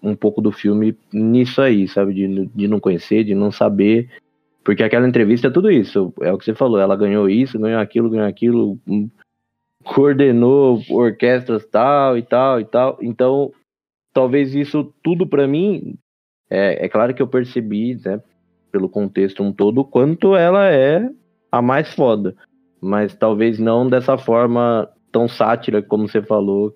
um 0.00 0.14
pouco 0.14 0.40
do 0.40 0.52
filme 0.52 0.96
nisso 1.12 1.60
aí, 1.60 1.88
sabe? 1.88 2.14
De, 2.14 2.46
de 2.46 2.68
não 2.68 2.78
conhecer, 2.78 3.24
de 3.24 3.34
não 3.34 3.50
saber. 3.50 4.08
Porque 4.64 4.84
aquela 4.84 5.08
entrevista 5.08 5.48
é 5.48 5.50
tudo 5.50 5.72
isso, 5.72 6.14
é 6.20 6.32
o 6.32 6.38
que 6.38 6.44
você 6.44 6.54
falou, 6.54 6.78
ela 6.78 6.94
ganhou 6.94 7.28
isso, 7.28 7.58
ganhou 7.58 7.80
aquilo, 7.80 8.08
ganhou 8.08 8.28
aquilo, 8.28 8.78
hum, 8.86 9.10
coordenou 9.82 10.80
orquestras 10.88 11.66
tal 11.66 12.16
e 12.16 12.22
tal 12.22 12.60
e 12.60 12.64
tal. 12.64 12.96
Então, 13.02 13.52
talvez 14.12 14.54
isso 14.54 14.92
tudo 15.02 15.26
pra 15.26 15.46
mim, 15.46 15.96
é, 16.50 16.84
é 16.84 16.88
claro 16.88 17.14
que 17.14 17.22
eu 17.22 17.26
percebi, 17.26 17.98
né, 18.04 18.20
pelo 18.70 18.88
contexto 18.88 19.42
um 19.42 19.52
todo, 19.52 19.78
o 19.78 19.84
quanto 19.84 20.36
ela 20.36 20.68
é 20.68 21.08
a 21.50 21.60
mais 21.60 21.94
foda. 21.94 22.34
Mas 22.80 23.14
talvez 23.14 23.58
não 23.58 23.88
dessa 23.88 24.18
forma 24.18 24.88
tão 25.10 25.28
sátira 25.28 25.82
como 25.82 26.08
você 26.08 26.22
falou, 26.22 26.74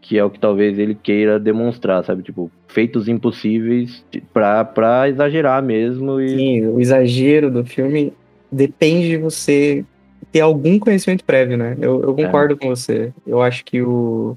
que 0.00 0.16
é 0.18 0.24
o 0.24 0.30
que 0.30 0.38
talvez 0.38 0.78
ele 0.78 0.94
queira 0.94 1.40
demonstrar, 1.40 2.04
sabe? 2.04 2.22
Tipo, 2.22 2.50
feitos 2.68 3.08
impossíveis 3.08 4.04
pra, 4.32 4.64
pra 4.64 5.08
exagerar 5.08 5.62
mesmo 5.62 6.20
e. 6.20 6.28
Sim, 6.28 6.66
o 6.68 6.80
exagero 6.80 7.50
do 7.50 7.64
filme 7.64 8.12
depende 8.52 9.08
de 9.08 9.16
você 9.16 9.84
ter 10.30 10.40
algum 10.40 10.78
conhecimento 10.78 11.24
prévio, 11.24 11.56
né? 11.56 11.76
Eu, 11.80 12.02
eu 12.02 12.14
concordo 12.14 12.56
com 12.56 12.68
você. 12.68 13.12
Eu 13.26 13.42
acho 13.42 13.64
que 13.64 13.82
o 13.82 14.36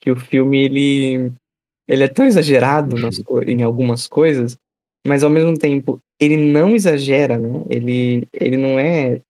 que 0.00 0.10
o 0.10 0.16
filme 0.16 0.58
ele 0.64 1.32
ele 1.88 2.04
é 2.04 2.08
tão 2.08 2.24
exagerado 2.24 2.96
nas 2.96 3.18
co- 3.18 3.42
em 3.42 3.62
algumas 3.62 4.06
coisas, 4.06 4.56
mas 5.06 5.24
ao 5.24 5.30
mesmo 5.30 5.56
tempo 5.58 5.98
ele 6.20 6.36
não 6.36 6.74
exagera, 6.74 7.36
né? 7.38 7.62
Ele 7.68 8.26
ele 8.32 8.56
não 8.56 8.78
é 8.78 9.20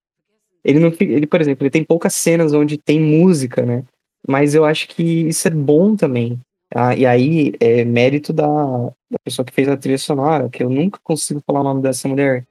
ele 0.64 0.78
não 0.78 0.92
ele, 1.00 1.26
por 1.26 1.40
exemplo, 1.40 1.64
ele 1.64 1.70
tem 1.70 1.84
poucas 1.84 2.14
cenas 2.14 2.52
onde 2.52 2.76
tem 2.76 3.00
música, 3.00 3.64
né? 3.64 3.84
Mas 4.28 4.54
eu 4.54 4.64
acho 4.64 4.88
que 4.88 5.02
isso 5.02 5.48
é 5.48 5.50
bom 5.50 5.96
também. 5.96 6.38
Ah, 6.74 6.94
e 6.94 7.04
aí 7.04 7.52
é 7.58 7.84
mérito 7.84 8.32
da, 8.32 8.46
da 8.46 9.18
pessoa 9.24 9.44
que 9.44 9.52
fez 9.52 9.68
a 9.68 9.76
trilha 9.76 9.98
sonora, 9.98 10.48
que 10.48 10.62
eu 10.62 10.70
nunca 10.70 11.00
consigo 11.02 11.42
falar 11.44 11.62
o 11.62 11.64
nome 11.64 11.82
dessa 11.82 12.06
mulher. 12.06 12.44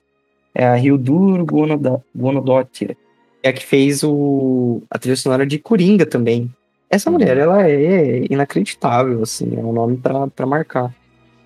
É 0.53 0.65
a 0.65 0.77
Hildur 0.77 1.45
Guðnadóttir. 1.45 2.97
É 3.41 3.49
a 3.49 3.53
que 3.53 3.65
fez 3.65 4.03
o, 4.03 4.81
a 4.89 4.97
trilha 4.99 5.15
sonora 5.15 5.45
de 5.45 5.57
Coringa 5.59 6.05
também. 6.05 6.49
Essa 6.89 7.11
mulher, 7.11 7.37
ela 7.37 7.69
é 7.69 8.25
inacreditável, 8.29 9.21
assim, 9.21 9.55
é 9.55 9.59
um 9.59 9.71
nome 9.71 9.97
para 9.97 10.45
marcar. 10.45 10.93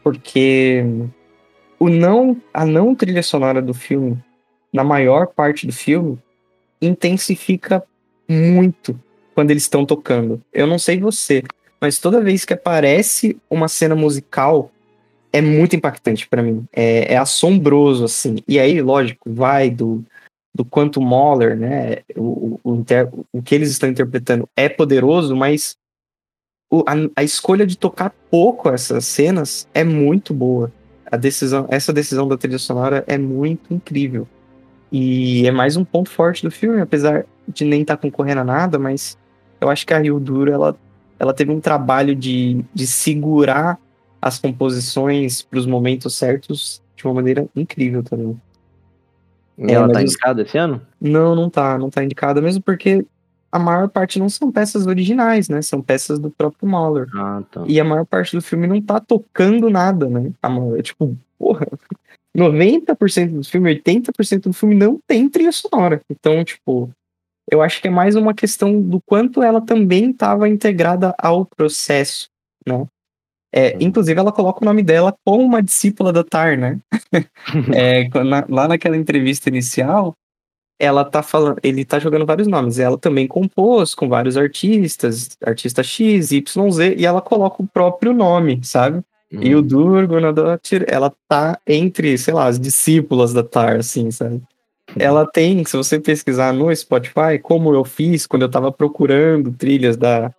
Porque 0.02 0.86
o 1.78 1.90
não, 1.90 2.38
a 2.54 2.66
não 2.66 2.96
trilha 2.96 3.22
sonora 3.22 3.62
do 3.62 3.74
filme, 3.74 4.18
na 4.72 4.84
maior 4.84 5.28
parte 5.28 5.68
do 5.68 5.74
filme, 5.74 6.18
intensifica 6.82 7.84
muito 8.28 8.98
quando 9.36 9.52
eles 9.52 9.64
estão 9.64 9.86
tocando. 9.86 10.42
Eu 10.54 10.66
não 10.66 10.80
sei 10.80 11.00
você, 11.00 11.44
mas 11.80 12.00
toda 12.00 12.22
vez 12.22 12.46
que 12.46 12.54
aparece 12.54 13.38
uma 13.50 13.68
cena 13.68 13.96
musical, 13.96 14.72
é 15.34 15.42
muito 15.42 15.76
impactante 15.76 16.28
para 16.28 16.42
mim. 16.42 16.66
É, 16.72 17.14
é, 17.14 17.18
assombroso, 17.18 18.06
assim. 18.06 18.38
E 18.48 18.60
aí, 18.60 18.82
lógico, 18.82 19.30
vai 19.34 19.70
do, 19.70 20.06
do 20.54 20.64
quanto 20.64 21.02
Moller, 21.02 21.58
né? 21.58 21.98
O, 22.16 22.60
o, 22.64 22.86
o, 23.32 23.42
que 23.42 23.56
eles 23.56 23.72
estão 23.72 23.90
interpretando 23.90 24.48
é 24.56 24.70
poderoso, 24.70 25.36
mas 25.36 25.78
o, 26.72 26.84
a, 26.88 27.22
a, 27.22 27.24
escolha 27.24 27.66
de 27.66 27.78
tocar 27.78 28.14
pouco 28.30 28.70
essas 28.70 29.06
cenas 29.06 29.68
é 29.74 29.84
muito 29.84 30.34
boa. 30.34 30.72
A 31.12 31.18
decisão, 31.18 31.66
essa 31.70 31.92
decisão 31.92 32.28
da 32.28 32.38
trilha 32.38 32.60
sonora 32.60 33.04
é 33.08 33.18
muito 33.18 33.74
incrível. 33.74 34.28
E 34.92 35.48
é 35.48 35.52
mais 35.52 35.76
um 35.76 35.84
ponto 35.84 36.10
forte 36.10 36.44
do 36.44 36.52
filme, 36.52 36.80
apesar 36.80 37.26
de 37.48 37.66
nem 37.66 37.82
estar 37.82 37.98
tá 37.98 38.02
concorrendo 38.02 38.42
a 38.42 38.46
nada, 38.46 38.78
mas 38.78 39.18
eu 39.60 39.70
acho 39.70 39.88
que 39.88 39.94
a 39.94 40.00
Rio 40.00 40.20
Duro, 40.20 40.52
ela, 40.52 40.76
ela 41.18 41.34
teve 41.34 41.52
um 41.52 41.60
trabalho 41.60 42.16
de, 42.16 42.64
de 42.74 42.86
segurar 42.86 43.80
as 44.22 44.38
composições 44.38 45.42
para 45.42 45.60
os 45.60 45.66
momentos 45.66 46.16
certos 46.16 46.82
de 46.96 47.06
uma 47.06 47.14
maneira 47.14 47.48
incrível 47.56 48.04
também. 48.04 48.40
É, 49.58 49.74
ela 49.74 49.92
tá 49.92 50.02
indicada 50.02 50.42
esse 50.42 50.58
ano? 50.58 50.82
Não, 51.00 51.36
não 51.36 51.50
tá, 51.50 51.78
não 51.78 51.90
tá 51.90 52.04
indicada, 52.04 52.42
mesmo 52.42 52.62
porque 52.62 53.06
a 53.52 53.60
maior 53.60 53.88
parte 53.88 54.18
não 54.18 54.30
são 54.30 54.52
peças 54.52 54.88
originais, 54.88 55.48
né? 55.48 55.62
São 55.62 55.82
peças 55.82 56.18
do 56.18 56.32
próprio 56.32 56.68
Mahler. 56.68 57.08
Ah, 57.16 57.44
tá. 57.52 57.64
E 57.68 57.80
a 57.80 57.84
maior 57.84 58.06
parte 58.06 58.36
do 58.36 58.42
filme 58.42 58.66
não 58.66 58.82
tá 58.82 59.00
tocando 59.00 59.70
nada, 59.70 60.10
né? 60.10 60.32
A 60.42 60.50
maior, 60.50 60.82
tipo, 60.82 61.16
porra, 61.38 61.68
90% 62.36 63.32
do 63.32 63.44
filme, 63.44 63.70
80% 63.70 64.44
do 64.44 64.54
filme 64.54 64.74
não 64.74 65.00
tem 65.08 65.30
trilha 65.30 65.52
sonora. 65.52 66.02
Então, 66.10 66.44
tipo, 66.44 66.90
eu 67.52 67.62
acho 67.62 67.80
que 67.80 67.88
é 67.88 67.92
mais 67.92 68.16
uma 68.16 68.34
questão 68.34 68.82
do 68.82 69.00
quanto 69.06 69.44
ela 69.44 69.62
também 69.62 70.10
estava 70.10 70.50
integrada 70.50 71.14
ao 71.20 71.46
processo, 71.46 72.30
né? 72.68 72.88
É, 73.56 73.78
inclusive, 73.80 74.20
ela 74.20 74.32
coloca 74.32 74.64
o 74.64 74.66
nome 74.66 74.82
dela 74.82 75.14
como 75.24 75.44
uma 75.44 75.62
discípula 75.62 76.12
da 76.12 76.24
Tar, 76.24 76.58
né? 76.58 76.80
é, 77.72 78.10
na, 78.24 78.44
lá 78.50 78.68
naquela 78.68 78.98
entrevista 78.98 79.48
inicial, 79.48 80.16
ela 80.80 81.06
tá 81.06 81.22
falando, 81.22 81.60
ele 81.62 81.86
tá 81.86 82.00
jogando 82.00 82.26
vários 82.26 82.48
nomes. 82.48 82.80
Ela 82.80 82.98
também 82.98 83.28
compôs 83.28 83.94
com 83.94 84.10
vários 84.10 84.38
artistas, 84.38 85.38
artista 85.46 85.84
X, 85.84 86.32
Y, 86.32 86.72
Z, 86.72 86.96
e 86.98 87.06
ela 87.06 87.22
coloca 87.22 87.62
o 87.62 87.68
próprio 87.68 88.12
nome, 88.12 88.60
sabe? 88.64 89.04
Uhum. 89.32 89.44
E 89.44 89.56
o 89.56 89.62
Durgo, 89.62 90.16
ela 90.88 91.14
tá 91.30 91.60
entre, 91.68 92.18
sei 92.18 92.34
lá, 92.34 92.48
as 92.48 92.60
discípulas 92.60 93.34
da 93.34 93.44
Tar, 93.44 93.78
assim, 93.78 94.10
sabe? 94.10 94.42
Ela 94.98 95.28
tem, 95.28 95.64
se 95.64 95.78
você 95.78 96.00
pesquisar 96.00 96.52
no 96.54 96.76
Spotify, 96.76 97.38
como 97.42 97.72
eu 97.74 97.84
fiz 97.84 98.26
quando 98.26 98.42
eu 98.42 98.50
tava 98.50 98.72
procurando 98.72 99.52
trilhas 99.52 99.96
da, 99.96 100.34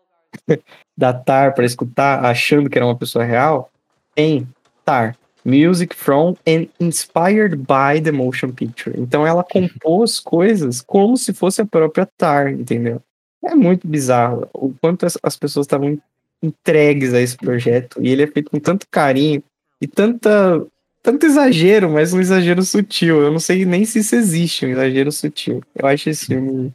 da 0.96 1.12
Tar 1.12 1.54
para 1.54 1.64
escutar, 1.64 2.24
achando 2.24 2.70
que 2.70 2.78
era 2.78 2.86
uma 2.86 2.96
pessoa 2.96 3.24
real, 3.24 3.70
tem 4.14 4.46
Tar, 4.84 5.16
Music 5.44 5.94
from 5.94 6.34
and 6.46 6.66
Inspired 6.80 7.56
by 7.56 8.00
the 8.02 8.12
Motion 8.12 8.50
Picture. 8.50 8.98
Então 8.98 9.26
ela 9.26 9.44
compôs 9.44 10.18
coisas 10.20 10.80
como 10.80 11.16
se 11.16 11.32
fosse 11.32 11.60
a 11.60 11.66
própria 11.66 12.08
Tar, 12.16 12.50
entendeu? 12.52 13.02
É 13.44 13.54
muito 13.54 13.86
bizarro 13.86 14.48
o 14.54 14.72
quanto 14.80 15.04
as, 15.04 15.18
as 15.22 15.36
pessoas 15.36 15.66
estavam 15.66 15.98
entregues 16.42 17.12
a 17.12 17.20
esse 17.20 17.36
projeto 17.36 18.02
e 18.02 18.08
ele 18.08 18.22
é 18.22 18.26
feito 18.26 18.50
com 18.50 18.58
tanto 18.58 18.86
carinho 18.90 19.42
e 19.80 19.86
tanta 19.86 20.64
tanto 21.02 21.26
exagero, 21.26 21.90
mas 21.90 22.14
um 22.14 22.20
exagero 22.20 22.62
sutil. 22.62 23.20
Eu 23.20 23.30
não 23.30 23.38
sei 23.38 23.66
nem 23.66 23.84
se 23.84 23.98
isso 23.98 24.16
existe, 24.16 24.64
um 24.64 24.70
exagero 24.70 25.12
sutil. 25.12 25.62
Eu 25.74 25.86
acho 25.86 26.08
esse 26.08 26.24
filme 26.24 26.72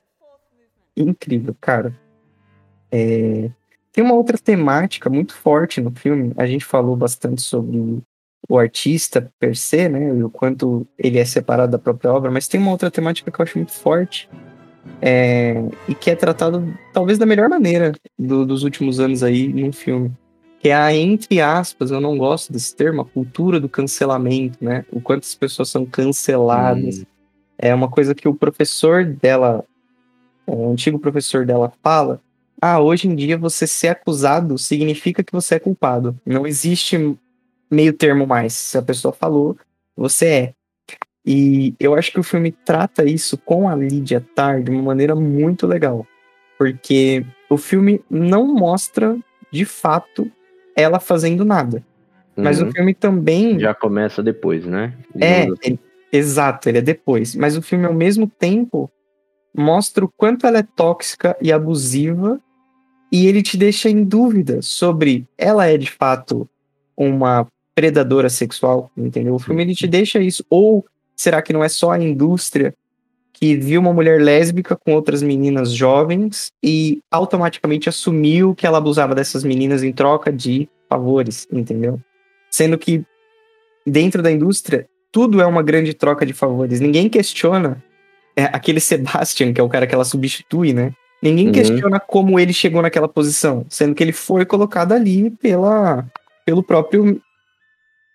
incrível, 0.96 1.56
cara. 1.60 1.92
É... 2.92 3.50
Tem 3.92 4.04
uma 4.04 4.14
outra 4.14 4.38
temática 4.38 5.10
muito 5.10 5.36
forte 5.36 5.82
no 5.82 5.92
filme. 5.92 6.32
A 6.38 6.46
gente 6.46 6.64
falou 6.64 6.96
bastante 6.96 7.42
sobre 7.42 8.02
o 8.48 8.58
artista 8.58 9.32
per 9.40 9.56
se, 9.56 9.90
né? 9.90 10.16
E 10.16 10.24
o 10.24 10.30
quanto 10.30 10.88
ele 10.98 11.18
é 11.18 11.26
separado 11.26 11.72
da 11.72 11.80
própria 11.80 12.12
obra, 12.14 12.32
mas 12.32 12.48
tem 12.48 12.60
uma 12.60 12.72
outra 12.72 12.92
temática 12.92 13.32
que 13.32 13.40
eu 13.40 13.44
acho 13.44 13.58
muito 13.58 13.74
forte. 13.74 14.30
É... 15.02 15.56
E 15.88 15.96
que 15.96 16.10
é 16.10 16.16
tratado 16.16 16.74
talvez 16.94 17.18
da 17.18 17.26
melhor 17.26 17.50
maneira 17.50 17.94
do, 18.18 18.46
dos 18.46 18.64
últimos 18.64 19.00
anos 19.00 19.24
aí 19.24 19.48
num 19.52 19.72
filme. 19.72 20.12
Que 20.60 20.70
é 20.70 20.76
a, 20.76 20.94
entre 20.94 21.40
aspas, 21.40 21.90
eu 21.90 22.02
não 22.02 22.18
gosto 22.18 22.52
desse 22.52 22.76
termo, 22.76 23.02
a 23.02 23.06
cultura 23.06 23.60
do 23.60 23.70
cancelamento, 23.70 24.58
né? 24.64 24.86
O 24.92 25.00
quanto 25.00 25.24
as 25.24 25.36
pessoas 25.36 25.70
são 25.70 25.86
canceladas. 25.86 27.00
Hum. 27.00 27.06
É 27.58 27.74
uma 27.74 27.90
coisa 27.90 28.16
que 28.16 28.28
o 28.28 28.34
professor 28.34 29.06
dela, 29.06 29.66
o 30.46 30.72
antigo 30.72 31.00
professor 31.00 31.46
dela 31.46 31.72
fala, 31.84 32.22
ah, 32.62 32.80
hoje 32.80 33.08
em 33.08 33.16
dia 33.16 33.38
você 33.38 33.66
ser 33.66 33.90
acusado 33.90 34.58
significa 34.58 35.24
que 35.24 35.32
você 35.32 35.56
é 35.56 35.60
culpado. 35.60 36.20
Não 36.26 36.46
existe 36.46 37.18
meio 37.70 37.94
termo 37.94 38.28
mais. 38.28 38.54
Se 38.54 38.78
a 38.78 38.82
pessoa 38.82 39.14
falou, 39.14 39.58
você 39.96 40.26
é. 40.28 40.54
E 41.26 41.74
eu 41.80 41.96
acho 41.96 42.12
que 42.12 42.20
o 42.20 42.24
filme 42.24 42.52
trata 42.52 43.06
isso 43.06 43.38
com 43.38 43.70
a 43.70 43.76
Lydia 43.76 44.26
Tarr 44.36 44.64
de 44.64 44.72
uma 44.72 44.82
maneira 44.82 45.16
muito 45.16 45.68
legal. 45.68 46.06
Porque 46.58 47.26
o 47.50 47.58
filme 47.58 48.02
não 48.10 48.48
mostra, 48.48 49.18
de 49.52 49.64
fato, 49.64 50.30
ela 50.76 51.00
fazendo 51.00 51.46
nada. 51.46 51.84
Mas 52.36 52.62
uhum. 52.62 52.70
o 52.70 52.72
filme 52.72 52.94
também. 52.94 53.60
Já 53.60 53.74
começa 53.74 54.24
depois, 54.24 54.66
né? 54.66 54.94
É, 55.20 55.44
assim. 55.44 55.78
exato, 56.12 56.70
ele 56.70 56.80
é 56.80 56.82
depois. 56.82 57.36
Mas 57.36 57.56
o 57.56 57.62
filme, 57.62 57.86
ao 57.86 57.94
mesmo 57.94 58.28
tempo, 58.28 58.90
mostra 59.56 60.04
o 60.04 60.10
quanto 60.10 60.48
ela 60.48 60.60
é 60.60 60.64
tóxica 60.64 61.38
e 61.42 61.52
abusiva 61.52 62.42
e 63.12 63.28
ele 63.28 63.42
te 63.42 63.58
deixa 63.58 63.90
em 63.90 64.04
dúvida 64.04 64.62
sobre 64.62 65.26
ela 65.38 65.66
é 65.66 65.78
de 65.78 65.90
fato 65.90 66.48
uma 66.96 67.48
predadora 67.74 68.30
sexual, 68.30 68.92
entendeu? 68.96 69.36
O 69.36 69.40
filme 69.40 69.64
ele 69.64 69.74
te 69.74 69.88
deixa 69.88 70.20
isso. 70.20 70.46
Ou 70.50 70.86
será 71.16 71.42
que 71.42 71.54
não 71.54 71.64
é 71.64 71.70
só 71.70 71.92
a 71.92 72.00
indústria 72.00 72.74
que 73.34 73.56
viu 73.56 73.80
uma 73.80 73.94
mulher 73.94 74.22
lésbica 74.22 74.76
com 74.76 74.94
outras 74.94 75.24
meninas 75.24 75.72
jovens 75.72 76.52
e 76.62 77.00
automaticamente 77.10 77.88
assumiu 77.88 78.54
que 78.54 78.68
ela 78.68 78.78
abusava 78.78 79.16
dessas 79.16 79.46
meninas 79.46 79.82
em 79.82 79.94
troca 79.94 80.32
de 80.32 80.68
favores, 80.90 81.48
entendeu? 81.52 82.00
Sendo 82.52 82.78
que 82.78 83.02
dentro 83.88 84.22
da 84.22 84.30
indústria 84.30 84.86
tudo 85.12 85.42
é 85.42 85.46
uma 85.46 85.64
grande 85.64 85.94
troca 85.94 86.26
de 86.26 86.34
favores. 86.34 86.82
Ninguém 86.82 87.08
questiona 87.08 87.82
é, 88.36 88.44
aquele 88.44 88.82
Sebastian, 88.82 89.54
que 89.54 89.62
é 89.62 89.64
o 89.64 89.70
cara 89.70 89.88
que 89.88 89.96
ela 89.96 90.06
substitui, 90.06 90.74
né? 90.74 90.94
Ninguém 91.22 91.48
uhum. 91.48 91.52
questiona 91.52 92.00
como 92.00 92.40
ele 92.40 92.54
chegou 92.54 92.82
naquela 92.82 93.08
posição, 93.08 93.66
sendo 93.70 93.94
que 93.94 94.04
ele 94.04 94.14
foi 94.14 94.46
colocado 94.46 94.94
ali 94.94 95.30
pela, 95.30 96.06
pelo 96.46 96.64
próprio 96.64 97.22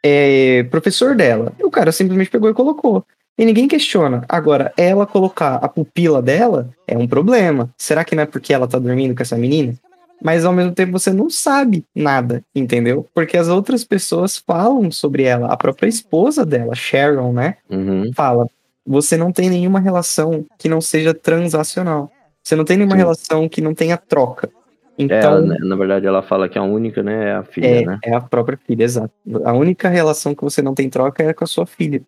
é, 0.03 0.63
professor 0.65 1.15
dela. 1.15 1.53
E 1.59 1.65
o 1.65 1.71
cara 1.71 1.93
simplesmente 1.93 2.31
pegou 2.31 2.49
e 2.49 2.55
colocou. 2.55 3.05
E 3.37 3.45
ninguém 3.45 3.67
questiona. 3.67 4.25
Agora, 4.29 4.73
ela 4.77 5.07
colocar 5.07 5.57
a 5.57 5.69
pupila 5.69 6.23
dela 6.23 6.71
é 6.87 6.97
um 6.97 7.07
problema. 7.07 7.69
Será 7.77 8.05
que 8.05 8.15
não 8.15 8.23
é 8.23 8.27
porque 8.27 8.55
ela 8.55 8.69
tá 8.69 8.79
dormindo 8.79 9.15
com 9.15 9.23
essa 9.23 9.37
menina? 9.37 9.75
Mas 10.23 10.45
ao 10.45 10.53
mesmo 10.53 10.73
tempo 10.73 10.93
você 10.93 11.13
não 11.13 11.29
sabe 11.29 11.85
nada, 11.95 12.43
entendeu? 12.55 13.07
Porque 13.13 13.37
as 13.37 13.49
outras 13.49 13.85
pessoas 13.85 14.39
falam 14.39 14.91
sobre 14.91 15.25
ela. 15.25 15.49
A 15.53 15.57
própria 15.57 15.89
esposa 15.89 16.47
dela, 16.47 16.75
Sharon, 16.75 17.33
né? 17.33 17.57
Uhum. 17.69 18.11
Fala: 18.15 18.47
você 18.87 19.17
não 19.17 19.33
tem 19.33 19.51
nenhuma 19.51 19.81
relação 19.81 20.45
que 20.59 20.69
não 20.69 20.81
seja 20.81 21.13
transacional. 21.13 22.11
Você 22.45 22.55
não 22.55 22.65
tem 22.65 22.77
nenhuma 22.77 22.95
Sim. 22.95 23.03
relação 23.03 23.49
que 23.49 23.63
não 23.63 23.75
tenha 23.75 23.97
troca. 23.97 24.51
Então, 24.99 25.53
é, 25.53 25.59
na 25.59 25.75
verdade, 25.75 26.07
ela 26.07 26.23
fala 26.23 26.49
que 26.49 26.59
a 26.59 26.63
única, 26.63 27.03
né, 27.03 27.31
é 27.31 27.33
a 27.33 27.43
filha, 27.43 27.67
é, 27.67 27.85
né? 27.85 27.99
É 28.05 28.15
a 28.15 28.21
própria 28.21 28.57
filha, 28.57 28.85
exato. 28.85 29.13
A 29.45 29.53
única 29.53 29.89
relação 29.89 30.35
que 30.35 30.45
você 30.45 30.63
não 30.63 30.75
tem 30.75 30.89
troca 30.89 31.23
é 31.23 31.33
com 31.33 31.43
a 31.43 31.47
sua 31.47 31.67
filha. 31.67 32.03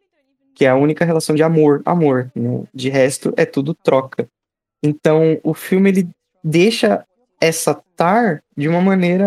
Que 0.54 0.66
é 0.66 0.68
a 0.68 0.76
única 0.76 1.04
relação 1.04 1.34
de 1.34 1.42
amor, 1.42 1.82
amor. 1.84 2.30
Né? 2.34 2.62
De 2.72 2.88
resto, 2.88 3.32
é 3.36 3.44
tudo 3.44 3.74
troca. 3.74 4.28
Então, 4.82 5.38
o 5.42 5.52
filme, 5.52 5.90
ele 5.90 6.08
deixa 6.44 7.04
essa 7.40 7.74
tar 7.96 8.42
de 8.56 8.68
uma 8.68 8.80
maneira 8.80 9.26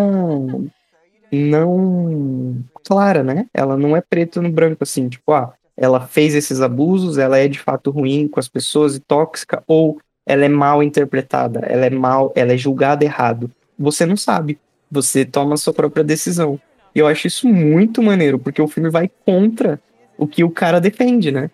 não 1.31 2.63
clara, 2.85 3.23
né? 3.23 3.47
Ela 3.53 3.75
não 3.75 3.95
é 3.95 4.01
preto 4.01 4.41
no 4.41 4.51
branco, 4.51 4.83
assim, 4.83 5.09
tipo, 5.09 5.31
ah, 5.33 5.53
ela 5.75 5.99
fez 5.99 6.33
esses 6.33 6.61
abusos, 6.61 7.17
ela 7.17 7.37
é 7.37 7.47
de 7.47 7.59
fato 7.59 7.91
ruim 7.91 8.27
com 8.27 8.39
as 8.39 8.47
pessoas 8.47 8.95
e 8.95 8.99
tóxica, 8.99 9.63
ou 9.67 9.99
ela 10.29 10.45
é 10.45 10.49
mal 10.49 10.81
interpretada, 10.81 11.59
ela 11.61 11.85
é 11.85 11.89
mal, 11.89 12.31
ela 12.35 12.53
é 12.53 12.57
julgada 12.57 13.03
errado. 13.03 13.51
Você 13.77 14.05
não 14.05 14.15
sabe. 14.15 14.57
Você 14.89 15.25
toma 15.25 15.55
a 15.55 15.57
sua 15.57 15.73
própria 15.73 16.03
decisão. 16.03 16.59
E 16.95 16.99
eu 16.99 17.07
acho 17.07 17.27
isso 17.27 17.47
muito 17.47 18.01
maneiro, 18.01 18.39
porque 18.39 18.61
o 18.61 18.67
filme 18.67 18.89
vai 18.89 19.09
contra 19.25 19.79
o 20.17 20.27
que 20.27 20.43
o 20.43 20.49
cara 20.49 20.79
defende, 20.79 21.31
né? 21.31 21.49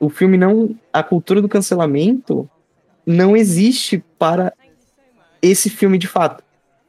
o 0.00 0.08
filme 0.08 0.38
não. 0.38 0.74
A 0.92 1.02
cultura 1.02 1.42
do 1.42 1.48
cancelamento 1.48 2.48
não 3.06 3.36
existe 3.36 4.02
para 4.18 4.52
esse 5.42 5.68
filme 5.68 5.98
de 5.98 6.08
fato. 6.08 6.42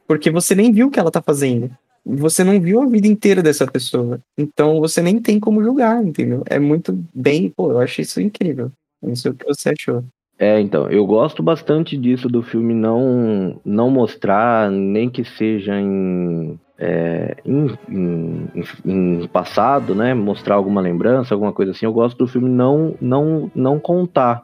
Porque 0.08 0.30
você 0.30 0.54
nem 0.54 0.72
viu 0.72 0.88
o 0.88 0.90
que 0.90 0.98
ela 0.98 1.10
tá 1.10 1.22
fazendo. 1.22 1.70
Você 2.04 2.42
não 2.42 2.60
viu 2.60 2.82
a 2.82 2.86
vida 2.86 3.06
inteira 3.06 3.42
dessa 3.42 3.66
pessoa. 3.66 4.20
Então 4.36 4.80
você 4.80 5.00
nem 5.00 5.20
tem 5.20 5.38
como 5.38 5.62
julgar, 5.62 6.02
entendeu? 6.02 6.42
É 6.46 6.58
muito 6.58 6.98
bem. 7.14 7.50
Pô, 7.50 7.70
eu 7.70 7.78
achei 7.78 8.02
isso 8.02 8.20
incrível. 8.20 8.72
Não 9.00 9.14
sei 9.14 9.30
o 9.30 9.34
que 9.34 9.44
você 9.44 9.68
achou. 9.68 10.02
É, 10.38 10.60
então, 10.60 10.90
eu 10.90 11.06
gosto 11.06 11.42
bastante 11.42 11.96
disso 11.96 12.28
do 12.28 12.42
filme 12.42 12.74
não, 12.74 13.60
não 13.64 13.90
mostrar, 13.90 14.70
nem 14.70 15.08
que 15.08 15.24
seja 15.24 15.78
em, 15.78 16.58
é, 16.78 17.36
em, 17.44 17.66
em, 17.88 18.64
em, 18.84 19.28
passado, 19.28 19.94
né? 19.94 20.14
Mostrar 20.14 20.56
alguma 20.56 20.80
lembrança, 20.80 21.34
alguma 21.34 21.52
coisa 21.52 21.70
assim. 21.70 21.86
Eu 21.86 21.92
gosto 21.92 22.18
do 22.18 22.26
filme 22.26 22.48
não, 22.48 22.96
não, 23.00 23.50
não 23.54 23.78
contar 23.78 24.42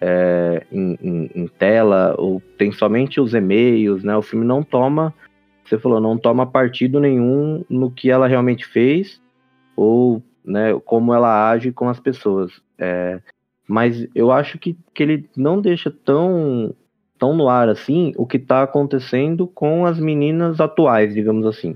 é, 0.00 0.64
em, 0.70 0.98
em, 1.02 1.30
em, 1.34 1.46
tela, 1.46 2.14
ou 2.18 2.40
tem 2.56 2.70
somente 2.70 3.20
os 3.20 3.34
e-mails, 3.34 4.04
né? 4.04 4.16
O 4.16 4.22
filme 4.22 4.44
não 4.44 4.62
toma, 4.62 5.12
você 5.64 5.78
falou, 5.78 6.00
não 6.00 6.16
toma 6.18 6.46
partido 6.46 7.00
nenhum 7.00 7.64
no 7.68 7.90
que 7.90 8.10
ela 8.10 8.28
realmente 8.28 8.66
fez, 8.66 9.20
ou 9.74 10.22
né, 10.44 10.78
como 10.84 11.14
ela 11.14 11.50
age 11.50 11.72
com 11.72 11.88
as 11.88 11.98
pessoas. 11.98 12.52
É, 12.78 13.20
mas 13.72 14.06
eu 14.14 14.30
acho 14.30 14.58
que, 14.58 14.76
que 14.92 15.02
ele 15.02 15.30
não 15.34 15.58
deixa 15.58 15.90
tão, 15.90 16.74
tão 17.18 17.34
no 17.34 17.48
ar 17.48 17.70
assim 17.70 18.12
o 18.18 18.26
que 18.26 18.36
está 18.36 18.62
acontecendo 18.62 19.46
com 19.46 19.86
as 19.86 19.98
meninas 19.98 20.60
atuais, 20.60 21.14
digamos 21.14 21.46
assim. 21.46 21.74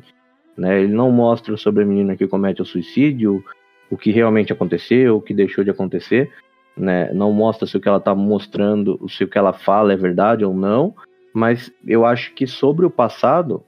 Né? 0.59 0.83
Ele 0.83 0.93
não 0.93 1.11
mostra 1.11 1.57
sobre 1.57 1.85
a 1.85 1.87
menina 1.87 2.15
que 2.15 2.29
comete 2.29 2.61
o 2.61 2.67
suicídio, 2.67 3.43
o 3.91 3.97
que 3.97 4.11
realmente 4.11 4.53
aconteceu, 4.53 5.17
o 5.17 5.23
que 5.23 5.33
deixou 5.33 5.65
de 5.65 5.71
acontecer. 5.71 6.31
Né? 6.77 7.11
Não 7.15 7.33
mostra 7.33 7.67
se 7.67 7.79
o 7.79 7.81
que 7.81 7.89
ela 7.89 7.97
está 7.97 8.15
mostrando, 8.15 9.01
se 9.09 9.25
o 9.25 9.29
que 9.29 9.39
ela 9.39 9.55
fala 9.55 9.95
é 9.95 9.97
verdade 9.97 10.45
ou 10.45 10.53
não. 10.53 10.95
Mas 11.33 11.73
eu 11.87 12.05
acho 12.05 12.35
que 12.35 12.47
sobre 12.47 12.85
o 12.85 12.91
passado, 12.91 13.65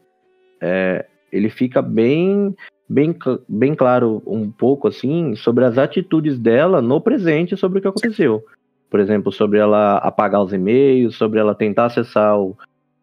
é, 0.60 1.06
ele 1.32 1.48
fica 1.48 1.80
bem 1.80 2.54
bem, 2.88 3.14
bem 3.48 3.74
claro 3.74 4.22
um 4.26 4.50
pouco 4.50 4.88
assim 4.88 5.34
sobre 5.36 5.64
as 5.64 5.76
atitudes 5.76 6.38
dela 6.38 6.80
no 6.80 7.00
presente 7.00 7.56
sobre 7.56 7.78
o 7.78 7.82
que 7.82 7.88
aconteceu. 7.88 8.42
Por 8.90 9.00
exemplo, 9.00 9.30
sobre 9.30 9.58
ela 9.58 9.98
apagar 9.98 10.42
os 10.42 10.52
e-mails, 10.52 11.16
sobre 11.16 11.38
ela 11.38 11.54
tentar 11.54 11.86
acessar 11.86 12.38
o, 12.40 12.56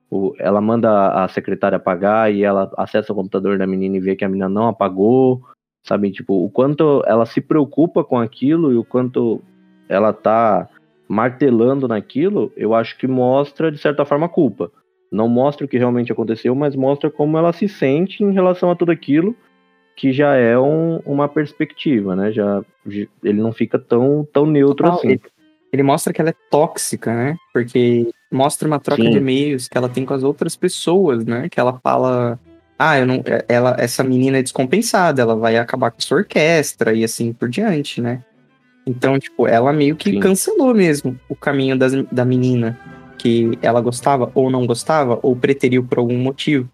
o, 0.09 0.33
ela 0.39 0.59
manda 0.59 1.23
a 1.23 1.27
secretária 1.27 1.75
apagar 1.75 2.33
e 2.33 2.43
ela 2.43 2.71
acessa 2.75 3.13
o 3.13 3.15
computador 3.15 3.57
da 3.59 3.67
menina 3.67 3.97
e 3.97 3.99
vê 3.99 4.15
que 4.15 4.25
a 4.25 4.29
menina 4.29 4.49
não 4.49 4.67
apagou, 4.67 5.41
sabe? 5.83 6.11
Tipo, 6.11 6.43
o 6.43 6.49
quanto 6.49 7.03
ela 7.05 7.25
se 7.27 7.39
preocupa 7.39 8.03
com 8.03 8.17
aquilo 8.17 8.71
e 8.73 8.77
o 8.77 8.83
quanto 8.83 9.41
ela 9.87 10.11
tá 10.11 10.67
martelando 11.07 11.87
naquilo, 11.87 12.51
eu 12.57 12.73
acho 12.73 12.97
que 12.97 13.07
mostra, 13.07 13.71
de 13.71 13.77
certa 13.77 14.03
forma, 14.03 14.25
a 14.25 14.29
culpa. 14.29 14.71
Não 15.11 15.29
mostra 15.29 15.67
o 15.67 15.69
que 15.69 15.77
realmente 15.77 16.11
aconteceu, 16.11 16.55
mas 16.55 16.75
mostra 16.75 17.11
como 17.11 17.37
ela 17.37 17.53
se 17.53 17.69
sente 17.69 18.23
em 18.23 18.33
relação 18.33 18.71
a 18.71 18.75
tudo 18.75 18.91
aquilo 18.91 19.35
que 19.95 20.11
já 20.11 20.35
é 20.35 20.57
um, 20.57 20.97
uma 21.05 21.27
perspectiva, 21.27 22.15
né? 22.15 22.31
Já, 22.31 22.61
ele 23.23 23.41
não 23.41 23.53
fica 23.53 23.79
tão, 23.79 24.27
tão 24.31 24.45
neutro 24.45 24.87
assim. 24.87 25.11
Ele, 25.11 25.21
ele, 25.71 25.83
mostra 25.83 26.11
que 26.11 26.19
ela 26.19 26.31
é 26.31 26.35
tóxica, 26.51 27.13
né? 27.13 27.37
Porque 27.53 28.09
mostra 28.31 28.67
uma 28.67 28.79
troca 28.79 29.03
Sim. 29.03 29.11
de 29.11 29.17
e-mails 29.17 29.67
que 29.67 29.77
ela 29.77 29.87
tem 29.87 30.05
com 30.05 30.13
as 30.13 30.23
outras 30.23 30.55
pessoas, 30.55 31.25
né? 31.25 31.47
Que 31.49 31.59
ela 31.59 31.79
fala, 31.81 32.39
ah, 32.77 32.99
eu 32.99 33.05
não, 33.05 33.23
é, 33.25 33.45
ela, 33.47 33.75
essa 33.79 34.03
menina 34.03 34.37
é 34.37 34.43
descompensada, 34.43 35.21
ela 35.21 35.35
vai 35.35 35.57
acabar 35.57 35.91
com 35.91 36.01
sua 36.01 36.17
orquestra 36.17 36.93
e 36.93 37.03
assim 37.03 37.31
por 37.31 37.47
diante, 37.47 38.01
né? 38.01 38.21
Então, 38.85 39.17
tipo, 39.17 39.47
ela 39.47 39.73
meio 39.73 39.95
que 39.95 40.11
Sim. 40.11 40.19
cancelou 40.19 40.73
mesmo 40.73 41.19
o 41.27 41.35
caminho 41.35 41.77
das, 41.77 41.93
da 42.11 42.23
menina 42.23 42.77
que 43.17 43.57
ela 43.61 43.81
gostava 43.81 44.29
ou 44.35 44.51
não 44.51 44.67
gostava 44.67 45.17
ou 45.23 45.35
preteriu 45.35 45.83
por 45.83 45.97
algum 45.97 46.17
motivo. 46.17 46.69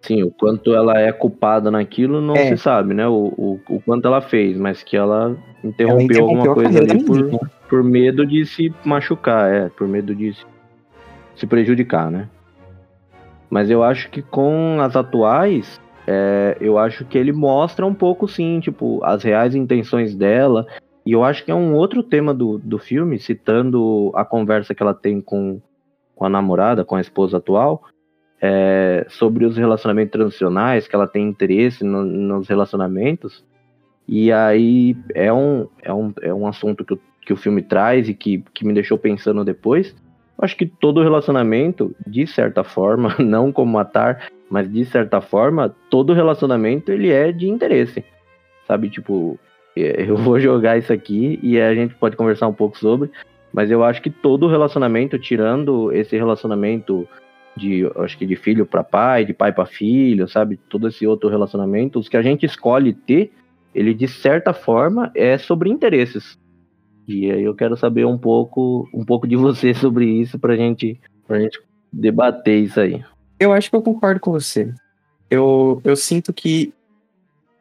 Sim, 0.00 0.22
o 0.22 0.30
quanto 0.30 0.74
ela 0.74 0.98
é 0.98 1.10
culpada 1.12 1.70
naquilo 1.70 2.20
não 2.20 2.34
é. 2.34 2.46
se 2.48 2.56
sabe, 2.56 2.94
né? 2.94 3.06
O, 3.08 3.32
o, 3.36 3.60
o, 3.68 3.80
quanto 3.80 4.06
ela 4.06 4.20
fez, 4.20 4.56
mas 4.56 4.82
que 4.82 4.96
ela 4.96 5.36
interrompeu, 5.62 5.88
ela 5.88 6.02
interrompeu 6.02 6.22
alguma 6.22 6.54
coisa 6.54 6.78
ali 6.78 7.04
por, 7.04 7.50
por 7.68 7.84
medo 7.84 8.24
de 8.24 8.46
se 8.46 8.72
machucar, 8.84 9.52
é, 9.52 9.68
por 9.68 9.88
medo 9.88 10.14
de 10.14 10.32
se, 10.34 10.46
se 11.34 11.46
prejudicar, 11.46 12.10
né? 12.10 12.28
Mas 13.50 13.70
eu 13.70 13.82
acho 13.82 14.10
que 14.10 14.22
com 14.22 14.78
as 14.80 14.94
atuais, 14.94 15.80
é, 16.06 16.56
eu 16.60 16.78
acho 16.78 17.04
que 17.04 17.18
ele 17.18 17.32
mostra 17.32 17.84
um 17.84 17.94
pouco, 17.94 18.28
sim, 18.28 18.60
tipo, 18.60 19.00
as 19.04 19.22
reais 19.22 19.54
intenções 19.54 20.14
dela. 20.14 20.66
E 21.04 21.12
eu 21.12 21.24
acho 21.24 21.44
que 21.44 21.50
é 21.50 21.54
um 21.54 21.74
outro 21.74 22.02
tema 22.02 22.34
do, 22.34 22.58
do 22.58 22.78
filme, 22.78 23.18
citando 23.18 24.12
a 24.14 24.24
conversa 24.24 24.74
que 24.74 24.82
ela 24.82 24.94
tem 24.94 25.20
com, 25.20 25.60
com 26.14 26.24
a 26.24 26.28
namorada, 26.28 26.84
com 26.84 26.96
a 26.96 27.00
esposa 27.00 27.38
atual, 27.38 27.82
é, 28.40 29.06
sobre 29.08 29.44
os 29.44 29.56
relacionamentos 29.56 30.12
tradicionais, 30.12 30.86
que 30.86 30.94
ela 30.94 31.06
tem 31.06 31.26
interesse 31.26 31.84
no, 31.84 32.04
nos 32.04 32.48
relacionamentos. 32.48 33.44
E 34.06 34.32
aí 34.32 34.96
é 35.14 35.32
um, 35.32 35.68
é 35.82 35.92
um, 35.92 36.12
é 36.22 36.32
um 36.32 36.46
assunto 36.46 36.84
que, 36.84 36.98
que 37.22 37.32
o 37.32 37.36
filme 37.36 37.62
traz 37.62 38.08
e 38.08 38.14
que, 38.14 38.42
que 38.54 38.64
me 38.64 38.72
deixou 38.72 38.96
pensando 38.96 39.44
depois. 39.44 39.94
Acho 40.40 40.56
que 40.56 40.66
todo 40.66 41.02
relacionamento, 41.02 41.94
de 42.06 42.26
certa 42.26 42.62
forma, 42.62 43.16
não 43.18 43.52
como 43.52 43.72
matar, 43.72 44.30
mas 44.48 44.70
de 44.72 44.84
certa 44.84 45.20
forma, 45.20 45.74
todo 45.90 46.14
relacionamento 46.14 46.92
ele 46.92 47.10
é 47.10 47.32
de 47.32 47.48
interesse. 47.48 48.04
Sabe, 48.66 48.88
tipo, 48.88 49.38
é, 49.76 50.08
eu 50.08 50.16
vou 50.16 50.38
jogar 50.40 50.78
isso 50.78 50.92
aqui 50.92 51.38
e 51.42 51.60
a 51.60 51.74
gente 51.74 51.94
pode 51.96 52.16
conversar 52.16 52.46
um 52.46 52.54
pouco 52.54 52.78
sobre, 52.78 53.10
mas 53.52 53.70
eu 53.70 53.82
acho 53.82 54.00
que 54.00 54.10
todo 54.10 54.48
relacionamento, 54.48 55.18
tirando 55.18 55.92
esse 55.92 56.16
relacionamento 56.16 57.08
de 57.56 57.90
acho 57.96 58.16
que 58.16 58.26
de 58.26 58.36
filho 58.36 58.64
para 58.64 58.84
pai, 58.84 59.24
de 59.24 59.32
pai 59.32 59.52
para 59.52 59.66
filho, 59.66 60.28
sabe? 60.28 60.56
Todo 60.68 60.88
esse 60.88 61.06
outro 61.06 61.28
relacionamento, 61.28 61.98
os 61.98 62.08
que 62.08 62.16
a 62.16 62.22
gente 62.22 62.46
escolhe 62.46 62.92
ter, 62.92 63.32
ele 63.74 63.94
de 63.94 64.08
certa 64.08 64.52
forma 64.52 65.10
é 65.14 65.36
sobre 65.38 65.70
interesses. 65.70 66.38
E 67.06 67.30
aí 67.30 67.42
eu 67.42 67.54
quero 67.54 67.76
saber 67.76 68.04
um 68.06 68.18
pouco, 68.18 68.88
um 68.92 69.04
pouco 69.04 69.26
de 69.26 69.36
você 69.36 69.72
sobre 69.74 70.06
isso 70.06 70.38
pra 70.38 70.56
gente, 70.56 71.00
pra 71.26 71.40
gente 71.40 71.60
debater 71.92 72.62
isso 72.62 72.80
aí. 72.80 73.02
Eu 73.40 73.52
acho 73.52 73.70
que 73.70 73.76
eu 73.76 73.82
concordo 73.82 74.20
com 74.20 74.32
você. 74.32 74.72
Eu, 75.30 75.80
eu 75.84 75.96
sinto 75.96 76.32
que 76.32 76.72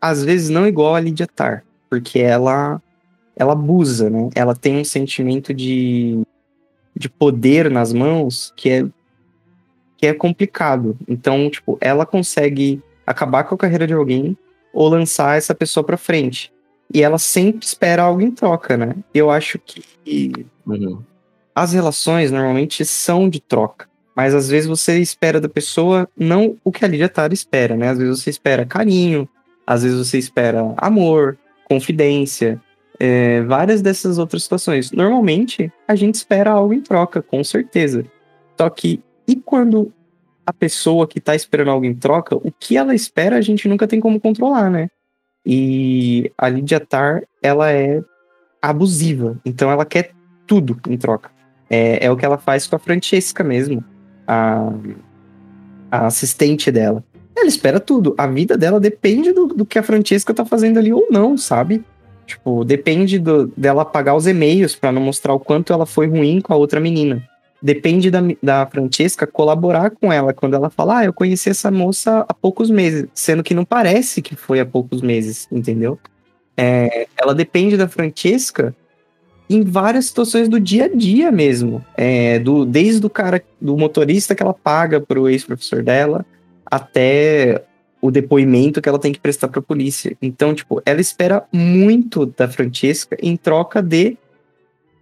às 0.02 0.24
vezes 0.24 0.50
não 0.50 0.68
igual 0.68 0.96
a 0.96 1.00
Lydia 1.00 1.28
Tar, 1.28 1.64
porque 1.90 2.20
ela 2.20 2.82
ela 3.36 3.54
abusa, 3.54 4.10
né? 4.10 4.30
Ela 4.36 4.56
tem 4.56 4.80
um 4.80 4.84
sentimento 4.84 5.54
de, 5.54 6.22
de 6.96 7.08
poder 7.08 7.70
nas 7.70 7.94
mãos 7.94 8.52
que 8.56 8.70
é 8.70 8.88
que 9.98 10.08
é 10.08 10.14
complicado. 10.14 10.96
Então, 11.08 11.50
tipo, 11.50 11.78
ela 11.82 12.06
consegue 12.06 12.82
acabar 13.06 13.44
com 13.44 13.56
a 13.56 13.58
carreira 13.58 13.88
de 13.88 13.94
alguém 13.94 14.38
ou 14.74 14.88
lançar 14.88 15.38
essa 15.38 15.56
pessoa 15.56 15.84
para 15.84 15.98
frente. 15.98 16.54
E 16.94 17.02
ela 17.02 17.18
sempre 17.18 17.66
espera 17.66 18.04
algo 18.04 18.22
em 18.22 18.32
troca, 18.32 18.78
né? 18.78 18.96
Eu 19.14 19.30
acho 19.30 19.60
que 19.60 19.84
uhum. 20.66 21.02
as 21.54 21.74
relações 21.74 22.32
normalmente 22.32 22.86
são 22.86 23.30
de 23.30 23.42
troca. 23.42 23.88
Mas 24.16 24.34
às 24.34 24.50
vezes 24.50 24.68
você 24.68 25.00
espera 25.00 25.40
da 25.40 25.50
pessoa 25.50 26.08
não 26.18 26.58
o 26.64 26.72
que 26.72 26.84
a 26.84 26.88
Lídia 26.88 27.10
Tara 27.10 27.34
espera, 27.34 27.76
né? 27.76 27.90
Às 27.90 27.98
vezes 27.98 28.22
você 28.22 28.30
espera 28.30 28.66
carinho, 28.66 29.28
às 29.66 29.84
vezes 29.84 29.98
você 29.98 30.18
espera 30.18 30.74
amor, 30.78 31.38
confidência, 31.66 32.60
é, 33.00 33.42
várias 33.42 33.82
dessas 33.82 34.18
outras 34.18 34.44
situações. 34.44 34.92
Normalmente 34.92 35.72
a 35.88 35.96
gente 35.96 36.16
espera 36.16 36.52
algo 36.52 36.74
em 36.74 36.82
troca, 36.82 37.22
com 37.22 37.44
certeza. 37.44 38.06
Só 38.58 38.70
que 38.70 39.04
e 39.28 39.36
quando 39.36 39.92
a 40.46 40.54
pessoa 40.54 41.06
que 41.06 41.20
tá 41.20 41.36
esperando 41.36 41.72
alguém 41.72 41.94
troca, 41.94 42.36
o 42.36 42.50
que 42.58 42.78
ela 42.78 42.96
espera 42.96 43.36
a 43.36 43.42
gente 43.42 43.68
nunca 43.68 43.86
tem 43.86 44.00
como 44.00 44.20
controlar, 44.20 44.70
né? 44.70 44.90
E 45.46 46.32
a 46.38 46.48
Lydia 46.48 46.80
Tar, 46.80 47.24
ela 47.44 47.70
é 47.70 48.02
abusiva, 48.62 49.38
então 49.46 49.70
ela 49.70 49.86
quer 49.86 50.12
tudo 50.46 50.80
em 50.88 50.98
troca. 50.98 51.30
É, 51.70 52.06
é 52.06 52.12
o 52.12 52.16
que 52.16 52.26
ela 52.26 52.38
faz 52.38 52.66
com 52.66 52.78
a 52.78 52.80
Francesca 52.80 53.44
mesmo, 53.44 53.84
a, 54.26 54.72
a 55.92 56.08
assistente 56.08 56.72
dela. 56.72 57.04
Ela 57.36 57.48
espera 57.48 57.80
tudo. 57.80 58.16
A 58.18 58.26
vida 58.26 58.58
dela 58.58 58.80
depende 58.80 59.34
do, 59.34 59.48
do 59.48 59.66
que 59.66 59.78
a 59.78 59.84
Francesca 59.84 60.34
tá 60.34 60.46
fazendo 60.46 60.80
ali 60.80 60.94
ou 60.94 61.08
não, 61.12 61.38
sabe? 61.38 61.84
Tipo, 62.26 62.64
depende 62.64 63.20
do, 63.20 63.48
dela 63.48 63.82
apagar 63.82 64.16
os 64.16 64.28
e-mails 64.28 64.76
para 64.76 64.94
não 64.94 65.02
mostrar 65.02 65.34
o 65.34 65.40
quanto 65.40 65.74
ela 65.74 65.86
foi 65.86 66.08
ruim 66.08 66.40
com 66.40 66.54
a 66.54 66.58
outra 66.58 66.80
menina 66.80 67.28
depende 67.62 68.12
da, 68.12 68.20
da 68.42 68.66
Francesca 68.68 69.26
colaborar 69.26 69.92
com 69.92 70.12
ela 70.12 70.34
quando 70.34 70.56
ela 70.56 70.70
fala, 70.70 71.00
ah, 71.00 71.06
eu 71.06 71.14
conheci 71.14 71.50
essa 71.50 71.72
moça 71.72 72.26
há 72.28 72.34
poucos 72.34 72.70
meses, 72.70 73.08
sendo 73.14 73.44
que 73.44 73.54
não 73.54 73.66
parece 73.66 74.22
que 74.22 74.36
foi 74.36 74.60
há 74.60 74.66
poucos 74.66 75.02
meses, 75.02 75.48
entendeu? 75.52 76.00
É, 76.56 77.08
ela 77.18 77.34
depende 77.34 77.78
da 77.78 77.88
Francesca 77.88 78.76
em 79.50 79.64
várias 79.64 80.06
situações 80.06 80.50
do 80.50 80.60
dia 80.60 80.86
a 80.86 80.88
dia 80.88 81.32
mesmo, 81.32 81.84
é, 81.96 82.38
do, 82.40 82.66
desde 82.66 83.06
o 83.06 83.10
cara, 83.10 83.42
do 83.62 83.78
motorista 83.78 84.36
que 84.36 84.44
ela 84.44 84.54
paga 84.54 85.00
para 85.00 85.20
o 85.20 85.30
ex-professor 85.30 85.82
dela, 85.84 86.26
até 86.66 87.64
o 88.02 88.12
depoimento 88.12 88.82
que 88.82 88.90
ela 88.90 89.00
tem 89.00 89.12
que 89.12 89.20
prestar 89.20 89.48
para 89.48 89.60
a 89.60 89.64
polícia. 89.64 90.16
Então, 90.22 90.54
tipo, 90.54 90.82
ela 90.86 91.02
espera 91.02 91.46
muito 91.52 92.26
da 92.26 92.48
Francesca 92.48 93.18
em 93.22 93.36
troca 93.36 93.82
de 93.82 94.18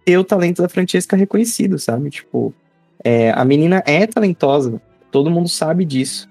ter 0.06 0.16
o 0.16 0.24
talento 0.24 0.62
da 0.62 0.68
Francesca 0.68 1.16
reconhecido, 1.16 1.80
sabe? 1.80 2.08
Tipo, 2.10 2.54
é, 3.02 3.32
a 3.32 3.44
menina 3.44 3.82
é 3.84 4.06
talentosa, 4.06 4.80
todo 5.10 5.28
mundo 5.28 5.48
sabe 5.48 5.84
disso. 5.84 6.28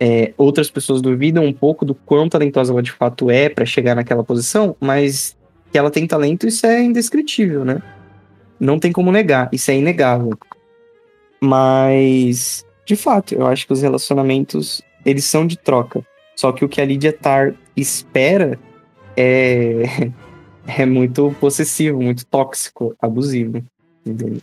É, 0.00 0.34
outras 0.36 0.68
pessoas 0.68 1.00
duvidam 1.00 1.44
um 1.44 1.52
pouco 1.52 1.84
do 1.84 1.94
quão 1.94 2.28
talentosa 2.28 2.72
ela 2.72 2.82
de 2.82 2.90
fato 2.90 3.30
é 3.30 3.48
para 3.48 3.64
chegar 3.64 3.94
naquela 3.94 4.24
posição, 4.24 4.74
mas 4.80 5.36
que 5.70 5.78
ela 5.78 5.92
tem 5.92 6.08
talento, 6.08 6.48
isso 6.48 6.66
é 6.66 6.82
indescritível, 6.82 7.64
né? 7.64 7.80
Não 8.58 8.80
tem 8.80 8.90
como 8.90 9.12
negar, 9.12 9.48
isso 9.52 9.70
é 9.70 9.76
inegável. 9.76 10.36
Mas, 11.40 12.66
de 12.84 12.96
fato, 12.96 13.32
eu 13.32 13.46
acho 13.46 13.64
que 13.64 13.72
os 13.72 13.80
relacionamentos, 13.80 14.82
eles 15.06 15.24
são 15.24 15.46
de 15.46 15.56
troca. 15.56 16.04
Só 16.34 16.50
que 16.50 16.64
o 16.64 16.68
que 16.68 16.80
a 16.80 16.84
Lydia 16.84 17.12
Tar 17.12 17.54
espera 17.76 18.58
é, 19.16 20.10
é 20.66 20.86
muito 20.86 21.34
possessivo, 21.40 22.00
muito 22.00 22.26
tóxico, 22.26 22.94
abusivo. 23.00 23.62
Entendeu? 24.04 24.40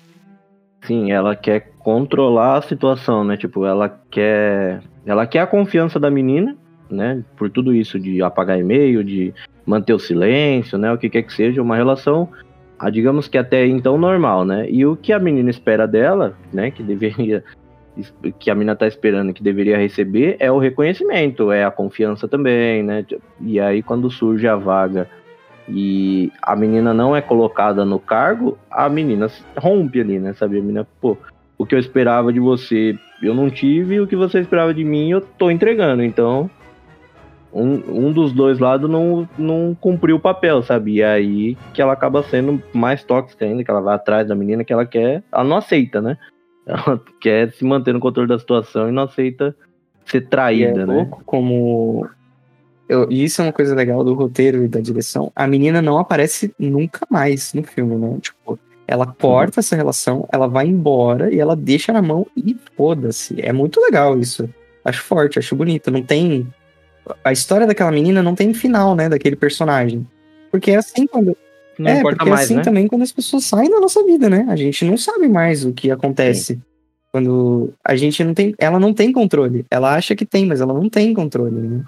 Sim, 0.83 1.11
ela 1.11 1.35
quer 1.35 1.71
controlar 1.79 2.57
a 2.57 2.61
situação, 2.61 3.23
né? 3.23 3.37
Tipo, 3.37 3.65
ela 3.65 3.89
quer. 4.09 4.81
Ela 5.05 5.27
quer 5.27 5.39
a 5.39 5.47
confiança 5.47 5.99
da 5.99 6.09
menina, 6.09 6.55
né? 6.89 7.23
Por 7.37 7.49
tudo 7.49 7.73
isso 7.73 7.99
de 7.99 8.21
apagar 8.21 8.59
e-mail, 8.59 9.03
de 9.03 9.33
manter 9.65 9.93
o 9.93 9.99
silêncio, 9.99 10.77
né? 10.77 10.91
O 10.91 10.97
que 10.97 11.09
quer 11.09 11.21
que 11.23 11.33
seja, 11.33 11.61
uma 11.61 11.75
relação, 11.75 12.29
a, 12.79 12.89
digamos 12.89 13.27
que 13.27 13.37
até 13.37 13.65
então 13.67 13.97
normal, 13.97 14.43
né? 14.43 14.67
E 14.69 14.85
o 14.85 14.95
que 14.95 15.13
a 15.13 15.19
menina 15.19 15.49
espera 15.49 15.87
dela, 15.87 16.35
né? 16.51 16.71
Que 16.71 16.83
deveria. 16.83 17.43
Que 18.39 18.49
a 18.49 18.55
menina 18.55 18.73
tá 18.73 18.87
esperando 18.87 19.33
que 19.33 19.43
deveria 19.43 19.77
receber 19.77 20.37
é 20.39 20.49
o 20.49 20.57
reconhecimento, 20.57 21.51
é 21.51 21.65
a 21.65 21.69
confiança 21.69 22.25
também, 22.25 22.81
né? 22.81 23.05
E 23.41 23.59
aí, 23.59 23.83
quando 23.83 24.09
surge 24.09 24.47
a 24.47 24.55
vaga 24.55 25.09
e 25.67 26.31
a 26.41 26.55
menina 26.55 26.93
não 26.93 27.15
é 27.15 27.21
colocada 27.21 27.85
no 27.85 27.99
cargo, 27.99 28.57
a 28.69 28.89
menina 28.89 29.27
rompe 29.57 30.01
ali, 30.01 30.19
né? 30.19 30.33
Sabe? 30.33 30.57
A 30.57 30.61
menina, 30.61 30.87
pô, 30.99 31.17
o 31.57 31.65
que 31.65 31.75
eu 31.75 31.79
esperava 31.79 32.33
de 32.33 32.39
você 32.39 32.97
eu 33.21 33.35
não 33.35 33.49
tive, 33.49 33.99
o 33.99 34.07
que 34.07 34.15
você 34.15 34.39
esperava 34.39 34.73
de 34.73 34.83
mim 34.83 35.11
eu 35.11 35.21
tô 35.21 35.51
entregando. 35.51 36.03
Então, 36.03 36.49
um, 37.53 38.07
um 38.07 38.11
dos 38.11 38.31
dois 38.31 38.59
lados 38.59 38.89
não, 38.89 39.27
não 39.37 39.75
cumpriu 39.79 40.15
o 40.15 40.19
papel, 40.19 40.63
sabe? 40.63 40.95
E 40.95 41.03
aí 41.03 41.57
que 41.73 41.81
ela 41.81 41.93
acaba 41.93 42.23
sendo 42.23 42.61
mais 42.73 43.03
tóxica 43.03 43.45
ainda, 43.45 43.63
que 43.63 43.69
ela 43.69 43.81
vai 43.81 43.95
atrás 43.95 44.27
da 44.27 44.35
menina 44.35 44.63
que 44.63 44.73
ela 44.73 44.85
quer, 44.85 45.23
ela 45.31 45.43
não 45.43 45.57
aceita, 45.57 46.01
né? 46.01 46.17
Ela 46.63 47.01
quer 47.19 47.51
se 47.53 47.65
manter 47.65 47.91
no 47.91 47.99
controle 47.99 48.29
da 48.29 48.37
situação 48.37 48.87
e 48.87 48.91
não 48.91 49.03
aceita 49.03 49.55
ser 50.05 50.21
traída, 50.29 50.81
é 50.81 50.85
né? 50.85 50.93
Louco 50.93 51.23
como 51.25 52.07
eu, 52.91 53.07
e 53.09 53.23
isso 53.23 53.41
é 53.41 53.45
uma 53.45 53.53
coisa 53.53 53.73
legal 53.73 54.03
do 54.03 54.13
roteiro 54.13 54.65
e 54.65 54.67
da 54.67 54.81
direção. 54.81 55.31
A 55.33 55.47
menina 55.47 55.81
não 55.81 55.97
aparece 55.97 56.53
nunca 56.59 57.07
mais 57.09 57.53
no 57.53 57.63
filme, 57.63 57.95
né? 57.95 58.17
Tipo, 58.19 58.59
ela 58.85 59.07
corta 59.07 59.61
essa 59.61 59.77
relação, 59.77 60.27
ela 60.29 60.45
vai 60.45 60.67
embora 60.67 61.33
e 61.33 61.39
ela 61.39 61.55
deixa 61.55 61.93
na 61.93 62.01
mão 62.01 62.27
e 62.35 62.53
foda-se. 62.75 63.35
É 63.39 63.53
muito 63.53 63.79
legal 63.79 64.19
isso. 64.19 64.49
Acho 64.83 65.03
forte, 65.03 65.39
acho 65.39 65.55
bonito. 65.55 65.89
Não 65.89 66.03
tem. 66.03 66.45
A 67.23 67.31
história 67.31 67.65
daquela 67.65 67.91
menina 67.91 68.21
não 68.21 68.35
tem 68.35 68.53
final, 68.53 68.93
né? 68.93 69.07
Daquele 69.07 69.37
personagem. 69.37 70.05
Porque 70.51 70.71
é 70.71 70.75
assim 70.75 71.07
quando. 71.07 71.37
Não 71.79 71.89
é, 71.89 72.01
porque 72.01 72.27
é 72.27 72.29
mais, 72.29 72.41
é 72.41 72.43
assim 72.43 72.55
né? 72.55 72.61
também 72.61 72.87
quando 72.89 73.03
as 73.03 73.13
pessoas 73.13 73.45
saem 73.45 73.69
da 73.69 73.79
nossa 73.79 74.03
vida, 74.03 74.29
né? 74.29 74.45
A 74.49 74.57
gente 74.57 74.83
não 74.83 74.97
sabe 74.97 75.29
mais 75.29 75.63
o 75.63 75.71
que 75.71 75.89
acontece. 75.89 76.55
Sim. 76.55 76.61
Quando 77.09 77.73
a 77.85 77.95
gente 77.95 78.21
não 78.21 78.33
tem. 78.33 78.53
Ela 78.57 78.81
não 78.81 78.93
tem 78.93 79.13
controle. 79.13 79.65
Ela 79.71 79.95
acha 79.95 80.13
que 80.13 80.25
tem, 80.25 80.45
mas 80.45 80.59
ela 80.59 80.73
não 80.73 80.89
tem 80.89 81.13
controle, 81.13 81.55
né? 81.55 81.85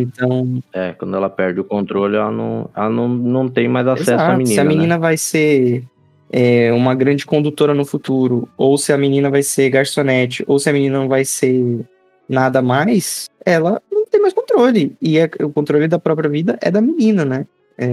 Então. 0.00 0.62
É, 0.72 0.92
quando 0.92 1.16
ela 1.16 1.28
perde 1.28 1.60
o 1.60 1.64
controle, 1.64 2.16
ela 2.16 2.30
não, 2.30 2.70
ela 2.74 2.90
não, 2.90 3.08
não 3.08 3.48
tem 3.48 3.68
mais 3.68 3.86
acesso 3.86 4.12
exato. 4.12 4.32
à 4.32 4.36
menina. 4.36 4.54
Se 4.54 4.60
a 4.60 4.64
menina 4.64 4.94
né? 4.94 4.98
vai 4.98 5.16
ser 5.16 5.84
é, 6.30 6.72
uma 6.72 6.94
grande 6.94 7.24
condutora 7.26 7.74
no 7.74 7.84
futuro, 7.84 8.48
ou 8.56 8.76
se 8.76 8.92
a 8.92 8.98
menina 8.98 9.30
vai 9.30 9.42
ser 9.42 9.70
garçonete, 9.70 10.44
ou 10.46 10.58
se 10.58 10.68
a 10.68 10.72
menina 10.72 10.98
não 10.98 11.08
vai 11.08 11.24
ser 11.24 11.84
nada 12.28 12.60
mais, 12.60 13.28
ela 13.44 13.80
não 13.90 14.06
tem 14.06 14.20
mais 14.20 14.34
controle. 14.34 14.96
E 15.00 15.18
é, 15.18 15.30
o 15.40 15.50
controle 15.50 15.88
da 15.88 15.98
própria 15.98 16.28
vida 16.28 16.58
é 16.60 16.70
da 16.70 16.80
menina, 16.80 17.24
né? 17.24 17.46
É, 17.76 17.88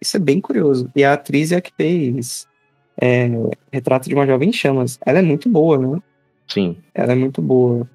isso 0.00 0.16
é 0.16 0.20
bem 0.20 0.40
curioso. 0.40 0.90
E 0.94 1.02
a 1.02 1.14
atriz 1.14 1.50
é 1.52 1.56
a 1.56 1.60
que 1.60 1.72
fez 1.76 2.46
é, 3.00 3.30
Retrato 3.72 4.08
de 4.08 4.14
uma 4.14 4.26
Jovem 4.26 4.52
Chamas. 4.52 4.98
Ela 5.04 5.20
é 5.20 5.22
muito 5.22 5.48
boa, 5.48 5.78
né? 5.78 6.02
Sim. 6.46 6.76
Ela 6.94 7.12
é 7.12 7.14
muito 7.14 7.40
boa. 7.40 7.88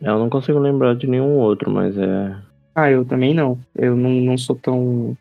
Eu 0.00 0.18
não 0.18 0.30
consigo 0.30 0.58
lembrar 0.58 0.96
de 0.96 1.06
nenhum 1.06 1.36
outro, 1.36 1.70
mas 1.70 1.96
é. 1.96 2.34
Ah, 2.74 2.90
eu 2.90 3.04
também 3.04 3.34
não. 3.34 3.58
Eu 3.74 3.94
não, 3.96 4.10
não 4.10 4.38
sou 4.38 4.56
tão 4.56 5.16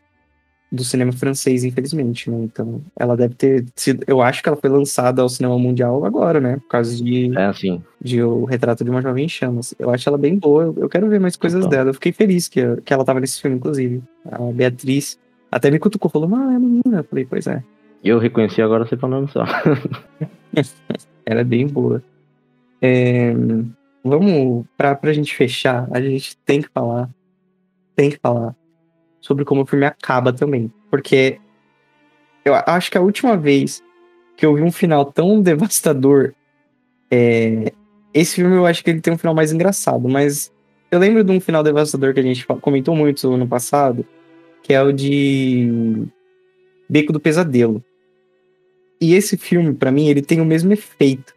do 0.71 0.85
cinema 0.85 1.11
francês, 1.11 1.65
infelizmente, 1.65 2.31
né? 2.31 2.37
Então, 2.43 2.81
ela 2.97 3.17
deve 3.17 3.35
ter 3.35 3.65
sido. 3.75 4.05
Eu 4.07 4.21
acho 4.21 4.41
que 4.41 4.47
ela 4.47 4.57
foi 4.57 4.69
lançada 4.69 5.21
ao 5.21 5.27
cinema 5.27 5.57
mundial 5.59 6.05
agora, 6.05 6.39
né? 6.39 6.57
Por 6.57 6.69
causa 6.69 6.95
de. 7.03 7.37
É, 7.37 7.45
assim. 7.45 7.83
De 8.01 8.23
O 8.23 8.45
Retrato 8.45 8.83
de 8.83 8.89
uma 8.89 9.01
Jovem 9.01 9.27
Chamas. 9.27 9.75
Eu 9.77 9.89
acho 9.89 10.07
ela 10.07 10.17
bem 10.17 10.37
boa. 10.37 10.73
Eu 10.77 10.87
quero 10.87 11.09
ver 11.09 11.19
mais 11.19 11.35
coisas 11.35 11.59
então. 11.59 11.69
dela. 11.69 11.89
Eu 11.89 11.93
fiquei 11.93 12.13
feliz 12.13 12.47
que, 12.47 12.61
que 12.85 12.93
ela 12.93 13.03
tava 13.03 13.19
nesse 13.19 13.41
filme, 13.41 13.57
inclusive. 13.57 14.01
A 14.31 14.39
Beatriz 14.53 15.19
até 15.51 15.69
me 15.69 15.77
cutucou, 15.77 16.09
falou, 16.09 16.29
ah, 16.35 16.53
é 16.53 16.59
menina. 16.59 16.99
Eu 16.99 17.03
falei, 17.03 17.25
pois 17.29 17.47
é. 17.47 17.61
Eu 18.01 18.17
reconheci 18.17 18.61
agora 18.61 18.85
você 18.85 18.95
falando 18.95 19.29
só. 19.29 19.43
ela 21.25 21.41
é 21.41 21.43
bem 21.43 21.67
boa. 21.67 22.01
É... 22.81 23.33
Vamos, 24.03 24.65
pra, 24.75 24.95
pra 24.95 25.13
gente 25.13 25.35
fechar, 25.35 25.87
a 25.91 26.01
gente 26.01 26.35
tem 26.37 26.61
que 26.61 26.69
falar 26.69 27.07
tem 27.95 28.09
que 28.09 28.19
falar 28.21 28.55
sobre 29.19 29.45
como 29.45 29.61
o 29.61 29.65
filme 29.65 29.85
acaba 29.85 30.33
também. 30.33 30.71
Porque 30.89 31.39
eu 32.43 32.53
acho 32.55 32.91
que 32.91 32.97
a 32.97 33.01
última 33.01 33.37
vez 33.37 33.83
que 34.35 34.45
eu 34.45 34.55
vi 34.55 34.61
um 34.61 34.71
final 34.71 35.05
tão 35.05 35.39
devastador. 35.43 36.33
É... 37.09 37.71
Esse 38.13 38.35
filme 38.35 38.55
eu 38.55 38.65
acho 38.65 38.83
que 38.83 38.89
ele 38.89 38.99
tem 38.99 39.13
um 39.13 39.17
final 39.17 39.33
mais 39.33 39.53
engraçado, 39.53 40.09
mas 40.09 40.51
eu 40.89 40.99
lembro 40.99 41.23
de 41.23 41.31
um 41.31 41.39
final 41.39 41.63
devastador 41.63 42.13
que 42.13 42.19
a 42.19 42.23
gente 42.23 42.45
comentou 42.45 42.93
muito 42.93 43.37
no 43.37 43.47
passado, 43.47 44.05
que 44.61 44.73
é 44.73 44.81
o 44.81 44.91
de 44.91 46.05
Beco 46.89 47.13
do 47.13 47.19
Pesadelo. 47.19 47.81
E 48.99 49.15
esse 49.15 49.37
filme, 49.37 49.73
para 49.73 49.91
mim, 49.91 50.09
ele 50.09 50.21
tem 50.21 50.41
o 50.41 50.45
mesmo 50.45 50.73
efeito 50.73 51.33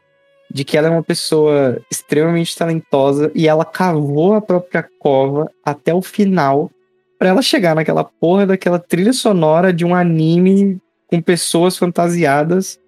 de 0.51 0.65
que 0.65 0.77
ela 0.77 0.89
é 0.89 0.91
uma 0.91 1.03
pessoa 1.03 1.81
extremamente 1.91 2.57
talentosa 2.57 3.31
e 3.35 3.49
ela 3.49 3.65
cavou 3.65 4.35
a 4.35 4.41
própria 4.41 4.89
cova 4.99 5.51
até 5.65 5.93
o 5.93 6.03
final 6.03 6.71
para 7.19 7.29
ela 7.29 7.43
chegar 7.43 7.75
naquela 7.75 8.05
porra 8.05 8.47
daquela 8.47 8.79
trilha 8.79 9.13
sonora 9.13 9.73
de 9.73 9.85
um 9.85 9.95
anime 9.95 10.81
com 11.07 11.21
pessoas 11.21 11.77
fantasiadas, 11.77 12.79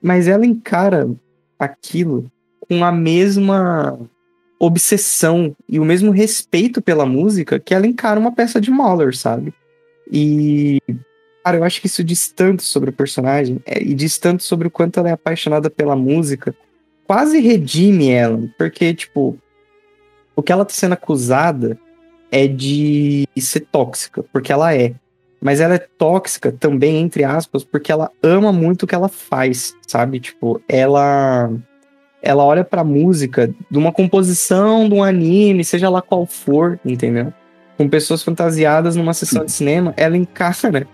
mas 0.00 0.28
ela 0.28 0.46
encara 0.46 1.08
aquilo 1.58 2.30
com 2.68 2.84
a 2.84 2.92
mesma 2.92 3.98
obsessão 4.58 5.54
e 5.68 5.78
o 5.78 5.84
mesmo 5.84 6.10
respeito 6.10 6.80
pela 6.80 7.04
música 7.04 7.60
que 7.60 7.74
ela 7.74 7.86
encara 7.86 8.18
uma 8.18 8.32
peça 8.32 8.60
de 8.60 8.70
Mahler, 8.70 9.16
sabe? 9.16 9.52
E 10.10 10.80
cara, 11.44 11.58
eu 11.58 11.64
acho 11.64 11.80
que 11.80 11.86
isso 11.86 12.02
diz 12.02 12.32
tanto 12.32 12.62
sobre 12.62 12.90
o 12.90 12.92
personagem 12.92 13.60
é, 13.66 13.80
e 13.82 13.94
diz 13.94 14.18
tanto 14.18 14.42
sobre 14.42 14.68
o 14.68 14.70
quanto 14.70 14.98
ela 14.98 15.10
é 15.10 15.12
apaixonada 15.12 15.70
pela 15.70 15.94
música 15.94 16.54
quase 17.06 17.40
redime 17.40 18.10
ela, 18.10 18.48
porque, 18.58 18.94
tipo, 18.94 19.38
o 20.34 20.42
que 20.42 20.52
ela 20.52 20.64
tá 20.64 20.72
sendo 20.72 20.92
acusada 20.92 21.78
é 22.30 22.46
de 22.46 23.26
ser 23.38 23.60
tóxica, 23.60 24.22
porque 24.32 24.52
ela 24.52 24.74
é. 24.74 24.94
Mas 25.40 25.60
ela 25.60 25.74
é 25.74 25.78
tóxica 25.78 26.50
também, 26.50 26.98
entre 26.98 27.22
aspas, 27.22 27.62
porque 27.62 27.92
ela 27.92 28.10
ama 28.22 28.52
muito 28.52 28.82
o 28.82 28.86
que 28.86 28.94
ela 28.94 29.08
faz, 29.08 29.74
sabe? 29.86 30.18
Tipo, 30.18 30.60
ela 30.68 31.50
ela 32.22 32.44
olha 32.44 32.64
pra 32.64 32.82
música 32.82 33.54
de 33.70 33.78
uma 33.78 33.92
composição 33.92 34.88
de 34.88 34.94
um 34.94 35.04
anime, 35.04 35.64
seja 35.64 35.88
lá 35.88 36.02
qual 36.02 36.26
for, 36.26 36.80
entendeu? 36.84 37.32
Com 37.76 37.88
pessoas 37.88 38.22
fantasiadas 38.22 38.96
numa 38.96 39.14
sessão 39.14 39.44
de 39.44 39.52
cinema, 39.52 39.94
ela 39.96 40.16
encara 40.16 40.88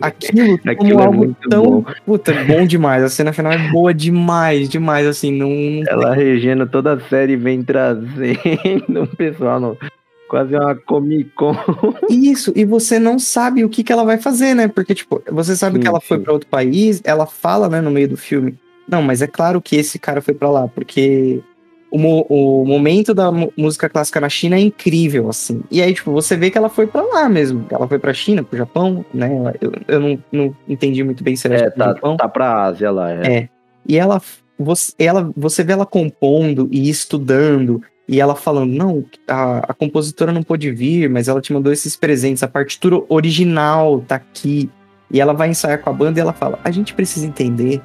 aquilo, 0.00 0.58
aquilo 0.66 1.00
é 1.00 1.04
algo 1.04 1.36
tão. 1.48 1.64
Bom. 1.64 1.84
Puta, 2.06 2.32
bom 2.44 2.66
demais. 2.66 3.02
A 3.02 3.08
cena 3.08 3.32
final 3.32 3.52
é 3.52 3.70
boa 3.70 3.92
demais, 3.92 4.68
demais, 4.68 5.06
assim. 5.06 5.32
Não, 5.32 5.48
não 5.48 5.84
Ela 5.88 6.14
tem... 6.14 6.24
regendo 6.24 6.66
toda 6.66 6.94
a 6.94 7.00
série 7.00 7.36
vem 7.36 7.62
trazendo 7.62 9.02
o 9.02 9.16
pessoal 9.16 9.60
no. 9.60 9.76
Quase 10.28 10.54
uma 10.54 10.76
Comic 10.76 11.30
Con. 11.30 11.56
Isso, 12.08 12.52
e 12.54 12.64
você 12.64 13.00
não 13.00 13.18
sabe 13.18 13.64
o 13.64 13.68
que, 13.68 13.82
que 13.82 13.92
ela 13.92 14.04
vai 14.04 14.16
fazer, 14.16 14.54
né? 14.54 14.68
Porque, 14.68 14.94
tipo, 14.94 15.20
você 15.28 15.56
sabe 15.56 15.76
sim, 15.76 15.80
que 15.80 15.88
ela 15.88 16.00
sim. 16.00 16.06
foi 16.06 16.18
para 16.20 16.32
outro 16.32 16.48
país, 16.48 17.02
ela 17.02 17.26
fala, 17.26 17.68
né, 17.68 17.80
no 17.80 17.90
meio 17.90 18.08
do 18.08 18.16
filme. 18.16 18.56
Não, 18.86 19.02
mas 19.02 19.22
é 19.22 19.26
claro 19.26 19.60
que 19.60 19.74
esse 19.74 19.98
cara 19.98 20.22
foi 20.22 20.32
para 20.32 20.48
lá, 20.48 20.68
porque 20.68 21.42
o, 21.90 22.60
o 22.62 22.64
momento 22.64 23.12
da 23.12 23.30
música 23.56 23.88
clássica 23.88 24.20
na 24.20 24.28
China 24.28 24.56
é 24.56 24.60
incrível, 24.60 25.28
assim. 25.28 25.62
E 25.70 25.82
aí, 25.82 25.92
tipo, 25.92 26.12
você 26.12 26.36
vê 26.36 26.50
que 26.50 26.58
ela 26.58 26.68
foi 26.68 26.86
para 26.86 27.02
lá 27.02 27.28
mesmo. 27.28 27.66
Ela 27.70 27.88
foi 27.88 27.98
pra 27.98 28.14
China, 28.14 28.42
pro 28.42 28.56
Japão, 28.56 29.04
né? 29.12 29.52
Eu, 29.60 29.72
eu 29.88 30.00
não, 30.00 30.24
não 30.30 30.56
entendi 30.68 31.02
muito 31.02 31.24
bem 31.24 31.36
se 31.36 31.46
era 31.46 31.56
é, 31.56 31.70
tá, 31.70 31.88
Japão. 31.88 32.16
tá 32.16 32.28
pra 32.28 32.64
Ásia 32.64 32.90
lá, 32.90 33.12
é. 33.12 33.36
é. 33.36 33.48
E 33.86 33.96
ela 33.98 34.20
você, 34.60 34.92
ela, 34.98 35.32
você 35.34 35.64
vê 35.64 35.72
ela 35.72 35.86
compondo 35.86 36.68
e 36.70 36.90
estudando, 36.90 37.82
e 38.06 38.20
ela 38.20 38.34
falando, 38.34 38.72
não, 38.72 39.04
a, 39.26 39.70
a 39.70 39.74
compositora 39.74 40.32
não 40.32 40.42
pôde 40.42 40.70
vir, 40.70 41.08
mas 41.08 41.28
ela 41.28 41.40
te 41.40 41.52
mandou 41.52 41.72
esses 41.72 41.96
presentes, 41.96 42.42
a 42.42 42.48
partitura 42.48 43.00
original 43.08 44.00
tá 44.06 44.16
aqui. 44.16 44.68
E 45.10 45.20
ela 45.20 45.32
vai 45.32 45.48
ensaiar 45.48 45.80
com 45.80 45.90
a 45.90 45.92
banda 45.92 46.18
e 46.18 46.22
ela 46.22 46.32
fala: 46.32 46.58
a 46.62 46.70
gente 46.70 46.94
precisa 46.94 47.26
entender 47.26 47.80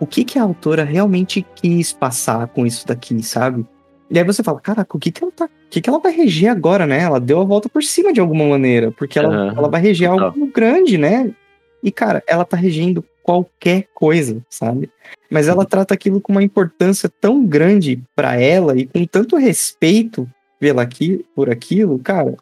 o 0.00 0.06
que, 0.06 0.24
que 0.24 0.38
a 0.38 0.42
autora 0.42 0.82
realmente 0.82 1.46
quis 1.54 1.92
passar 1.92 2.48
com 2.48 2.66
isso 2.66 2.86
daqui, 2.86 3.22
sabe? 3.22 3.66
E 4.10 4.18
aí 4.18 4.24
você 4.24 4.42
fala, 4.42 4.58
caraca, 4.60 4.96
o 4.96 4.98
que 4.98 5.12
que 5.12 5.22
ela 5.22 5.30
tá. 5.30 5.44
O 5.44 5.48
que, 5.70 5.80
que 5.80 5.88
ela 5.88 6.00
vai 6.00 6.10
reger 6.10 6.50
agora, 6.50 6.84
né? 6.84 7.00
Ela 7.00 7.20
deu 7.20 7.40
a 7.40 7.44
volta 7.44 7.68
por 7.68 7.82
cima 7.82 8.12
de 8.12 8.18
alguma 8.18 8.44
maneira. 8.44 8.90
Porque 8.90 9.18
ela, 9.18 9.32
Aham, 9.32 9.54
ela 9.56 9.68
vai 9.68 9.80
reger 9.80 10.10
algo 10.10 10.46
grande, 10.48 10.98
né? 10.98 11.32
E, 11.80 11.92
cara, 11.92 12.22
ela 12.26 12.44
tá 12.44 12.56
regendo 12.56 13.04
qualquer 13.22 13.86
coisa, 13.94 14.44
sabe? 14.50 14.90
Mas 15.30 15.46
ela 15.46 15.64
trata 15.64 15.94
aquilo 15.94 16.20
com 16.20 16.32
uma 16.32 16.42
importância 16.42 17.08
tão 17.08 17.44
grande 17.44 18.02
pra 18.16 18.40
ela 18.40 18.76
e 18.76 18.86
com 18.86 19.04
tanto 19.04 19.36
respeito 19.36 20.28
pela 20.58 20.82
aqui, 20.82 21.24
por 21.34 21.48
aquilo, 21.48 21.98
cara. 22.00 22.36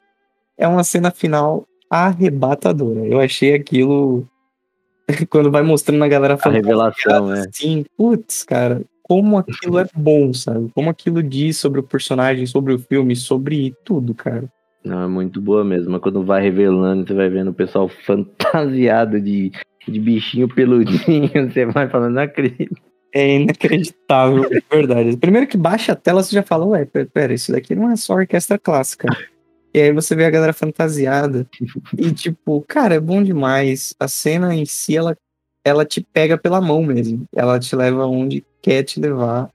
É 0.57 0.67
uma 0.67 0.83
cena 0.83 1.11
final 1.11 1.67
arrebatadora. 1.91 3.07
Eu 3.07 3.21
achei 3.21 3.55
aquilo. 3.55 4.27
Quando 5.31 5.51
vai 5.51 5.63
mostrando 5.63 6.03
a 6.05 6.09
galera 6.09 6.39
A 6.41 6.49
revelação, 6.51 7.35
é. 7.35 7.41
assim, 7.41 7.85
putz, 7.97 8.45
cara, 8.45 8.83
como 9.03 9.39
aquilo 9.39 9.79
é 9.79 9.87
bom, 9.95 10.33
sabe? 10.35 10.71
Como 10.75 10.91
aquilo 10.91 11.23
diz 11.23 11.57
sobre 11.57 11.81
o 11.81 11.83
personagem, 11.83 12.47
sobre 12.47 12.75
o 12.75 12.79
filme, 12.79 13.17
sobre 13.17 13.75
tudo, 13.85 14.15
cara. 14.15 14.45
Não, 14.85 15.05
é 15.05 15.09
muito 15.09 15.41
boa 15.41 15.65
mesmo. 15.65 15.91
Mas 15.93 16.01
quando 16.01 16.23
vai 16.23 16.43
revelando, 16.43 17.07
você 17.07 17.15
vai 17.15 17.29
vendo 17.29 17.51
o 17.51 17.55
pessoal 17.55 17.89
fantasiado 18.05 19.21
de, 19.21 19.51
de 19.87 19.99
bichinho 19.99 20.49
peludinho. 20.49 21.31
Você 21.51 21.65
vai 21.67 21.89
falando, 21.89 22.15
não 22.15 22.23
acredito. 22.23 22.77
É 23.15 23.37
inacreditável, 23.37 24.49
de 24.49 24.63
verdade. 24.71 25.17
Primeiro 25.17 25.47
que 25.47 25.57
baixa 25.57 25.93
a 25.93 25.97
tela, 25.97 26.23
você 26.23 26.35
já 26.35 26.43
fala, 26.43 26.67
ué, 26.67 26.85
pera, 26.85 27.33
isso 27.33 27.51
daqui 27.51 27.75
não 27.75 27.91
é 27.91 27.97
só 27.97 28.13
orquestra 28.13 28.59
clássica. 28.59 29.09
E 29.79 29.83
aí 29.83 29.93
você 29.93 30.17
vê 30.17 30.25
a 30.25 30.31
galera 30.31 30.53
fantasiada. 30.53 31.47
E 31.97 32.11
tipo, 32.11 32.65
cara, 32.67 32.97
é 32.97 33.01
bom 33.01 33.23
demais. 33.23 33.95
A 34.01 34.09
cena 34.09 34.53
em 34.53 34.67
si, 34.67 34.97
ela, 34.97 35.17
ela 35.65 35.85
te 35.85 36.01
pega 36.01 36.37
pela 36.37 36.61
mão 36.61 36.83
mesmo. 36.83 37.25
Ela 37.33 37.61
te 37.61 37.77
leva 37.77 38.05
onde 38.07 38.45
quer 38.61 38.83
te 38.83 38.99
levar. 38.99 39.49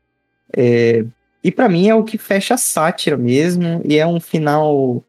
É, 0.56 1.04
E 1.44 1.52
pra 1.52 1.68
mim 1.68 1.90
é 1.90 1.96
o 1.96 2.06
que 2.06 2.18
fecha 2.18 2.54
a 2.54 2.58
sátira 2.58 3.18
mesmo. 3.18 3.82
E 3.84 3.98
é 3.98 4.08
um 4.08 4.18
final 4.22 5.04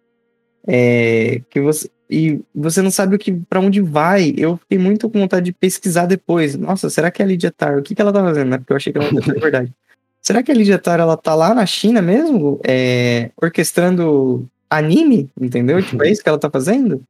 é, 0.66 1.40
que 1.48 1.60
você. 1.60 1.88
E 2.10 2.40
você 2.52 2.82
não 2.82 2.90
sabe 2.90 3.14
o 3.14 3.18
que 3.18 3.32
para 3.32 3.60
onde 3.60 3.80
vai. 3.80 4.34
Eu 4.36 4.56
fiquei 4.56 4.78
muito 4.78 5.08
com 5.08 5.20
vontade 5.20 5.46
de 5.46 5.52
pesquisar 5.52 6.06
depois. 6.06 6.56
Nossa, 6.56 6.90
será 6.90 7.08
que 7.08 7.22
a 7.22 7.26
Lydia 7.26 7.52
Tarr, 7.52 7.78
o 7.78 7.82
que, 7.82 7.94
que 7.94 8.02
ela 8.02 8.12
tá 8.12 8.20
fazendo, 8.20 8.50
né? 8.50 8.58
Porque 8.58 8.72
eu 8.72 8.76
achei 8.76 8.92
que 8.92 8.98
ela 8.98 9.12
não 9.12 9.20
de 9.20 9.30
verdade. 9.38 9.72
Será 10.20 10.42
que 10.42 10.50
a 10.50 10.54
Lydia 10.54 10.78
Tarr, 10.78 11.00
ela 11.00 11.16
tá 11.16 11.34
lá 11.34 11.54
na 11.54 11.66
China 11.66 12.02
mesmo, 12.02 12.60
é, 12.66 13.30
orquestrando 13.40 14.48
anime, 14.76 15.28
entendeu? 15.40 15.82
Tipo, 15.82 16.02
é 16.04 16.10
isso 16.10 16.22
que 16.22 16.28
ela 16.28 16.38
tá 16.38 16.50
fazendo? 16.50 17.02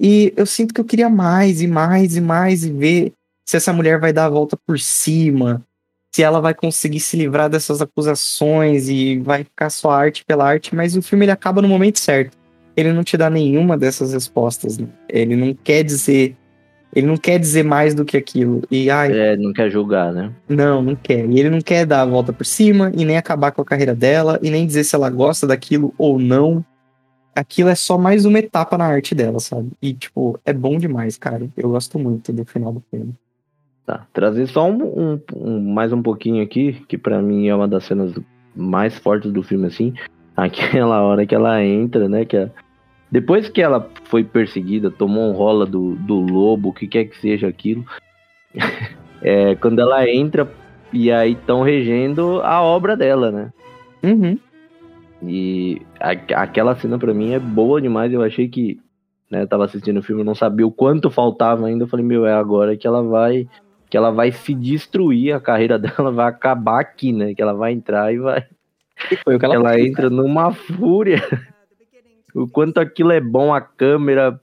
E 0.00 0.32
eu 0.36 0.44
sinto 0.44 0.74
que 0.74 0.80
eu 0.80 0.84
queria 0.84 1.08
mais 1.08 1.62
e 1.62 1.66
mais 1.66 2.16
e 2.16 2.20
mais 2.20 2.64
e 2.64 2.72
ver 2.72 3.12
se 3.46 3.56
essa 3.56 3.72
mulher 3.72 3.98
vai 3.98 4.12
dar 4.12 4.26
a 4.26 4.30
volta 4.30 4.56
por 4.66 4.78
cima, 4.78 5.62
se 6.14 6.22
ela 6.22 6.40
vai 6.40 6.52
conseguir 6.52 7.00
se 7.00 7.16
livrar 7.16 7.48
dessas 7.48 7.80
acusações 7.80 8.88
e 8.88 9.18
vai 9.18 9.44
ficar 9.44 9.70
só 9.70 9.90
arte 9.90 10.24
pela 10.24 10.46
arte, 10.46 10.74
mas 10.74 10.96
o 10.96 11.02
filme 11.02 11.24
ele 11.24 11.32
acaba 11.32 11.62
no 11.62 11.68
momento 11.68 11.98
certo. 11.98 12.36
Ele 12.76 12.92
não 12.92 13.02
te 13.02 13.16
dá 13.16 13.30
nenhuma 13.30 13.78
dessas 13.78 14.12
respostas, 14.12 14.76
né? 14.76 14.86
Ele 15.08 15.34
não 15.34 15.54
quer 15.54 15.82
dizer, 15.82 16.36
ele 16.94 17.06
não 17.06 17.16
quer 17.16 17.38
dizer 17.38 17.62
mais 17.62 17.94
do 17.94 18.04
que 18.04 18.16
aquilo. 18.18 18.62
E 18.70 18.90
ai, 18.90 19.12
É, 19.12 19.36
não 19.36 19.52
quer 19.52 19.70
julgar, 19.70 20.12
né? 20.12 20.30
não, 20.48 20.82
não 20.82 20.94
quer. 20.94 21.24
E 21.26 21.40
ele 21.40 21.48
não 21.48 21.60
quer 21.60 21.86
dar 21.86 22.02
a 22.02 22.06
volta 22.06 22.34
por 22.34 22.44
cima 22.44 22.92
e 22.94 23.04
nem 23.04 23.16
acabar 23.16 23.52
com 23.52 23.62
a 23.62 23.64
carreira 23.64 23.94
dela 23.94 24.38
e 24.42 24.50
nem 24.50 24.66
dizer 24.66 24.84
se 24.84 24.94
ela 24.94 25.08
gosta 25.08 25.46
daquilo 25.46 25.94
ou 25.96 26.18
não. 26.18 26.62
Aquilo 27.36 27.68
é 27.68 27.74
só 27.74 27.98
mais 27.98 28.24
uma 28.24 28.38
etapa 28.38 28.78
na 28.78 28.86
arte 28.86 29.14
dela, 29.14 29.38
sabe? 29.40 29.70
E, 29.82 29.92
tipo, 29.92 30.40
é 30.44 30.54
bom 30.54 30.78
demais, 30.78 31.18
cara. 31.18 31.46
Eu 31.54 31.68
gosto 31.68 31.98
muito 31.98 32.32
do 32.32 32.46
final 32.46 32.72
do 32.72 32.82
filme. 32.90 33.12
Tá. 33.84 34.06
Trazer 34.14 34.46
só 34.46 34.66
um, 34.68 34.82
um- 34.82 35.20
um- 35.36 35.72
mais 35.74 35.92
um 35.92 36.02
pouquinho 36.02 36.42
aqui, 36.42 36.82
que 36.88 36.96
pra 36.96 37.20
mim 37.20 37.46
é 37.46 37.54
uma 37.54 37.68
das 37.68 37.84
cenas 37.84 38.12
mais 38.56 38.98
fortes 38.98 39.30
do 39.30 39.42
filme, 39.42 39.66
assim. 39.66 39.92
Aquela 40.34 41.02
hora 41.02 41.26
que 41.26 41.34
ela 41.34 41.62
entra, 41.62 42.08
né? 42.08 42.24
Que 42.24 42.38
a- 42.38 42.50
Depois 43.12 43.48
que 43.50 43.60
ela 43.62 43.88
foi 44.04 44.24
perseguida, 44.24 44.90
tomou 44.90 45.30
um 45.30 45.32
rola 45.32 45.64
do, 45.66 45.94
do 45.96 46.16
lobo, 46.20 46.70
o 46.70 46.72
que 46.72 46.88
quer 46.88 47.04
que 47.04 47.20
seja 47.20 47.46
aquilo. 47.48 47.84
é, 49.22 49.54
quando 49.56 49.78
ela 49.80 50.08
entra 50.08 50.50
e 50.92 51.12
aí 51.12 51.32
estão 51.32 51.62
regendo 51.62 52.40
a 52.42 52.62
obra 52.62 52.96
dela, 52.96 53.30
né? 53.30 53.52
Uhum. 54.02 54.38
E 55.22 55.80
a- 56.00 56.42
aquela 56.42 56.76
cena 56.76 56.98
pra 56.98 57.14
mim 57.14 57.32
é 57.32 57.38
boa 57.38 57.80
demais. 57.80 58.12
Eu 58.12 58.22
achei 58.22 58.48
que, 58.48 58.78
né, 59.30 59.42
eu 59.42 59.46
tava 59.48 59.64
assistindo 59.64 59.98
o 59.98 60.02
filme, 60.02 60.22
não 60.24 60.34
sabia 60.34 60.66
o 60.66 60.70
quanto 60.72 61.10
faltava 61.10 61.66
ainda. 61.66 61.84
Eu 61.84 61.88
falei, 61.88 62.04
meu, 62.04 62.26
é 62.26 62.32
agora 62.34 62.76
que 62.76 62.86
ela 62.86 63.02
vai, 63.02 63.48
que 63.88 63.96
ela 63.96 64.10
vai 64.10 64.30
se 64.32 64.54
destruir, 64.54 65.32
a 65.34 65.40
carreira 65.40 65.78
dela 65.78 66.10
vai 66.10 66.26
acabar 66.26 66.80
aqui, 66.80 67.12
né? 67.12 67.34
Que 67.34 67.42
ela 67.42 67.54
vai 67.54 67.72
entrar 67.72 68.12
e 68.12 68.18
vai, 68.18 68.44
foi 69.24 69.36
o 69.36 69.38
que 69.38 69.44
ela, 69.44 69.54
ela 69.54 69.72
fez, 69.74 69.86
entra 69.88 70.10
numa 70.10 70.52
fúria. 70.52 71.16
o 72.34 72.46
quanto 72.46 72.78
aquilo 72.78 73.12
é 73.12 73.20
bom, 73.20 73.54
a 73.54 73.60
câmera, 73.60 74.38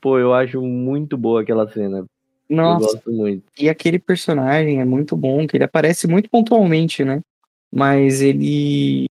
pô, 0.00 0.18
eu 0.18 0.34
acho 0.34 0.60
muito 0.60 1.16
boa 1.16 1.40
aquela 1.42 1.66
cena. 1.68 2.04
Nossa, 2.50 2.84
Eu 2.84 2.92
gosto 2.94 3.12
muito. 3.12 3.44
e 3.58 3.68
aquele 3.68 3.98
personagem 3.98 4.80
é 4.80 4.84
muito 4.84 5.14
bom, 5.16 5.46
que 5.46 5.56
ele 5.56 5.64
aparece 5.64 6.06
muito 6.06 6.30
pontualmente, 6.30 7.04
né? 7.04 7.20
Mas 7.70 8.22
ele. 8.22 9.06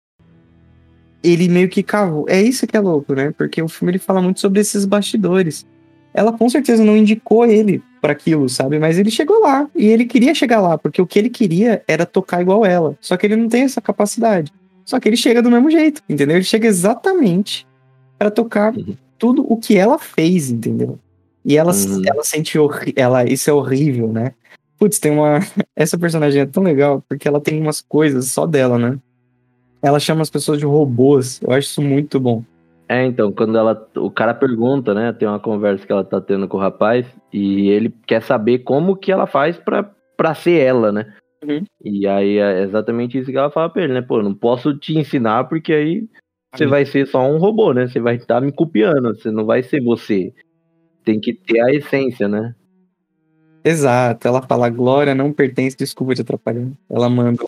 Ele 1.23 1.47
meio 1.49 1.67
que 1.69 1.81
cavou. 1.83 2.25
É 2.29 2.41
isso 2.41 2.67
que 2.67 2.77
é 2.77 2.79
louco, 2.79 3.13
né? 3.13 3.31
Porque 3.37 3.61
o 3.61 3.67
filme 3.67 3.91
ele 3.91 3.99
fala 3.99 4.21
muito 4.21 4.39
sobre 4.39 4.59
esses 4.59 4.85
bastidores. 4.85 5.65
Ela 6.13 6.31
com 6.31 6.49
certeza 6.49 6.83
não 6.83 6.95
indicou 6.97 7.45
ele 7.45 7.81
para 8.01 8.13
aquilo, 8.13 8.47
sabe? 8.49 8.79
Mas 8.79 8.97
ele 8.97 9.11
chegou 9.11 9.39
lá 9.41 9.67
e 9.75 9.87
ele 9.87 10.05
queria 10.05 10.33
chegar 10.33 10.59
lá, 10.61 10.77
porque 10.77 11.01
o 11.01 11.05
que 11.07 11.19
ele 11.19 11.29
queria 11.29 11.83
era 11.87 12.05
tocar 12.05 12.41
igual 12.41 12.65
ela. 12.65 12.97
Só 13.01 13.17
que 13.17 13.25
ele 13.25 13.35
não 13.35 13.47
tem 13.49 13.63
essa 13.63 13.81
capacidade. 13.81 14.51
Só 14.85 14.99
que 14.99 15.09
ele 15.09 15.17
chega 15.17 15.41
do 15.41 15.51
mesmo 15.51 15.69
jeito, 15.69 16.01
entendeu? 16.07 16.37
Ele 16.37 16.43
chega 16.45 16.67
exatamente 16.67 17.67
para 18.17 18.31
tocar 18.31 18.75
Uhum. 18.75 18.95
tudo 19.17 19.45
o 19.51 19.57
que 19.57 19.75
ela 19.77 19.99
fez, 19.99 20.49
entendeu? 20.49 20.97
E 21.43 21.57
ela, 21.57 21.73
Uhum. 21.73 22.01
ela 22.05 22.23
sente 22.23 22.57
ela 22.95 23.23
Isso 23.29 23.49
é 23.49 23.53
horrível, 23.53 24.11
né? 24.11 24.31
Putz, 24.79 24.99
tem 24.99 25.11
uma. 25.11 25.39
Essa 25.75 25.97
personagem 25.97 26.41
é 26.41 26.45
tão 26.45 26.63
legal 26.63 27.03
porque 27.07 27.27
ela 27.27 27.41
tem 27.41 27.61
umas 27.61 27.81
coisas 27.81 28.27
só 28.27 28.45
dela, 28.45 28.77
né? 28.77 28.97
Ela 29.81 29.99
chama 29.99 30.21
as 30.21 30.29
pessoas 30.29 30.59
de 30.59 30.65
robôs. 30.65 31.41
Eu 31.41 31.51
acho 31.51 31.67
isso 31.67 31.81
muito 31.81 32.19
bom. 32.19 32.43
É, 32.89 33.05
então, 33.05 33.31
quando 33.31 33.57
ela. 33.57 33.87
O 33.97 34.09
cara 34.09 34.33
pergunta, 34.33 34.93
né? 34.93 35.11
Tem 35.11 35.27
uma 35.27 35.39
conversa 35.39 35.85
que 35.85 35.91
ela 35.91 36.03
tá 36.03 36.21
tendo 36.21 36.47
com 36.47 36.57
o 36.57 36.59
rapaz, 36.59 37.05
e 37.33 37.69
ele 37.69 37.93
quer 38.05 38.21
saber 38.21 38.59
como 38.59 38.95
que 38.95 39.11
ela 39.11 39.27
faz 39.27 39.57
pra, 39.57 39.83
pra 40.15 40.33
ser 40.33 40.59
ela, 40.61 40.91
né? 40.91 41.13
Uhum. 41.43 41.63
E 41.83 42.07
aí 42.07 42.37
é 42.37 42.63
exatamente 42.63 43.17
isso 43.17 43.29
que 43.29 43.37
ela 43.37 43.51
fala 43.51 43.69
pra 43.69 43.83
ele, 43.83 43.93
né? 43.93 44.01
Pô, 44.01 44.23
não 44.23 44.33
posso 44.33 44.75
te 44.77 44.97
ensinar 44.97 45.43
porque 45.45 45.73
aí 45.73 46.07
você 46.55 46.65
vai 46.65 46.85
ser 46.85 47.05
só 47.07 47.21
um 47.29 47.37
robô, 47.37 47.73
né? 47.73 47.87
Você 47.87 47.99
vai 47.99 48.15
estar 48.15 48.41
me 48.41 48.51
copiando, 48.51 49.15
você 49.15 49.29
não 49.29 49.45
vai 49.45 49.61
ser 49.61 49.83
você. 49.83 50.33
Tem 51.03 51.19
que 51.19 51.33
ter 51.33 51.59
a 51.59 51.71
essência, 51.71 52.27
né? 52.27 52.55
Exato. 53.63 54.27
Ela 54.27 54.41
fala: 54.41 54.69
glória 54.69 55.13
não 55.13 55.31
pertence. 55.31 55.77
Desculpa 55.77 56.15
te 56.15 56.21
atrapalhar. 56.21 56.67
Ela 56.89 57.09
manda: 57.09 57.45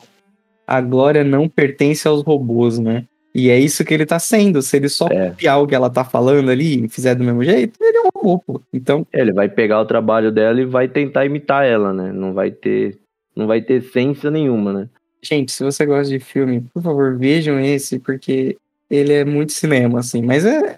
a 0.69 0.81
glória 0.81 1.23
não 1.23 1.49
pertence 1.49 2.07
aos 2.07 2.21
robôs, 2.21 2.77
né? 2.77 3.03
E 3.33 3.49
é 3.49 3.59
isso 3.59 3.83
que 3.83 3.91
ele 3.91 4.05
tá 4.05 4.19
sendo. 4.19 4.61
Se 4.61 4.77
ele 4.77 4.87
só 4.87 5.07
É. 5.07 5.29
copiar 5.31 5.59
o 5.59 5.65
que 5.65 5.73
ela 5.73 5.89
tá 5.89 6.03
falando 6.05 6.51
ali 6.51 6.85
e 6.85 6.89
fizer 6.89 7.15
do 7.15 7.23
mesmo 7.23 7.43
jeito, 7.43 7.73
ele 7.81 7.97
é 7.97 8.01
um 8.01 8.09
robô, 8.13 8.37
pô. 8.39 8.61
Então, 8.71 9.05
Ele 9.11 9.33
vai 9.33 9.49
pegar 9.49 9.81
o 9.81 9.85
trabalho 9.85 10.31
dela 10.31 10.61
e 10.61 10.65
vai 10.65 10.87
tentar 10.87 11.25
imitar 11.25 11.65
ela, 11.65 11.91
né? 11.91 12.11
Não 12.13 12.33
vai 12.33 12.51
ter. 12.51 12.99
Não 13.35 13.47
vai 13.47 13.61
ter 13.61 13.75
essência 13.81 14.29
nenhuma, 14.29 14.71
né? 14.71 14.89
Gente, 15.23 15.51
se 15.51 15.63
você 15.63 15.85
gosta 15.87 16.11
de 16.11 16.19
filme, 16.19 16.61
por 16.71 16.83
favor, 16.83 17.17
vejam 17.17 17.59
esse, 17.59 17.97
porque 17.97 18.55
ele 18.91 19.13
é 19.13 19.25
muito 19.25 19.53
cinema, 19.53 19.99
assim. 19.99 20.21
Mas 20.21 20.45
é, 20.45 20.77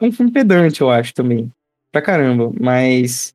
é 0.00 0.04
um 0.04 0.12
filme 0.12 0.30
pedante, 0.30 0.82
eu 0.82 0.90
acho, 0.90 1.14
também. 1.14 1.50
Pra 1.90 2.02
caramba. 2.02 2.52
Mas 2.60 3.34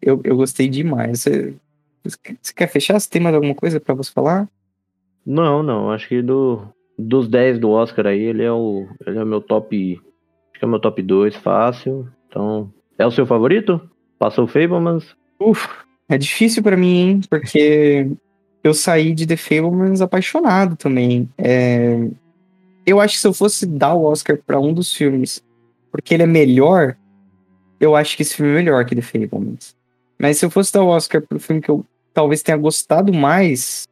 eu, 0.00 0.20
eu 0.22 0.36
gostei 0.36 0.68
demais. 0.68 1.20
Você, 1.22 1.54
você 2.04 2.52
quer 2.54 2.68
fechar? 2.68 3.00
Você 3.00 3.10
tem 3.10 3.20
mais 3.20 3.34
alguma 3.34 3.54
coisa 3.54 3.80
pra 3.80 3.94
você 3.94 4.12
falar? 4.12 4.48
Não, 5.26 5.62
não. 5.62 5.90
Acho 5.90 6.08
que 6.08 6.20
do, 6.20 6.62
dos 6.98 7.28
10 7.28 7.58
do 7.58 7.70
Oscar 7.70 8.06
aí, 8.06 8.20
ele 8.20 8.42
é 8.42 8.52
o. 8.52 8.86
Ele 9.06 9.18
é 9.18 9.22
o 9.22 9.26
meu 9.26 9.40
top. 9.40 10.00
Acho 10.50 10.58
que 10.58 10.64
é 10.64 10.66
o 10.66 10.70
meu 10.70 10.80
top 10.80 11.02
2, 11.02 11.36
fácil. 11.36 12.08
Então. 12.28 12.72
É 12.98 13.06
o 13.06 13.10
seu 13.10 13.26
favorito? 13.26 13.80
Passou 14.18 14.44
o 14.44 14.48
Fablemans? 14.48 15.16
Uf, 15.40 15.68
é 16.08 16.16
difícil 16.16 16.62
pra 16.62 16.76
mim, 16.76 16.96
hein? 16.96 17.20
Porque 17.28 18.08
eu 18.62 18.72
saí 18.72 19.12
de 19.12 19.26
The 19.26 19.36
Fablemans 19.36 20.00
apaixonado 20.00 20.76
também. 20.76 21.28
É, 21.36 22.08
Eu 22.86 23.00
acho 23.00 23.14
que 23.14 23.20
se 23.20 23.26
eu 23.26 23.34
fosse 23.34 23.66
dar 23.66 23.94
o 23.94 24.04
Oscar 24.04 24.38
pra 24.46 24.60
um 24.60 24.72
dos 24.72 24.94
filmes, 24.94 25.42
porque 25.90 26.14
ele 26.14 26.22
é 26.22 26.26
melhor, 26.26 26.96
eu 27.80 27.96
acho 27.96 28.16
que 28.16 28.22
esse 28.22 28.36
filme 28.36 28.52
é 28.52 28.54
melhor 28.56 28.84
que 28.84 28.94
The 28.94 29.02
Fablemans. 29.02 29.74
Mas 30.18 30.38
se 30.38 30.46
eu 30.46 30.50
fosse 30.50 30.72
dar 30.72 30.82
o 30.82 30.88
Oscar 30.88 31.20
pro 31.20 31.40
filme 31.40 31.60
que 31.60 31.70
eu 31.70 31.84
talvez 32.12 32.42
tenha 32.42 32.56
gostado 32.56 33.12
mais, 33.12 33.88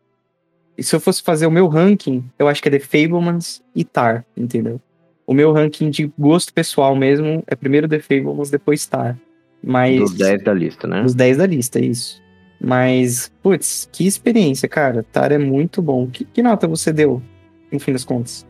e 0.77 0.83
se 0.83 0.95
eu 0.95 1.01
fosse 1.01 1.23
fazer 1.23 1.47
o 1.47 1.51
meu 1.51 1.69
ranking, 1.69 2.25
eu 2.39 2.49
acho 2.49 2.63
que 2.63 2.69
é 2.69 2.73
The 2.73 2.79
Fablemans 2.79 3.63
e 3.75 3.85
Tar, 3.85 4.25
entendeu? 4.37 4.81
O 5.27 5.35
meu 5.35 5.53
ranking 5.53 5.91
de 5.91 6.13
gosto 6.19 6.53
pessoal 6.53 6.97
mesmo 6.97 7.43
é 7.47 7.55
primeiro 7.55 7.89
The 7.89 8.01
Fablemans, 8.01 8.51
depois 8.51 8.87
Tar. 8.87 9.19
Mas. 9.63 9.99
Dos 9.99 10.15
10 10.15 10.43
da 10.43 10.53
lista, 10.53 10.87
né? 10.87 11.03
Dos 11.03 11.15
10 11.15 11.37
da 11.37 11.47
lista, 11.47 11.79
isso. 11.79 12.21
Mas, 12.61 13.33
putz, 13.43 13.89
que 13.93 14.07
experiência, 14.07 14.69
cara. 14.69 15.05
Tar 15.13 15.33
é 15.33 15.39
muito 15.39 15.83
bom. 15.83 16.09
Que, 16.09 16.25
que 16.25 16.43
nota 16.43 16.67
você 16.67 16.93
deu, 16.93 17.23
no 17.71 17.79
fim 17.79 17.93
das 17.93 18.05
contas? 18.05 18.47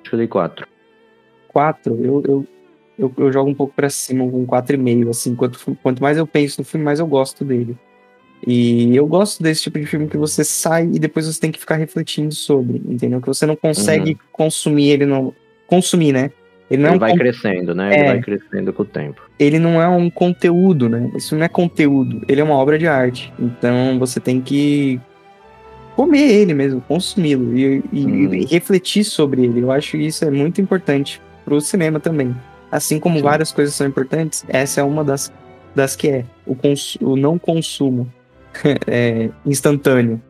Acho 0.00 0.10
que 0.10 0.14
eu 0.14 0.18
dei 0.18 0.28
4. 0.28 0.66
4? 1.48 2.04
Eu, 2.04 2.22
eu, 2.26 2.46
eu, 2.98 3.12
eu 3.16 3.32
jogo 3.32 3.50
um 3.50 3.54
pouco 3.54 3.74
pra 3.74 3.88
cima, 3.88 4.24
um 4.24 4.46
4,5. 4.46 5.10
Assim, 5.10 5.34
quanto, 5.34 5.76
quanto 5.82 6.02
mais 6.02 6.18
eu 6.18 6.26
penso 6.26 6.60
no 6.60 6.64
filme, 6.64 6.84
mais 6.84 7.00
eu 7.00 7.06
gosto 7.06 7.44
dele. 7.44 7.76
E 8.46 8.96
eu 8.96 9.06
gosto 9.06 9.42
desse 9.42 9.62
tipo 9.62 9.78
de 9.78 9.86
filme 9.86 10.08
que 10.08 10.16
você 10.16 10.42
sai 10.42 10.84
e 10.84 10.98
depois 10.98 11.26
você 11.26 11.38
tem 11.38 11.52
que 11.52 11.58
ficar 11.58 11.76
refletindo 11.76 12.34
sobre, 12.34 12.82
entendeu? 12.86 13.20
Que 13.20 13.28
você 13.28 13.44
não 13.44 13.56
consegue 13.56 14.12
uhum. 14.12 14.18
consumir 14.32 14.90
ele 14.90 15.06
no. 15.06 15.34
Consumir, 15.66 16.12
né? 16.12 16.30
Ele, 16.70 16.82
não 16.82 16.90
ele 16.90 16.94
é 16.94 16.96
um 16.96 17.00
vai 17.00 17.10
con... 17.10 17.18
crescendo, 17.18 17.74
né? 17.74 17.94
É, 17.94 17.98
ele 17.98 18.08
vai 18.08 18.20
crescendo 18.20 18.72
com 18.72 18.82
o 18.82 18.86
tempo. 18.86 19.20
Ele 19.38 19.58
não 19.58 19.82
é 19.82 19.88
um 19.88 20.08
conteúdo, 20.08 20.88
né? 20.88 21.10
Isso 21.16 21.36
não 21.36 21.44
é 21.44 21.48
conteúdo, 21.48 22.22
ele 22.28 22.40
é 22.40 22.44
uma 22.44 22.54
obra 22.54 22.78
de 22.78 22.86
arte. 22.86 23.32
Então 23.38 23.98
você 23.98 24.20
tem 24.20 24.40
que 24.40 25.00
comer 25.94 26.30
ele 26.32 26.54
mesmo, 26.54 26.80
consumi-lo 26.80 27.56
e, 27.56 27.82
e, 27.92 28.06
hum. 28.06 28.34
e, 28.34 28.46
refletir 28.46 29.04
sobre 29.04 29.44
ele. 29.44 29.60
Eu 29.60 29.70
acho 29.70 29.92
que 29.92 30.06
isso 30.06 30.24
é 30.24 30.30
muito 30.30 30.60
importante 30.60 31.20
pro 31.44 31.60
cinema 31.60 32.00
também. 32.00 32.34
Assim 32.70 32.98
como 32.98 33.16
Sim. 33.16 33.22
várias 33.22 33.52
coisas 33.52 33.74
são 33.74 33.86
importantes, 33.86 34.44
essa 34.48 34.80
é 34.80 34.84
uma 34.84 35.02
das, 35.02 35.32
das 35.74 35.96
que 35.96 36.08
é 36.08 36.24
o, 36.46 36.56
o 37.00 37.16
não 37.16 37.36
consumo 37.36 38.08
é, 38.86 39.30
instantâneo, 39.44 40.20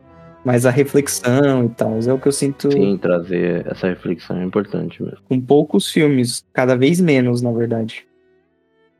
mas 0.43 0.65
a 0.65 0.69
reflexão 0.69 1.65
e 1.65 1.69
tal. 1.69 1.99
É 2.05 2.13
o 2.13 2.19
que 2.19 2.27
eu 2.27 2.31
sinto. 2.31 2.71
Sim, 2.71 2.97
trazer 2.97 3.65
essa 3.67 3.87
reflexão 3.87 4.37
é 4.37 4.43
importante 4.43 5.01
mesmo. 5.01 5.19
Com 5.27 5.39
poucos 5.39 5.89
filmes, 5.89 6.45
cada 6.53 6.75
vez 6.75 6.99
menos, 6.99 7.41
na 7.41 7.51
verdade. 7.51 8.05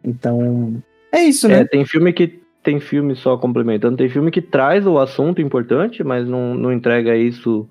Então, 0.03 0.82
é 1.11 1.23
isso, 1.23 1.47
né? 1.47 1.61
É, 1.61 1.65
tem 1.65 1.86
filme 1.86 2.11
que 2.13 2.39
tem 2.63 2.79
filme 2.79 3.15
só 3.15 3.38
complementando, 3.38 3.97
tem 3.97 4.09
filme 4.09 4.29
que 4.29 4.41
traz 4.41 4.86
o 4.86 4.99
assunto 4.99 5.41
importante, 5.41 6.03
mas 6.03 6.27
não, 6.27 6.53
não 6.53 6.71
entrega 6.71 7.15
isso 7.15 7.67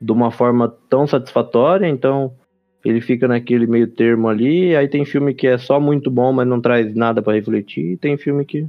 de 0.00 0.12
uma 0.12 0.30
forma 0.30 0.74
tão 0.88 1.06
satisfatória, 1.06 1.86
então 1.86 2.32
ele 2.82 3.02
fica 3.02 3.28
naquele 3.28 3.66
meio 3.66 3.86
termo 3.86 4.28
ali. 4.28 4.74
Aí 4.74 4.88
tem 4.88 5.04
filme 5.04 5.34
que 5.34 5.46
é 5.46 5.58
só 5.58 5.78
muito 5.78 6.10
bom, 6.10 6.32
mas 6.32 6.46
não 6.46 6.60
traz 6.60 6.94
nada 6.94 7.20
para 7.20 7.34
refletir. 7.34 7.92
E 7.92 7.96
tem 7.96 8.16
filme 8.16 8.44
que 8.44 8.66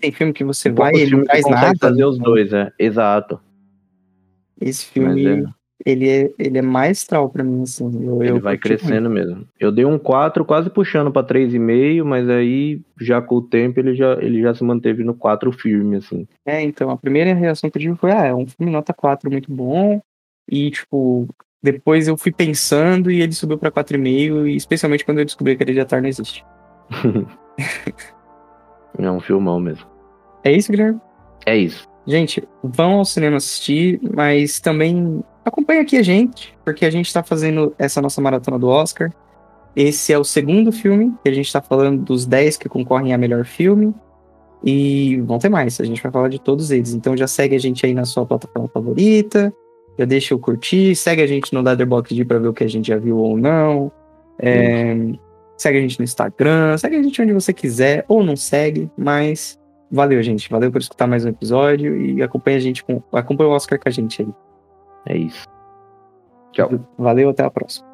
tem 0.00 0.12
filme 0.12 0.32
que 0.32 0.44
você 0.44 0.70
vai 0.70 0.92
e 0.94 1.10
não 1.10 1.24
traz 1.24 1.44
nada. 1.48 1.72
fazer 1.78 2.04
os 2.04 2.18
dois, 2.18 2.52
é. 2.52 2.72
Exato. 2.78 3.40
Esse 4.60 4.86
filme, 4.86 5.26
é. 5.26 5.44
ele, 5.86 6.08
é, 6.08 6.30
ele 6.38 6.58
é 6.58 6.62
maestral 6.62 7.30
pra 7.30 7.44
mim, 7.44 7.62
assim. 7.62 7.84
Eu, 8.04 8.22
ele 8.22 8.32
eu 8.32 8.40
vai 8.40 8.58
crescendo 8.58 9.08
muito. 9.08 9.28
mesmo. 9.28 9.48
Eu 9.58 9.72
dei 9.72 9.84
um 9.84 9.98
4, 9.98 10.44
quase 10.44 10.68
puxando 10.68 11.10
pra 11.10 11.22
3,5, 11.22 12.04
mas 12.04 12.28
aí, 12.28 12.80
já 13.00 13.22
com 13.22 13.36
o 13.36 13.42
tempo, 13.42 13.80
ele 13.80 13.94
já, 13.94 14.14
ele 14.20 14.42
já 14.42 14.54
se 14.54 14.64
manteve 14.64 15.02
no 15.04 15.14
4 15.14 15.50
firme, 15.52 15.96
assim. 15.96 16.26
É, 16.44 16.60
então, 16.62 16.90
a 16.90 16.96
primeira 16.96 17.32
reação 17.32 17.70
que 17.70 17.78
eu 17.78 17.82
tive 17.82 17.96
foi, 17.96 18.12
ah, 18.12 18.26
é 18.26 18.34
um 18.34 18.46
filme 18.46 18.70
nota 18.70 18.92
4 18.92 19.30
muito 19.30 19.50
bom. 19.50 20.00
E, 20.50 20.70
tipo, 20.70 21.28
depois 21.62 22.08
eu 22.08 22.16
fui 22.16 22.32
pensando 22.32 23.10
e 23.10 23.20
ele 23.20 23.32
subiu 23.32 23.56
pra 23.56 23.70
4,5, 23.70 24.46
e 24.46 24.56
especialmente 24.56 25.04
quando 25.04 25.18
eu 25.18 25.24
descobri 25.24 25.56
que 25.56 25.62
ele 25.62 25.74
já 25.74 25.86
não 25.92 26.08
existe. 26.08 26.44
é 28.98 29.10
um 29.10 29.20
filmão 29.20 29.58
mesmo. 29.60 29.86
É 30.44 30.52
isso, 30.52 30.70
Guilherme? 30.70 31.00
É 31.46 31.56
isso. 31.56 31.88
Gente, 32.06 32.42
vão 32.62 32.94
ao 32.94 33.04
cinema 33.04 33.36
assistir, 33.36 34.00
mas 34.14 34.58
também 34.58 35.22
acompanhe 35.44 35.80
aqui 35.80 35.96
a 35.96 36.02
gente, 36.02 36.56
porque 36.64 36.84
a 36.84 36.90
gente 36.90 37.06
está 37.06 37.22
fazendo 37.22 37.74
essa 37.78 38.00
nossa 38.00 38.20
maratona 38.20 38.58
do 38.58 38.68
Oscar. 38.68 39.12
Esse 39.76 40.12
é 40.12 40.18
o 40.18 40.24
segundo 40.24 40.72
filme, 40.72 41.14
que 41.22 41.28
a 41.28 41.34
gente 41.34 41.46
está 41.46 41.60
falando 41.60 42.02
dos 42.02 42.26
10 42.26 42.56
que 42.56 42.68
concorrem 42.68 43.14
a 43.14 43.18
melhor 43.18 43.44
filme. 43.44 43.94
E 44.62 45.20
vão 45.22 45.38
ter 45.38 45.48
mais, 45.48 45.80
a 45.80 45.84
gente 45.84 46.02
vai 46.02 46.12
falar 46.12 46.28
de 46.28 46.38
todos 46.38 46.70
eles. 46.70 46.92
Então 46.92 47.16
já 47.16 47.26
segue 47.26 47.54
a 47.54 47.58
gente 47.58 47.84
aí 47.86 47.94
na 47.94 48.04
sua 48.04 48.26
plataforma 48.26 48.68
favorita, 48.68 49.52
já 49.98 50.04
deixa 50.04 50.34
eu 50.34 50.38
curtir, 50.38 50.94
segue 50.94 51.22
a 51.22 51.26
gente 51.26 51.54
no 51.54 51.62
Leatherbox 51.62 52.12
para 52.24 52.38
ver 52.38 52.48
o 52.48 52.52
que 52.52 52.64
a 52.64 52.68
gente 52.68 52.88
já 52.88 52.98
viu 52.98 53.16
ou 53.16 53.38
não. 53.38 53.90
É, 54.38 54.96
segue 55.60 55.78
a 55.78 55.80
gente 55.82 55.98
no 55.98 56.04
Instagram, 56.04 56.76
segue 56.78 56.96
a 56.96 57.02
gente 57.02 57.20
onde 57.22 57.32
você 57.32 57.52
quiser, 57.52 58.04
ou 58.08 58.22
não 58.22 58.36
segue, 58.36 58.90
mas 58.96 59.60
Valeu, 59.90 60.22
gente. 60.22 60.48
Valeu 60.48 60.70
por 60.70 60.80
escutar 60.80 61.08
mais 61.08 61.24
um 61.24 61.30
episódio 61.30 62.00
e 62.00 62.22
acompanha 62.22 62.58
a 62.58 62.60
gente 62.60 62.84
com. 62.84 63.02
Acompanha 63.12 63.50
o 63.50 63.52
Oscar 63.52 63.78
com 63.78 63.88
a 63.88 63.92
gente 63.92 64.22
aí. 64.22 64.28
É 65.06 65.16
isso. 65.16 65.44
Tchau. 66.52 66.70
Valeu, 66.96 67.30
até 67.30 67.42
a 67.42 67.50
próxima. 67.50 67.89